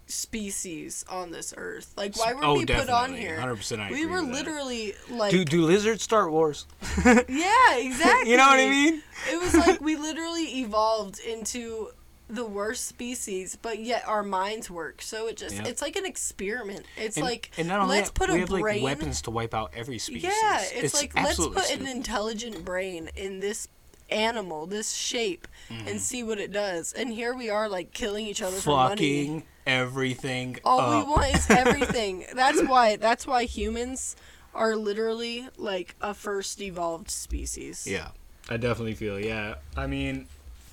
species 0.07 1.03
on 1.09 1.31
this 1.31 1.53
earth? 1.57 1.93
Like 1.97 2.17
why 2.17 2.33
were 2.33 2.43
oh, 2.45 2.53
we 2.55 2.65
put 2.65 2.89
on 2.89 3.13
here? 3.13 3.37
100% 3.37 3.79
I 3.79 3.91
We 3.91 4.05
were 4.05 4.21
with 4.21 4.27
that. 4.27 4.33
literally 4.33 4.93
like 5.09 5.31
Do 5.31 5.43
do 5.45 5.63
lizards 5.63 6.03
start 6.03 6.31
wars? 6.31 6.65
Yeah, 7.05 7.77
exactly. 7.77 8.31
you 8.31 8.37
know 8.37 8.47
what 8.47 8.59
I 8.59 8.69
mean? 8.69 9.03
It 9.31 9.41
was 9.41 9.53
like 9.53 9.81
we 9.81 9.95
literally 10.09 10.59
evolved 10.61 11.19
into 11.19 11.89
the 12.29 12.45
worst 12.45 12.87
species, 12.87 13.57
but 13.61 13.79
yet 13.79 14.03
our 14.05 14.21
minds 14.23 14.69
work. 14.69 15.01
So 15.01 15.27
it 15.27 15.37
just 15.37 15.55
Yeah. 15.55 15.65
it's 15.65 15.81
like 15.81 15.95
an 15.95 16.05
experiment. 16.05 16.85
It's 16.97 17.17
And, 17.17 17.25
like 17.25 17.51
and 17.57 17.67
not 17.67 17.79
only 17.81 17.97
let's 17.97 18.09
that, 18.09 18.15
put 18.15 18.29
we 18.29 18.35
a 18.35 18.39
have 18.39 18.49
brain 18.49 18.83
like 18.83 18.97
weapons 18.97 19.21
to 19.23 19.31
wipe 19.31 19.53
out 19.53 19.71
every 19.75 19.97
species. 19.99 20.23
Yeah, 20.23 20.61
it's, 20.73 20.93
like 20.93 21.15
let's 21.15 21.29
absolutely 21.31 21.61
put 21.61 21.71
an 21.79 21.87
intelligent 21.87 22.65
brain 22.65 23.09
in 23.15 23.39
this 23.39 23.67
animal, 24.09 24.65
this 24.65 24.93
shape, 24.93 25.47
Mm-hmm. 25.69 25.87
and 25.89 25.99
see 26.01 26.23
what 26.23 26.39
it 26.39 26.53
does. 26.53 26.93
And 26.93 27.11
here 27.11 27.35
we 27.35 27.49
are 27.49 27.67
like 27.67 27.91
killing 27.91 28.25
each 28.25 28.41
other 28.41 28.55
for 28.55 28.69
money. 28.77 28.95
fucking 28.95 29.43
everything 29.65 30.57
All 30.63 30.79
up. 30.79 31.05
we 31.05 31.11
want 31.11 31.35
is 31.35 31.49
everything. 31.49 32.25
that's 32.33 32.61
why 32.63 32.95
that's 32.95 33.27
why 33.27 33.43
humans 33.43 34.15
are 34.55 34.77
literally 34.77 35.47
like 35.57 35.95
a 36.01 36.13
first 36.13 36.61
evolved 36.61 37.09
species. 37.11 37.85
Yeah, 37.85 38.09
I 38.49 38.55
definitely 38.55 38.95
feel. 38.95 39.19
Yeah, 39.19 39.55
I 39.75 39.87
mean, 39.87 40.27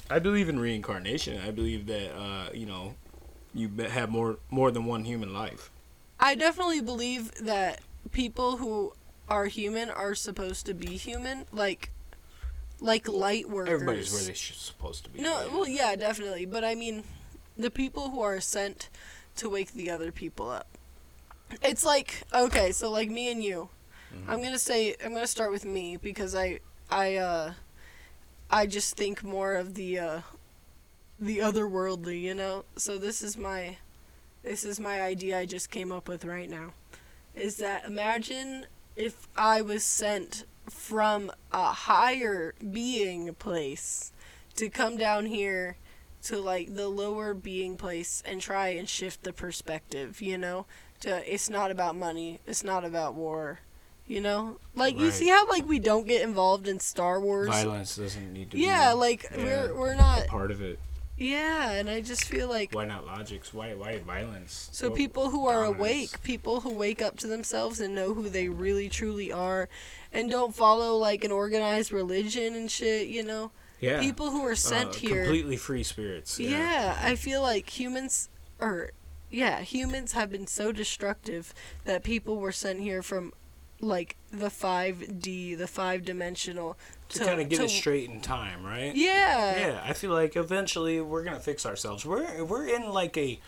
I 0.08 0.20
believe 0.20 0.48
in 0.48 0.60
reincarnation. 0.60 1.40
I 1.44 1.50
believe 1.50 1.86
that 1.86 2.16
uh, 2.16 2.50
you 2.54 2.66
know, 2.66 2.94
you 3.52 3.68
have 3.90 4.10
more 4.10 4.38
more 4.50 4.70
than 4.70 4.84
one 4.84 5.04
human 5.04 5.32
life. 5.34 5.70
I 6.20 6.36
definitely 6.36 6.80
believe 6.82 7.34
that 7.44 7.80
people 8.12 8.58
who 8.58 8.92
are 9.28 9.46
human 9.46 9.90
are 9.90 10.14
supposed 10.14 10.66
to 10.66 10.74
be 10.74 10.96
human, 10.96 11.46
like 11.52 11.90
like 12.80 13.08
light 13.08 13.48
workers. 13.48 13.72
Everybody's 13.72 14.12
where 14.12 14.22
they 14.22 14.34
should 14.34 14.56
supposed 14.56 15.04
to 15.04 15.10
be. 15.10 15.20
No, 15.20 15.48
well, 15.52 15.68
yeah, 15.68 15.96
definitely. 15.96 16.46
But 16.46 16.64
I 16.64 16.74
mean, 16.74 17.04
the 17.56 17.70
people 17.70 18.10
who 18.10 18.20
are 18.20 18.40
sent 18.40 18.88
to 19.36 19.48
wake 19.48 19.72
the 19.72 19.90
other 19.90 20.12
people 20.12 20.50
up. 20.50 20.66
It's 21.62 21.84
like 21.84 22.22
okay, 22.32 22.72
so 22.72 22.90
like 22.90 23.10
me 23.10 23.30
and 23.30 23.42
you. 23.42 23.68
Mm-hmm. 24.14 24.30
I'm 24.30 24.42
gonna 24.42 24.58
say 24.58 24.96
I'm 25.04 25.12
gonna 25.14 25.26
start 25.26 25.50
with 25.50 25.64
me 25.64 25.96
because 25.96 26.34
I 26.34 26.60
I 26.90 27.16
uh 27.16 27.52
I 28.50 28.66
just 28.66 28.96
think 28.96 29.22
more 29.22 29.54
of 29.54 29.74
the 29.74 29.98
uh 29.98 30.20
the 31.18 31.38
otherworldly, 31.38 32.20
you 32.20 32.34
know. 32.34 32.64
So 32.76 32.98
this 32.98 33.22
is 33.22 33.36
my 33.36 33.76
this 34.42 34.64
is 34.64 34.78
my 34.78 35.00
idea 35.00 35.38
I 35.38 35.46
just 35.46 35.70
came 35.70 35.92
up 35.92 36.08
with 36.08 36.24
right 36.24 36.50
now. 36.50 36.72
Is 37.34 37.56
that 37.56 37.84
imagine 37.86 38.66
if 38.96 39.28
I 39.36 39.62
was 39.62 39.84
sent 39.84 40.44
from 40.68 41.30
a 41.52 41.72
higher 41.72 42.54
being 42.72 43.34
place 43.34 44.12
to 44.56 44.68
come 44.68 44.96
down 44.96 45.26
here 45.26 45.76
to 46.22 46.38
like 46.38 46.74
the 46.74 46.88
lower 46.88 47.34
being 47.34 47.76
place 47.76 48.22
and 48.26 48.40
try 48.40 48.68
and 48.68 48.88
shift 48.88 49.22
the 49.24 49.32
perspective, 49.32 50.22
you 50.22 50.38
know? 50.38 50.66
To 51.00 51.32
it's 51.32 51.50
not 51.50 51.70
about 51.70 51.96
money, 51.96 52.40
it's 52.46 52.64
not 52.64 52.84
about 52.84 53.14
war. 53.14 53.60
You 54.06 54.20
know? 54.20 54.58
Like 54.74 54.98
you 54.98 55.10
see 55.10 55.28
how 55.28 55.48
like 55.48 55.66
we 55.66 55.78
don't 55.78 56.06
get 56.06 56.22
involved 56.22 56.68
in 56.68 56.78
Star 56.80 57.20
Wars? 57.20 57.48
Violence 57.48 57.96
doesn't 57.96 58.32
need 58.32 58.50
to 58.52 58.58
Yeah, 58.58 58.92
be 58.92 58.98
like 58.98 59.26
yeah, 59.36 59.44
we're 59.44 59.74
we're 59.74 59.94
not 59.94 60.26
part 60.26 60.50
of 60.50 60.60
it. 60.62 60.78
Yeah, 61.16 61.70
and 61.70 61.88
I 61.88 62.00
just 62.00 62.24
feel 62.24 62.48
like 62.48 62.72
Why 62.74 62.84
not 62.86 63.06
logics? 63.06 63.54
Why 63.54 63.74
why 63.74 63.98
violence? 63.98 64.68
so 64.72 64.90
people 64.90 65.30
who 65.30 65.46
are 65.46 65.62
dominance. 65.64 65.78
awake, 65.78 66.22
people 66.22 66.60
who 66.62 66.74
wake 66.74 67.00
up 67.00 67.16
to 67.18 67.26
themselves 67.28 67.78
and 67.80 67.94
know 67.94 68.14
who 68.14 68.28
they 68.28 68.48
really 68.48 68.88
truly 68.88 69.30
are 69.30 69.68
and 70.12 70.28
don't 70.30 70.54
follow 70.54 70.96
like 70.96 71.22
an 71.22 71.30
organized 71.30 71.92
religion 71.92 72.54
and 72.56 72.70
shit, 72.70 73.06
you 73.08 73.22
know? 73.22 73.52
yeah, 73.80 74.00
People 74.00 74.30
who 74.30 74.42
are 74.44 74.56
sent 74.56 74.90
uh, 74.90 74.92
here. 74.94 75.24
completely 75.24 75.56
free 75.56 75.82
spirits. 75.84 76.38
Yeah. 76.40 76.50
Yeah, 76.50 76.98
I 77.00 77.14
feel 77.14 77.42
like 77.42 77.78
humans 77.78 78.28
are. 78.60 78.90
yeah, 79.30 79.60
humans 79.60 80.12
have 80.14 80.30
been 80.30 80.46
so 80.48 80.72
destructive 80.72 81.54
that 81.84 82.02
people 82.02 82.38
were 82.38 82.52
sent 82.52 82.80
here 82.80 83.02
from 83.02 83.32
like 83.80 84.16
the 84.32 84.48
5D, 84.48 85.58
the 85.58 85.66
5 85.66 86.04
dimensional 86.04 86.76
to, 87.10 87.24
kind 87.24 87.40
of 87.40 87.48
get 87.48 87.60
it 87.60 87.70
straight 87.70 88.08
in 88.10 88.20
time, 88.20 88.64
right? 88.64 88.94
Yeah. 88.94 89.58
Yeah, 89.58 89.80
I 89.84 89.92
feel 89.92 90.12
like 90.12 90.36
eventually 90.36 91.00
we're 91.00 91.24
gonna 91.24 91.40
fix 91.40 91.64
ourselves. 91.66 92.04
We're 92.04 92.44
we're 92.44 92.66
in 92.66 92.88
like 92.90 93.16
a 93.16 93.40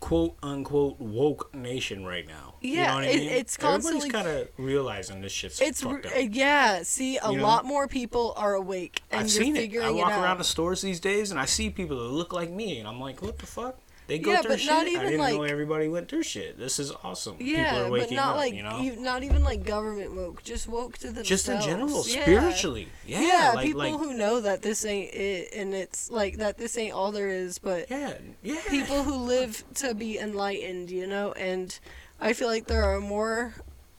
quote 0.00 0.36
unquote 0.42 0.98
woke 1.00 1.54
nation 1.54 2.04
right 2.04 2.26
now. 2.26 2.54
you 2.60 2.72
Yeah, 2.74 2.88
know 2.88 2.94
what 2.96 3.04
I 3.04 3.06
it- 3.06 3.16
mean? 3.20 3.28
it's 3.30 3.56
constantly- 3.56 4.08
Everybody's 4.08 4.32
kind 4.34 4.42
of 4.42 4.48
realizing 4.58 5.20
this 5.22 5.32
shit's 5.32 5.60
It's 5.62 5.80
fucked 5.82 6.06
up. 6.06 6.12
yeah. 6.30 6.82
See, 6.82 7.16
a 7.16 7.30
You 7.30 7.38
know? 7.38 7.42
lot 7.44 7.64
more 7.64 7.88
people 7.88 8.34
are 8.36 8.54
awake, 8.54 9.00
and 9.10 9.20
I've 9.22 9.30
seen 9.30 9.56
it. 9.56 9.74
I 9.80 9.90
walk 9.90 10.12
out. 10.12 10.22
around 10.22 10.38
the 10.38 10.44
stores 10.44 10.82
these 10.82 11.00
days 11.00 11.30
and 11.30 11.40
I 11.40 11.46
see 11.46 11.70
people 11.70 11.96
that 11.96 12.10
look 12.12 12.32
like 12.34 12.50
me, 12.50 12.78
and 12.80 12.86
I'm 12.88 13.00
like, 13.00 13.22
what 13.22 13.38
the 13.38 13.46
fuck? 13.46 13.78
They 14.06 14.18
go 14.18 14.32
Yeah, 14.32 14.42
through 14.42 14.50
but 14.50 14.60
shit. 14.60 14.70
not 14.70 14.80
I 14.82 14.84
didn't 14.84 15.12
know 15.16 15.38
like- 15.38 15.50
everybody 15.50 15.88
went 15.88 16.08
through 16.10 16.24
shit. 16.24 16.58
This 16.58 16.78
is 16.78 16.92
awesome. 17.02 17.36
people 17.36 17.54
yeah, 17.54 17.84
are 17.86 17.90
but 17.90 18.10
not 18.10 18.30
up. 18.32 18.36
like 18.36 18.52
you 18.54 18.62
know, 18.62 18.78
not 18.98 19.22
even 19.22 19.42
like 19.42 19.64
government 19.64 20.14
woke, 20.14 20.42
just 20.42 20.68
woke 20.68 20.98
to 20.98 21.06
themselves. 21.06 21.28
just 21.28 21.48
in 21.48 21.60
general, 21.62 22.04
Yeah. 22.06 22.22
spiritually. 22.22 22.88
Yeah, 23.06 23.22
Yeah, 23.22 23.52
like 23.54 23.66
people 23.66 23.80
like 23.80 23.92
who 23.94 24.12
know 24.14 24.40
that 24.42 24.60
this 24.60 24.84
ain't 24.84 25.14
it, 25.14 25.54
and 25.54 25.72
it's 25.74 26.10
like 26.10 26.36
that 26.36 26.58
this 26.58 26.76
ain't 26.76 26.92
all 26.92 27.12
there 27.12 27.28
is, 27.30 27.58
but 27.58 27.90
yeah, 27.90 28.14
yeah. 28.42 28.60
people 28.68 29.04
who 29.04 29.14
live 29.16 29.64
to 29.76 29.94
be 29.94 30.18
enlightened, 30.18 30.90
you 30.90 31.06
know, 31.06 31.32
and 31.32 31.78
I 32.20 32.34
feel 32.34 32.48
like 32.48 32.66
there 32.66 32.84
are 32.84 33.00
more 33.00 33.54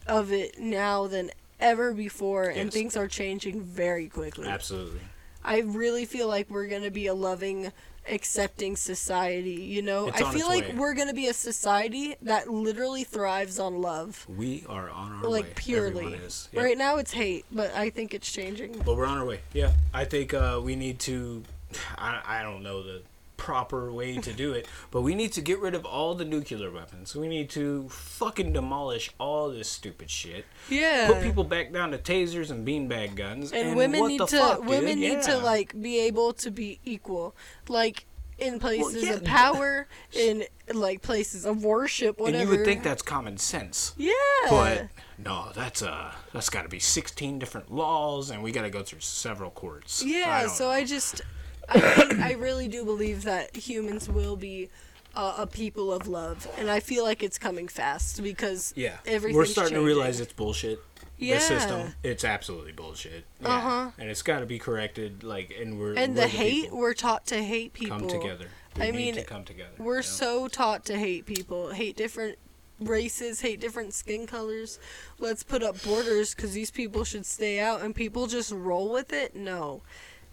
of 0.05 0.31
it 0.31 0.59
now 0.59 1.07
than 1.07 1.31
ever 1.59 1.93
before, 1.93 2.43
and 2.43 2.71
things 2.71 2.95
are 2.95 3.07
changing 3.07 3.61
very 3.63 4.07
quickly. 4.07 4.47
Absolutely. 4.47 4.99
I 5.45 5.59
really 5.59 6.05
feel 6.05 6.27
like 6.27 6.49
we're 6.49 6.67
gonna 6.67 6.91
be 6.91 7.07
a 7.07 7.13
loving, 7.13 7.71
accepting 8.09 8.75
society. 8.75 9.53
You 9.53 9.81
know, 9.83 10.09
I 10.09 10.33
feel 10.33 10.47
like 10.47 10.69
way. 10.69 10.75
we're 10.75 10.95
gonna 10.95 11.13
be 11.13 11.27
a 11.27 11.33
society 11.33 12.15
that 12.23 12.49
literally 12.49 13.03
thrives 13.03 13.59
on 13.59 13.81
love, 13.81 14.25
We 14.27 14.65
are 14.67 14.89
on 14.89 15.11
our 15.13 15.23
way. 15.23 15.29
like 15.29 15.55
purely. 15.55 16.13
Is. 16.15 16.49
Yep. 16.51 16.63
Right 16.63 16.77
now, 16.77 16.97
it's 16.97 17.11
hate, 17.13 17.45
but 17.51 17.73
I 17.75 17.89
think 17.91 18.13
it's 18.13 18.31
changing. 18.31 18.81
But 18.85 18.97
we're 18.97 19.05
on 19.05 19.17
our 19.19 19.25
way. 19.25 19.41
Yeah, 19.53 19.73
I 19.93 20.05
think 20.05 20.33
uh, 20.33 20.59
we 20.63 20.75
need 20.75 20.99
to. 21.01 21.43
I, 21.97 22.21
I 22.25 22.43
don't 22.43 22.63
know 22.63 22.81
the 22.83 23.01
proper 23.37 23.91
way 23.91 24.17
to 24.17 24.33
do 24.33 24.53
it, 24.53 24.67
but 24.91 25.01
we 25.01 25.15
need 25.15 25.31
to 25.33 25.41
get 25.41 25.59
rid 25.59 25.75
of 25.75 25.85
all 25.85 26.15
the 26.15 26.25
nuclear 26.25 26.71
weapons. 26.71 27.15
We 27.15 27.27
need 27.27 27.49
to 27.51 27.89
fucking 27.89 28.53
demolish 28.53 29.11
all 29.19 29.49
this 29.49 29.69
stupid 29.69 30.09
shit. 30.09 30.45
Yeah. 30.69 31.07
Put 31.07 31.21
people 31.23 31.43
back 31.43 31.71
down 31.73 31.91
to 31.91 31.97
tasers 31.97 32.51
and 32.51 32.67
beanbag 32.67 33.15
guns. 33.15 33.51
and, 33.51 33.69
And, 33.69 33.77
women 33.77 33.99
what 33.99 34.07
need 34.07 34.19
the 34.21 34.25
to 34.27 34.37
fuck, 34.37 34.65
women 34.65 34.99
dude? 34.99 35.17
need 35.17 35.21
to 35.23 35.37
like 35.37 35.79
be 35.79 35.99
able 35.99 36.33
to 36.33 36.51
be 36.51 36.79
equal, 36.85 37.35
like 37.67 38.05
in 38.37 38.59
places 38.59 39.03
yeah, 39.03 39.13
of 39.13 39.23
power, 39.23 39.87
in 40.11 40.43
like 40.73 41.01
places 41.01 41.45
of 41.45 41.63
worship, 41.63 42.19
whatever. 42.19 42.41
And 42.41 42.49
you 42.51 42.57
would 42.57 42.65
think 42.65 42.83
that's 42.83 43.01
common 43.01 43.37
sense. 43.37 43.93
Yeah. 43.97 44.11
But 44.49 44.87
no, 45.17 45.51
that's 45.55 45.81
uh 45.81 46.11
that's 46.33 46.49
got 46.49 46.63
to 46.63 46.69
be 46.69 46.79
16 46.79 47.39
different 47.39 47.71
laws 47.71 48.31
and 48.31 48.43
we 48.43 48.51
got 48.51 48.63
to 48.63 48.69
go 48.69 48.83
through 48.83 48.99
several 48.99 49.51
courts. 49.51 50.03
Yeah, 50.03 50.41
don't 50.41 50.49
so 50.49 50.65
know. 50.65 50.71
I 50.71 50.83
just, 50.83 51.21
I 51.69 52.17
I 52.21 52.31
really 52.33 52.67
do 52.67 52.85
believe 52.85 53.23
that 53.23 53.55
humans 53.55 54.09
will 54.09 54.35
be 54.35 54.69
uh, 55.15 55.35
a 55.39 55.47
people 55.47 55.91
of 55.91 56.07
love, 56.07 56.47
and 56.57 56.69
I 56.69 56.79
feel 56.79 57.03
like 57.03 57.23
it's 57.23 57.37
coming 57.37 57.67
fast 57.67 58.21
because 58.21 58.73
Yeah, 58.75 58.97
we're 59.05 59.45
starting 59.45 59.75
to 59.75 59.83
realize 59.83 60.19
it's 60.19 60.33
bullshit. 60.33 60.79
Yeah. 61.17 61.35
The 61.35 61.41
system, 61.41 61.93
it's 62.03 62.25
absolutely 62.25 62.73
bullshit. 62.73 63.23
Yeah. 63.41 63.47
Uh-huh. 63.47 63.91
And 63.97 64.09
it's 64.09 64.21
got 64.21 64.39
to 64.39 64.45
be 64.45 64.59
corrected. 64.59 65.23
Like, 65.23 65.55
and 65.59 65.79
we're 65.79 65.93
and 65.95 66.13
we're 66.13 66.21
the 66.21 66.27
hate 66.27 66.63
people. 66.63 66.77
we're 66.77 66.93
taught 66.93 67.25
to 67.27 67.41
hate 67.41 67.73
people 67.73 67.99
come 67.99 68.07
together. 68.07 68.47
We 68.75 68.83
I 68.83 68.91
need 68.91 68.97
mean, 68.97 69.15
to 69.15 69.23
come 69.23 69.45
together. 69.45 69.71
We're 69.77 69.93
you 69.95 69.97
know? 69.97 70.01
so 70.01 70.47
taught 70.49 70.83
to 70.85 70.97
hate 70.97 71.25
people, 71.25 71.71
hate 71.71 71.95
different 71.95 72.37
races, 72.81 73.39
hate 73.39 73.61
different 73.61 73.93
skin 73.93 74.27
colors. 74.27 74.79
Let's 75.17 75.43
put 75.43 75.63
up 75.63 75.81
borders 75.83 76.35
because 76.35 76.53
these 76.53 76.71
people 76.71 77.05
should 77.05 77.25
stay 77.25 77.59
out, 77.61 77.81
and 77.81 77.95
people 77.95 78.27
just 78.27 78.51
roll 78.51 78.91
with 78.91 79.13
it. 79.13 79.35
No, 79.35 79.83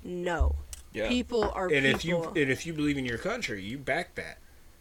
no. 0.03 0.57
Yeah. 0.93 1.09
People 1.09 1.51
are 1.55 1.69
and 1.69 1.85
people. 1.85 1.91
if 1.97 2.05
you 2.05 2.23
and 2.43 2.51
if 2.51 2.67
you 2.67 2.73
believe 2.73 2.99
in 2.99 3.07
your 3.07 3.19
country, 3.19 3.63
you 3.63 3.79
back 3.79 4.15
that. 4.17 4.39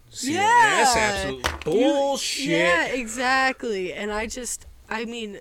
See, 0.09 0.33
yeah, 0.33 0.41
that's 0.83 0.95
absolute 0.97 1.45
You- 1.47 1.57
bullshit. 1.63 2.45
yeah, 2.47 2.85
exactly. 2.87 3.93
And 3.93 4.11
I 4.11 4.27
just, 4.27 4.65
I 4.89 5.05
mean, 5.05 5.39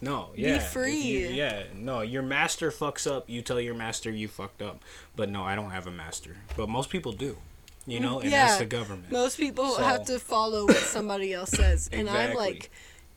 No, 0.00 0.28
yeah. 0.36 0.56
if 0.56 0.68
free. 0.68 0.94
you- 1.00 1.28
yeah, 1.28 1.64
no. 1.74 2.02
Your 2.02 2.22
master 2.22 2.70
fucks 2.70 3.10
up. 3.10 3.28
You 3.28 3.42
tell 3.42 3.60
your 3.60 3.74
master 3.74 4.10
you 4.12 4.28
fucked 4.28 4.62
up. 4.62 4.82
But 5.16 5.30
no, 5.30 5.42
I 5.42 5.56
don't 5.56 5.70
have 5.70 5.88
a 5.88 5.90
master. 5.90 6.36
But 6.56 6.68
most 6.68 6.90
people 6.90 7.10
do. 7.10 7.38
You 7.86 7.98
know, 8.00 8.20
and 8.20 8.30
Yeah. 8.30 8.46
that's 8.46 8.58
the 8.60 8.66
government. 8.66 9.10
most 9.10 9.36
people 9.36 9.74
So- 9.74 9.82
have 9.82 10.04
to 10.06 10.18
follow 10.20 10.64
what 10.66 10.76
somebody 10.76 11.32
else 11.34 11.50
says, 11.50 11.90
and 11.92 12.08
I'm 12.08 12.34
like, 12.34 12.70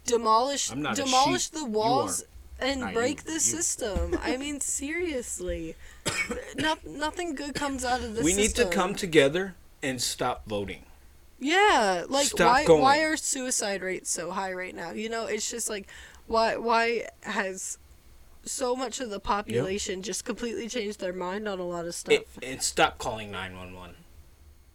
demolish, 0.06 0.72
I'm 0.72 0.82
demolish 0.93 1.50
the 1.50 1.60
You 1.60 1.66
walls. 1.66 2.24
And 2.60 2.93
break 2.93 3.20
you. 3.20 3.24
the 3.26 3.34
You. 3.34 3.39
system. 3.39 4.18
I 4.24 4.38
mean, 4.38 4.60
seriously, 4.60 5.76
no, 6.58 6.76
nothing 6.86 7.36
good 7.36 7.53
comes 7.55 7.86
out 7.86 8.01
of 8.03 8.16
this. 8.16 8.24
we 8.24 8.34
need 8.34 8.55
to 8.55 8.66
come 8.66 8.95
together 8.95 9.55
and 9.84 10.01
stop 10.01 10.45
voting. 10.47 10.84
Yeah, 11.39 12.05
like 12.10 12.26
Stop 12.28 12.47
why 12.51 12.66
going. 12.66 12.82
why 12.82 12.99
are 13.03 13.16
suicide 13.16 13.84
rates 13.84 14.10
so 14.10 14.32
high 14.32 14.53
right 14.53 14.74
now? 14.74 14.91
You 14.91 15.08
know, 15.10 15.26
it's 15.28 15.49
just 15.51 15.70
like 15.70 15.88
why 16.26 16.58
why 16.58 17.08
has 17.22 17.78
so 18.43 18.76
much 18.76 18.99
of 19.01 19.12
the 19.12 19.20
population 19.20 20.01
just 20.01 20.26
completely 20.26 20.68
changed 20.68 20.99
their 20.99 21.14
mind 21.14 21.47
on 21.47 21.60
a 21.60 21.64
lot 21.64 21.86
of 21.86 21.93
stuff? 21.93 22.24
And 22.41 22.64
stop 22.64 22.97
calling 22.97 23.30
911. 23.32 23.95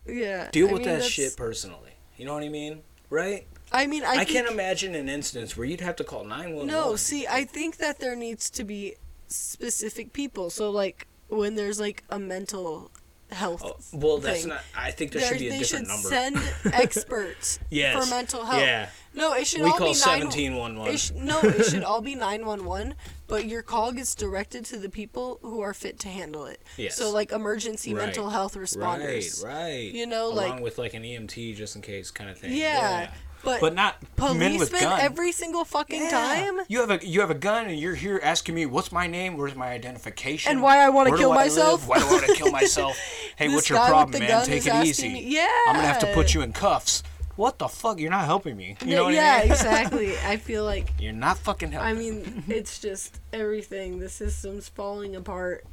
yeah. 0.07 0.51
Deal 0.53 0.69
I 0.69 0.73
with 0.73 0.81
mean, 0.83 0.89
that 0.89 0.95
that's- 0.97 1.11
shit 1.11 1.37
personally. 1.37 1.91
You 2.17 2.27
know 2.27 2.35
what 2.35 2.45
I 2.45 2.49
mean? 2.49 2.83
Right? 3.11 3.47
I 3.73 3.87
mean, 3.87 4.05
I, 4.05 4.11
I, 4.11 4.17
think, 4.25 4.29
can't 4.31 4.49
imagine 4.49 4.95
an 4.95 5.09
instance 5.09 5.57
where 5.57 5.67
you'd 5.67 5.81
have 5.81 5.97
to 5.97 6.05
call 6.05 6.25
911. 6.25 6.67
No, 6.67 6.97
see, 6.97 7.27
I 7.27 7.45
think 7.45 7.79
that 7.79 7.99
there 8.01 8.15
needs 8.17 8.51
to 8.51 8.65
be 8.65 8.95
specific 9.29 10.13
people. 10.13 10.51
So 10.51 10.71
like 10.71 11.07
when 11.29 11.55
there's 11.55 11.81
like 11.81 12.05
a 12.11 12.19
mental 12.19 12.91
health 13.31 13.63
Oh, 13.65 13.77
well, 13.95 14.19
that's 14.19 14.41
thing, 14.41 14.51
not. 14.51 14.61
I 14.77 14.91
think 14.91 15.13
there 15.13 15.23
there- 15.23 15.31
should 15.31 15.39
be 15.39 15.49
a 15.49 15.51
they 15.53 15.59
different 15.61 15.87
should 15.89 15.89
number. 15.89 16.09
send 16.09 16.75
experts 16.75 17.59
yes. 17.71 17.95
for 18.05 18.11
mental 18.15 18.45
health. 18.45 18.61
Yeah. 18.61 18.91
No, 19.15 19.33
it 19.33 19.47
should 19.47 19.63
We 19.63 19.71
all 19.71 19.79
call 19.79 19.93
be 19.95 19.99
nine- 20.07 20.21
1711. 20.29 20.97
Sh- 20.99 21.11
no, 21.17 21.41
it 21.41 21.65
should 21.65 21.83
all 21.83 22.03
be 22.03 22.15
911, 22.15 22.95
but 23.29 23.47
your 23.47 23.63
call 23.63 23.93
gets 23.93 24.15
directed 24.15 24.67
to 24.67 24.79
the 24.79 24.91
people 24.91 25.39
who 25.43 25.61
are 25.63 25.73
fit 25.73 25.99
to 26.01 26.09
handle 26.09 26.45
it. 26.45 26.61
Yes. 26.77 26.97
So, 26.97 27.11
like 27.11 27.33
emergency 27.33 27.95
Right. 27.95 28.05
mental 28.07 28.29
health 28.31 28.55
responders. 28.55 29.43
Right, 29.43 29.55
right. 29.55 29.93
You 29.95 30.07
know, 30.07 30.29
like 30.29 30.47
Along 30.47 30.57
like- 30.57 30.65
with 30.65 30.79
like 30.79 30.93
an 30.95 31.03
EMT 31.03 31.55
just 31.57 31.75
in 31.77 31.81
case 31.83 32.11
kind 32.11 32.29
of 32.29 32.39
thing. 32.39 32.53
Yeah, 32.55 33.11
but, 33.45 33.61
But 33.61 33.75
not 33.75 33.97
men 34.19 34.59
with 34.59 34.71
policemen 34.71 35.01
every 35.01 35.33
single 35.33 35.65
fucking 35.65 36.09
time. 36.11 36.61
You 36.69 36.81
have 36.81 36.91
a 36.91 37.07
you 37.07 37.21
have 37.21 37.31
a 37.31 37.35
gun 37.35 37.67
and 37.67 37.79
you're 37.79 37.95
here 37.95 38.21
asking 38.23 38.55
me 38.55 38.67
what's 38.67 38.93
my 38.93 39.07
name, 39.07 39.37
where's 39.37 39.55
my 39.55 39.69
identification, 39.69 40.53
And 40.53 40.63
why 40.63 40.79
I 40.79 40.89
wanna 40.89 41.17
kill 41.17 41.33
myself? 41.35 41.87
Why 41.87 41.99
do 41.99 42.07
I 42.07 42.11
want 42.13 42.27
to 42.27 42.35
kill 42.35 42.51
myself? 42.61 42.97
Hey, 43.37 43.47
This 43.49 43.55
what's 43.55 43.69
your 43.71 43.79
problem, 43.79 44.21
man? 44.21 44.45
Take 44.47 44.67
it 44.67 44.75
easy. 44.85 45.09
me- 45.13 45.25
Yeah. 45.27 45.49
I'm 45.69 45.75
gonna 45.77 45.87
have 45.87 45.99
to 46.01 46.13
put 46.15 46.35
you 46.35 46.43
in 46.43 46.53
cuffs. 46.53 47.03
What 47.37 47.59
the 47.59 47.67
fuck? 47.67 47.99
You're 47.99 48.11
not 48.11 48.27
helping 48.27 48.57
me. 48.59 48.77
You 48.85 48.95
know 48.95 49.05
what 49.05 49.15
yeah, 49.15 49.37
I 49.39 49.43
mean? 49.45 49.53
exactly. 49.53 50.19
I 50.27 50.37
feel 50.37 50.65
like 50.65 50.93
You're 51.01 51.15
not 51.15 51.39
fucking 51.39 51.73
helping. 51.73 51.89
I 51.89 51.95
mean, 51.95 52.45
it's 52.49 52.79
just 52.79 53.21
everything. 53.33 53.99
The 54.01 54.11
system's 54.11 54.69
falling 54.69 55.17
apart, 55.17 55.65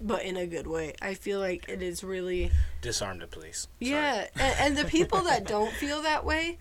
but 0.00 0.22
in 0.22 0.36
a 0.36 0.46
good 0.46 0.66
way. 0.66 0.94
I 1.00 1.14
feel 1.14 1.40
like 1.40 1.68
it 1.68 1.82
is 1.82 2.02
really 2.04 2.50
Disarm 2.80 3.18
the 3.18 3.26
police. 3.26 3.68
Yeah, 3.80 4.26
and, 4.34 4.56
and 4.58 4.76
the 4.76 4.84
people 4.84 5.22
that 5.22 5.46
don't 5.46 5.72
feel 5.72 6.02
that 6.02 6.24
way 6.24 6.58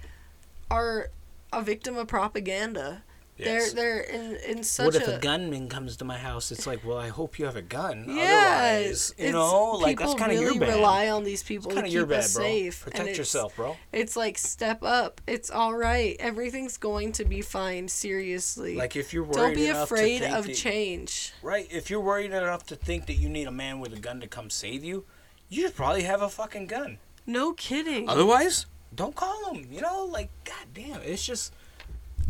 are 0.70 1.10
a 1.54 1.62
victim 1.62 1.98
of 1.98 2.08
propaganda. 2.08 3.04
Yes. 3.38 3.74
They're 3.74 3.84
they're 3.84 4.02
in 4.04 4.36
in 4.48 4.64
such 4.64 4.86
What 4.86 4.96
if 4.96 5.08
a, 5.10 5.16
a 5.18 5.20
gunman 5.20 5.68
comes 5.68 5.98
to 5.98 6.06
my 6.06 6.18
house? 6.18 6.52
It's 6.54 6.66
like, 6.66 6.86
well, 6.86 6.98
I 6.98 7.10
hope 7.10 7.38
you 7.38 7.46
have 7.46 7.58
a 7.58 7.62
gun. 7.62 8.06
yeah. 8.08 8.70
Otherwise, 8.78 9.14
you 9.18 9.32
know, 9.34 9.72
like 9.74 10.00
that's 10.00 10.14
kind 10.14 10.32
of 10.32 10.40
really 10.40 10.56
your 10.56 10.66
bad. 10.66 10.76
rely 10.76 11.10
on 11.10 11.26
these 11.26 11.44
people 11.44 11.70
to 11.72 11.84
keep 11.84 11.92
your 11.92 12.06
bad, 12.06 12.20
us 12.20 12.34
bro. 12.34 12.44
safe. 12.44 12.84
Protect 12.84 13.02
it's- 13.02 13.18
yourself, 13.18 13.56
bro. 13.58 13.76
It's 13.92 14.16
like 14.16 14.38
step 14.38 14.84
up. 14.84 15.20
It's 15.28 15.50
all 15.50 15.76
right. 15.76 16.16
Everything's 16.20 16.78
going 16.78 17.12
to 17.14 17.26
be 17.26 17.42
fine. 17.42 17.88
Seriously. 17.90 18.76
Like 18.76 18.96
if 18.96 19.14
you're 19.14 19.24
worried 19.24 19.36
don't 19.36 19.54
be 19.56 19.66
enough 19.68 19.90
to 19.90 19.94
afraid 19.96 20.20
think 20.22 20.34
of 20.36 20.46
that- 20.48 20.56
change. 20.56 21.34
Right. 21.42 21.68
If 21.70 21.90
you're 21.90 22.00
worried 22.02 22.32
enough 22.32 22.66
to 22.68 22.76
think 22.78 23.06
that 23.08 23.16
you 23.16 23.28
need 23.28 23.48
a 23.48 23.52
man 23.52 23.80
with 23.80 23.92
a 23.94 24.00
gun 24.00 24.22
to 24.22 24.28
come 24.28 24.50
save 24.50 24.84
you, 24.84 25.04
you 25.50 25.64
should 25.64 25.76
probably 25.76 26.04
have 26.04 26.22
a 26.22 26.30
fucking 26.30 26.68
gun. 26.68 27.00
No 27.28 27.52
kidding. 27.54 28.08
Otherwise, 28.08 28.66
don't 28.96 29.14
call 29.16 29.52
him. 29.54 29.68
You 29.70 29.82
know, 29.82 30.06
like 30.06 30.30
goddamn, 30.46 31.02
it's 31.04 31.26
just. 31.26 31.54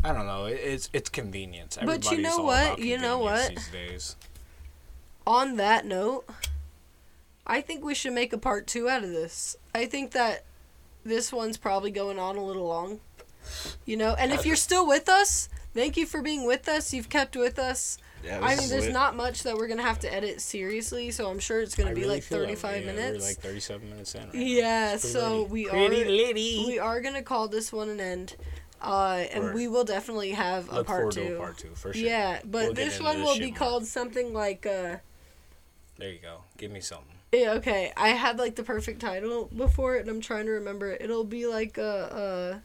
I 0.09 0.13
don't 0.13 0.27
know. 0.27 0.45
It's 0.45 0.89
it's 0.93 1.09
convenience. 1.09 1.77
But 1.77 1.85
you 1.85 1.91
Everybody's 2.17 2.23
know 2.23 2.37
all 2.39 2.45
what? 2.45 2.65
about 2.65 2.79
You 2.79 2.97
know 2.97 3.17
convenience 3.19 3.49
what? 3.49 3.55
These 3.55 3.71
days. 3.71 4.15
on 5.25 5.55
that 5.57 5.85
note, 5.85 6.25
I 7.47 7.61
think 7.61 7.83
we 7.83 7.95
should 7.95 8.13
make 8.13 8.31
a 8.33 8.37
part 8.37 8.67
two 8.67 8.87
out 8.87 9.03
of 9.03 9.09
this. 9.09 9.55
I 9.73 9.85
think 9.85 10.11
that 10.11 10.45
this 11.03 11.33
one's 11.33 11.57
probably 11.57 11.91
going 11.91 12.19
on 12.19 12.35
a 12.37 12.43
little 12.45 12.65
long. 12.67 12.99
You 13.85 13.97
know, 13.97 14.15
and 14.17 14.31
if 14.31 14.45
you're 14.45 14.55
still 14.55 14.87
with 14.87 15.07
us, 15.07 15.49
thank 15.73 15.97
you 15.97 16.05
for 16.05 16.21
being 16.21 16.45
with 16.47 16.67
us. 16.67 16.93
You've 16.93 17.09
kept 17.09 17.35
with 17.35 17.59
us. 17.59 17.97
Yeah, 18.23 18.39
I 18.41 18.55
mean, 18.55 18.69
there's 18.69 18.89
not 18.89 19.15
much 19.15 19.43
that 19.43 19.55
we're 19.55 19.67
gonna 19.67 19.83
have 19.83 19.99
to 19.99 20.11
edit 20.11 20.41
seriously, 20.41 21.11
so 21.11 21.29
I'm 21.29 21.37
sure 21.37 21.61
it's 21.61 21.75
gonna 21.75 21.93
be 21.93 22.05
like 22.05 22.23
35 22.23 22.83
minutes. 22.85 23.19
We're 23.21 23.27
like 23.29 23.37
37 23.37 23.87
minutes 23.89 24.15
in. 24.15 24.21
Right 24.25 24.33
yeah, 24.35 24.93
It's 24.95 25.07
so 25.11 25.41
lady. 25.43 25.51
we 25.51 25.65
Pretty 25.65 26.01
are 26.03 26.05
lady. 26.09 26.63
we 26.67 26.79
are 26.79 27.01
gonna 27.01 27.21
call 27.21 27.47
this 27.47 27.71
one 27.71 27.87
an 27.89 27.99
end, 27.99 28.35
uh, 28.85 29.25
and 29.33 29.53
we 29.53 29.67
will 29.67 29.83
definitely 29.83 30.31
have 30.31 30.71
a 30.71 30.83
part 30.83 31.11
two. 31.11 31.35
a 31.35 31.37
part 31.39 31.57
two 31.57 31.69
for 31.75 31.91
sure. 31.93 32.01
Yeah, 32.01 32.39
but 32.45 32.65
We'll 32.65 32.73
this 32.73 33.01
one 33.01 33.21
will 33.23 33.37
be 33.37 33.49
more. 33.51 33.57
called 33.57 33.85
something 33.85 34.33
like 34.33 34.65
uh. 34.65 34.97
There 35.97 36.09
you 36.11 36.19
go. 36.19 36.41
Give 36.57 36.71
me 36.71 36.81
something. 36.81 37.15
Yeah, 37.31 37.53
okay. 37.53 37.91
I 37.97 38.09
had 38.09 38.37
like 38.37 38.55
the 38.55 38.63
perfect 38.63 39.01
title 39.01 39.49
before 39.55 39.95
it, 39.95 40.01
and 40.01 40.09
I'm 40.09 40.21
trying 40.21 40.45
to 40.45 40.51
remember 40.51 40.91
it. 40.91 41.01
It'll 41.01 41.23
be 41.23 41.47
like 41.47 41.77
uh, 41.77 41.81
uh 41.81 42.59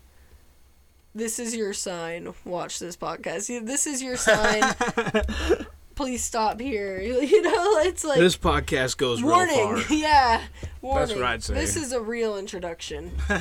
This 1.14 1.38
is 1.38 1.56
your 1.56 1.72
sign. 1.72 2.32
Watch 2.44 2.78
this 2.78 2.96
podcast. 2.96 3.46
This 3.66 3.86
is 3.86 4.02
your 4.02 4.16
sign. 4.16 4.62
Please 5.96 6.22
stop 6.24 6.60
here. 6.60 7.00
You 7.02 7.42
know, 7.42 7.78
it's 7.80 8.04
like 8.04 8.18
this 8.18 8.36
podcast 8.36 8.96
goes 8.96 9.22
warning. 9.22 9.82
Yeah, 9.90 10.42
warning. 10.82 11.16
what 11.16 11.24
I'd 11.26 11.42
say. 11.42 11.54
This 11.54 11.76
is 11.76 11.92
a 11.92 12.00
real 12.00 12.38
introduction. 12.38 13.10
we 13.28 13.34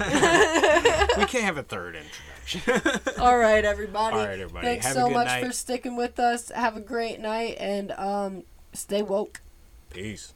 can't 1.26 1.46
have 1.46 1.58
a 1.58 1.64
third 1.64 1.96
introduction. 1.96 2.29
All 3.20 3.38
right, 3.38 3.64
everybody. 3.64 4.16
All 4.16 4.26
right, 4.26 4.40
everybody. 4.40 4.66
Thanks 4.66 4.86
Have 4.86 4.96
so 4.96 5.10
much 5.10 5.28
night. 5.28 5.46
for 5.46 5.52
sticking 5.52 5.96
with 5.96 6.20
us. 6.20 6.50
Have 6.50 6.78
a 6.78 6.82
great 6.82 7.20
night 7.20 7.58
and 7.60 7.92
um, 7.92 8.44
stay 8.74 9.02
woke. 9.02 9.42
Peace. 9.90 10.34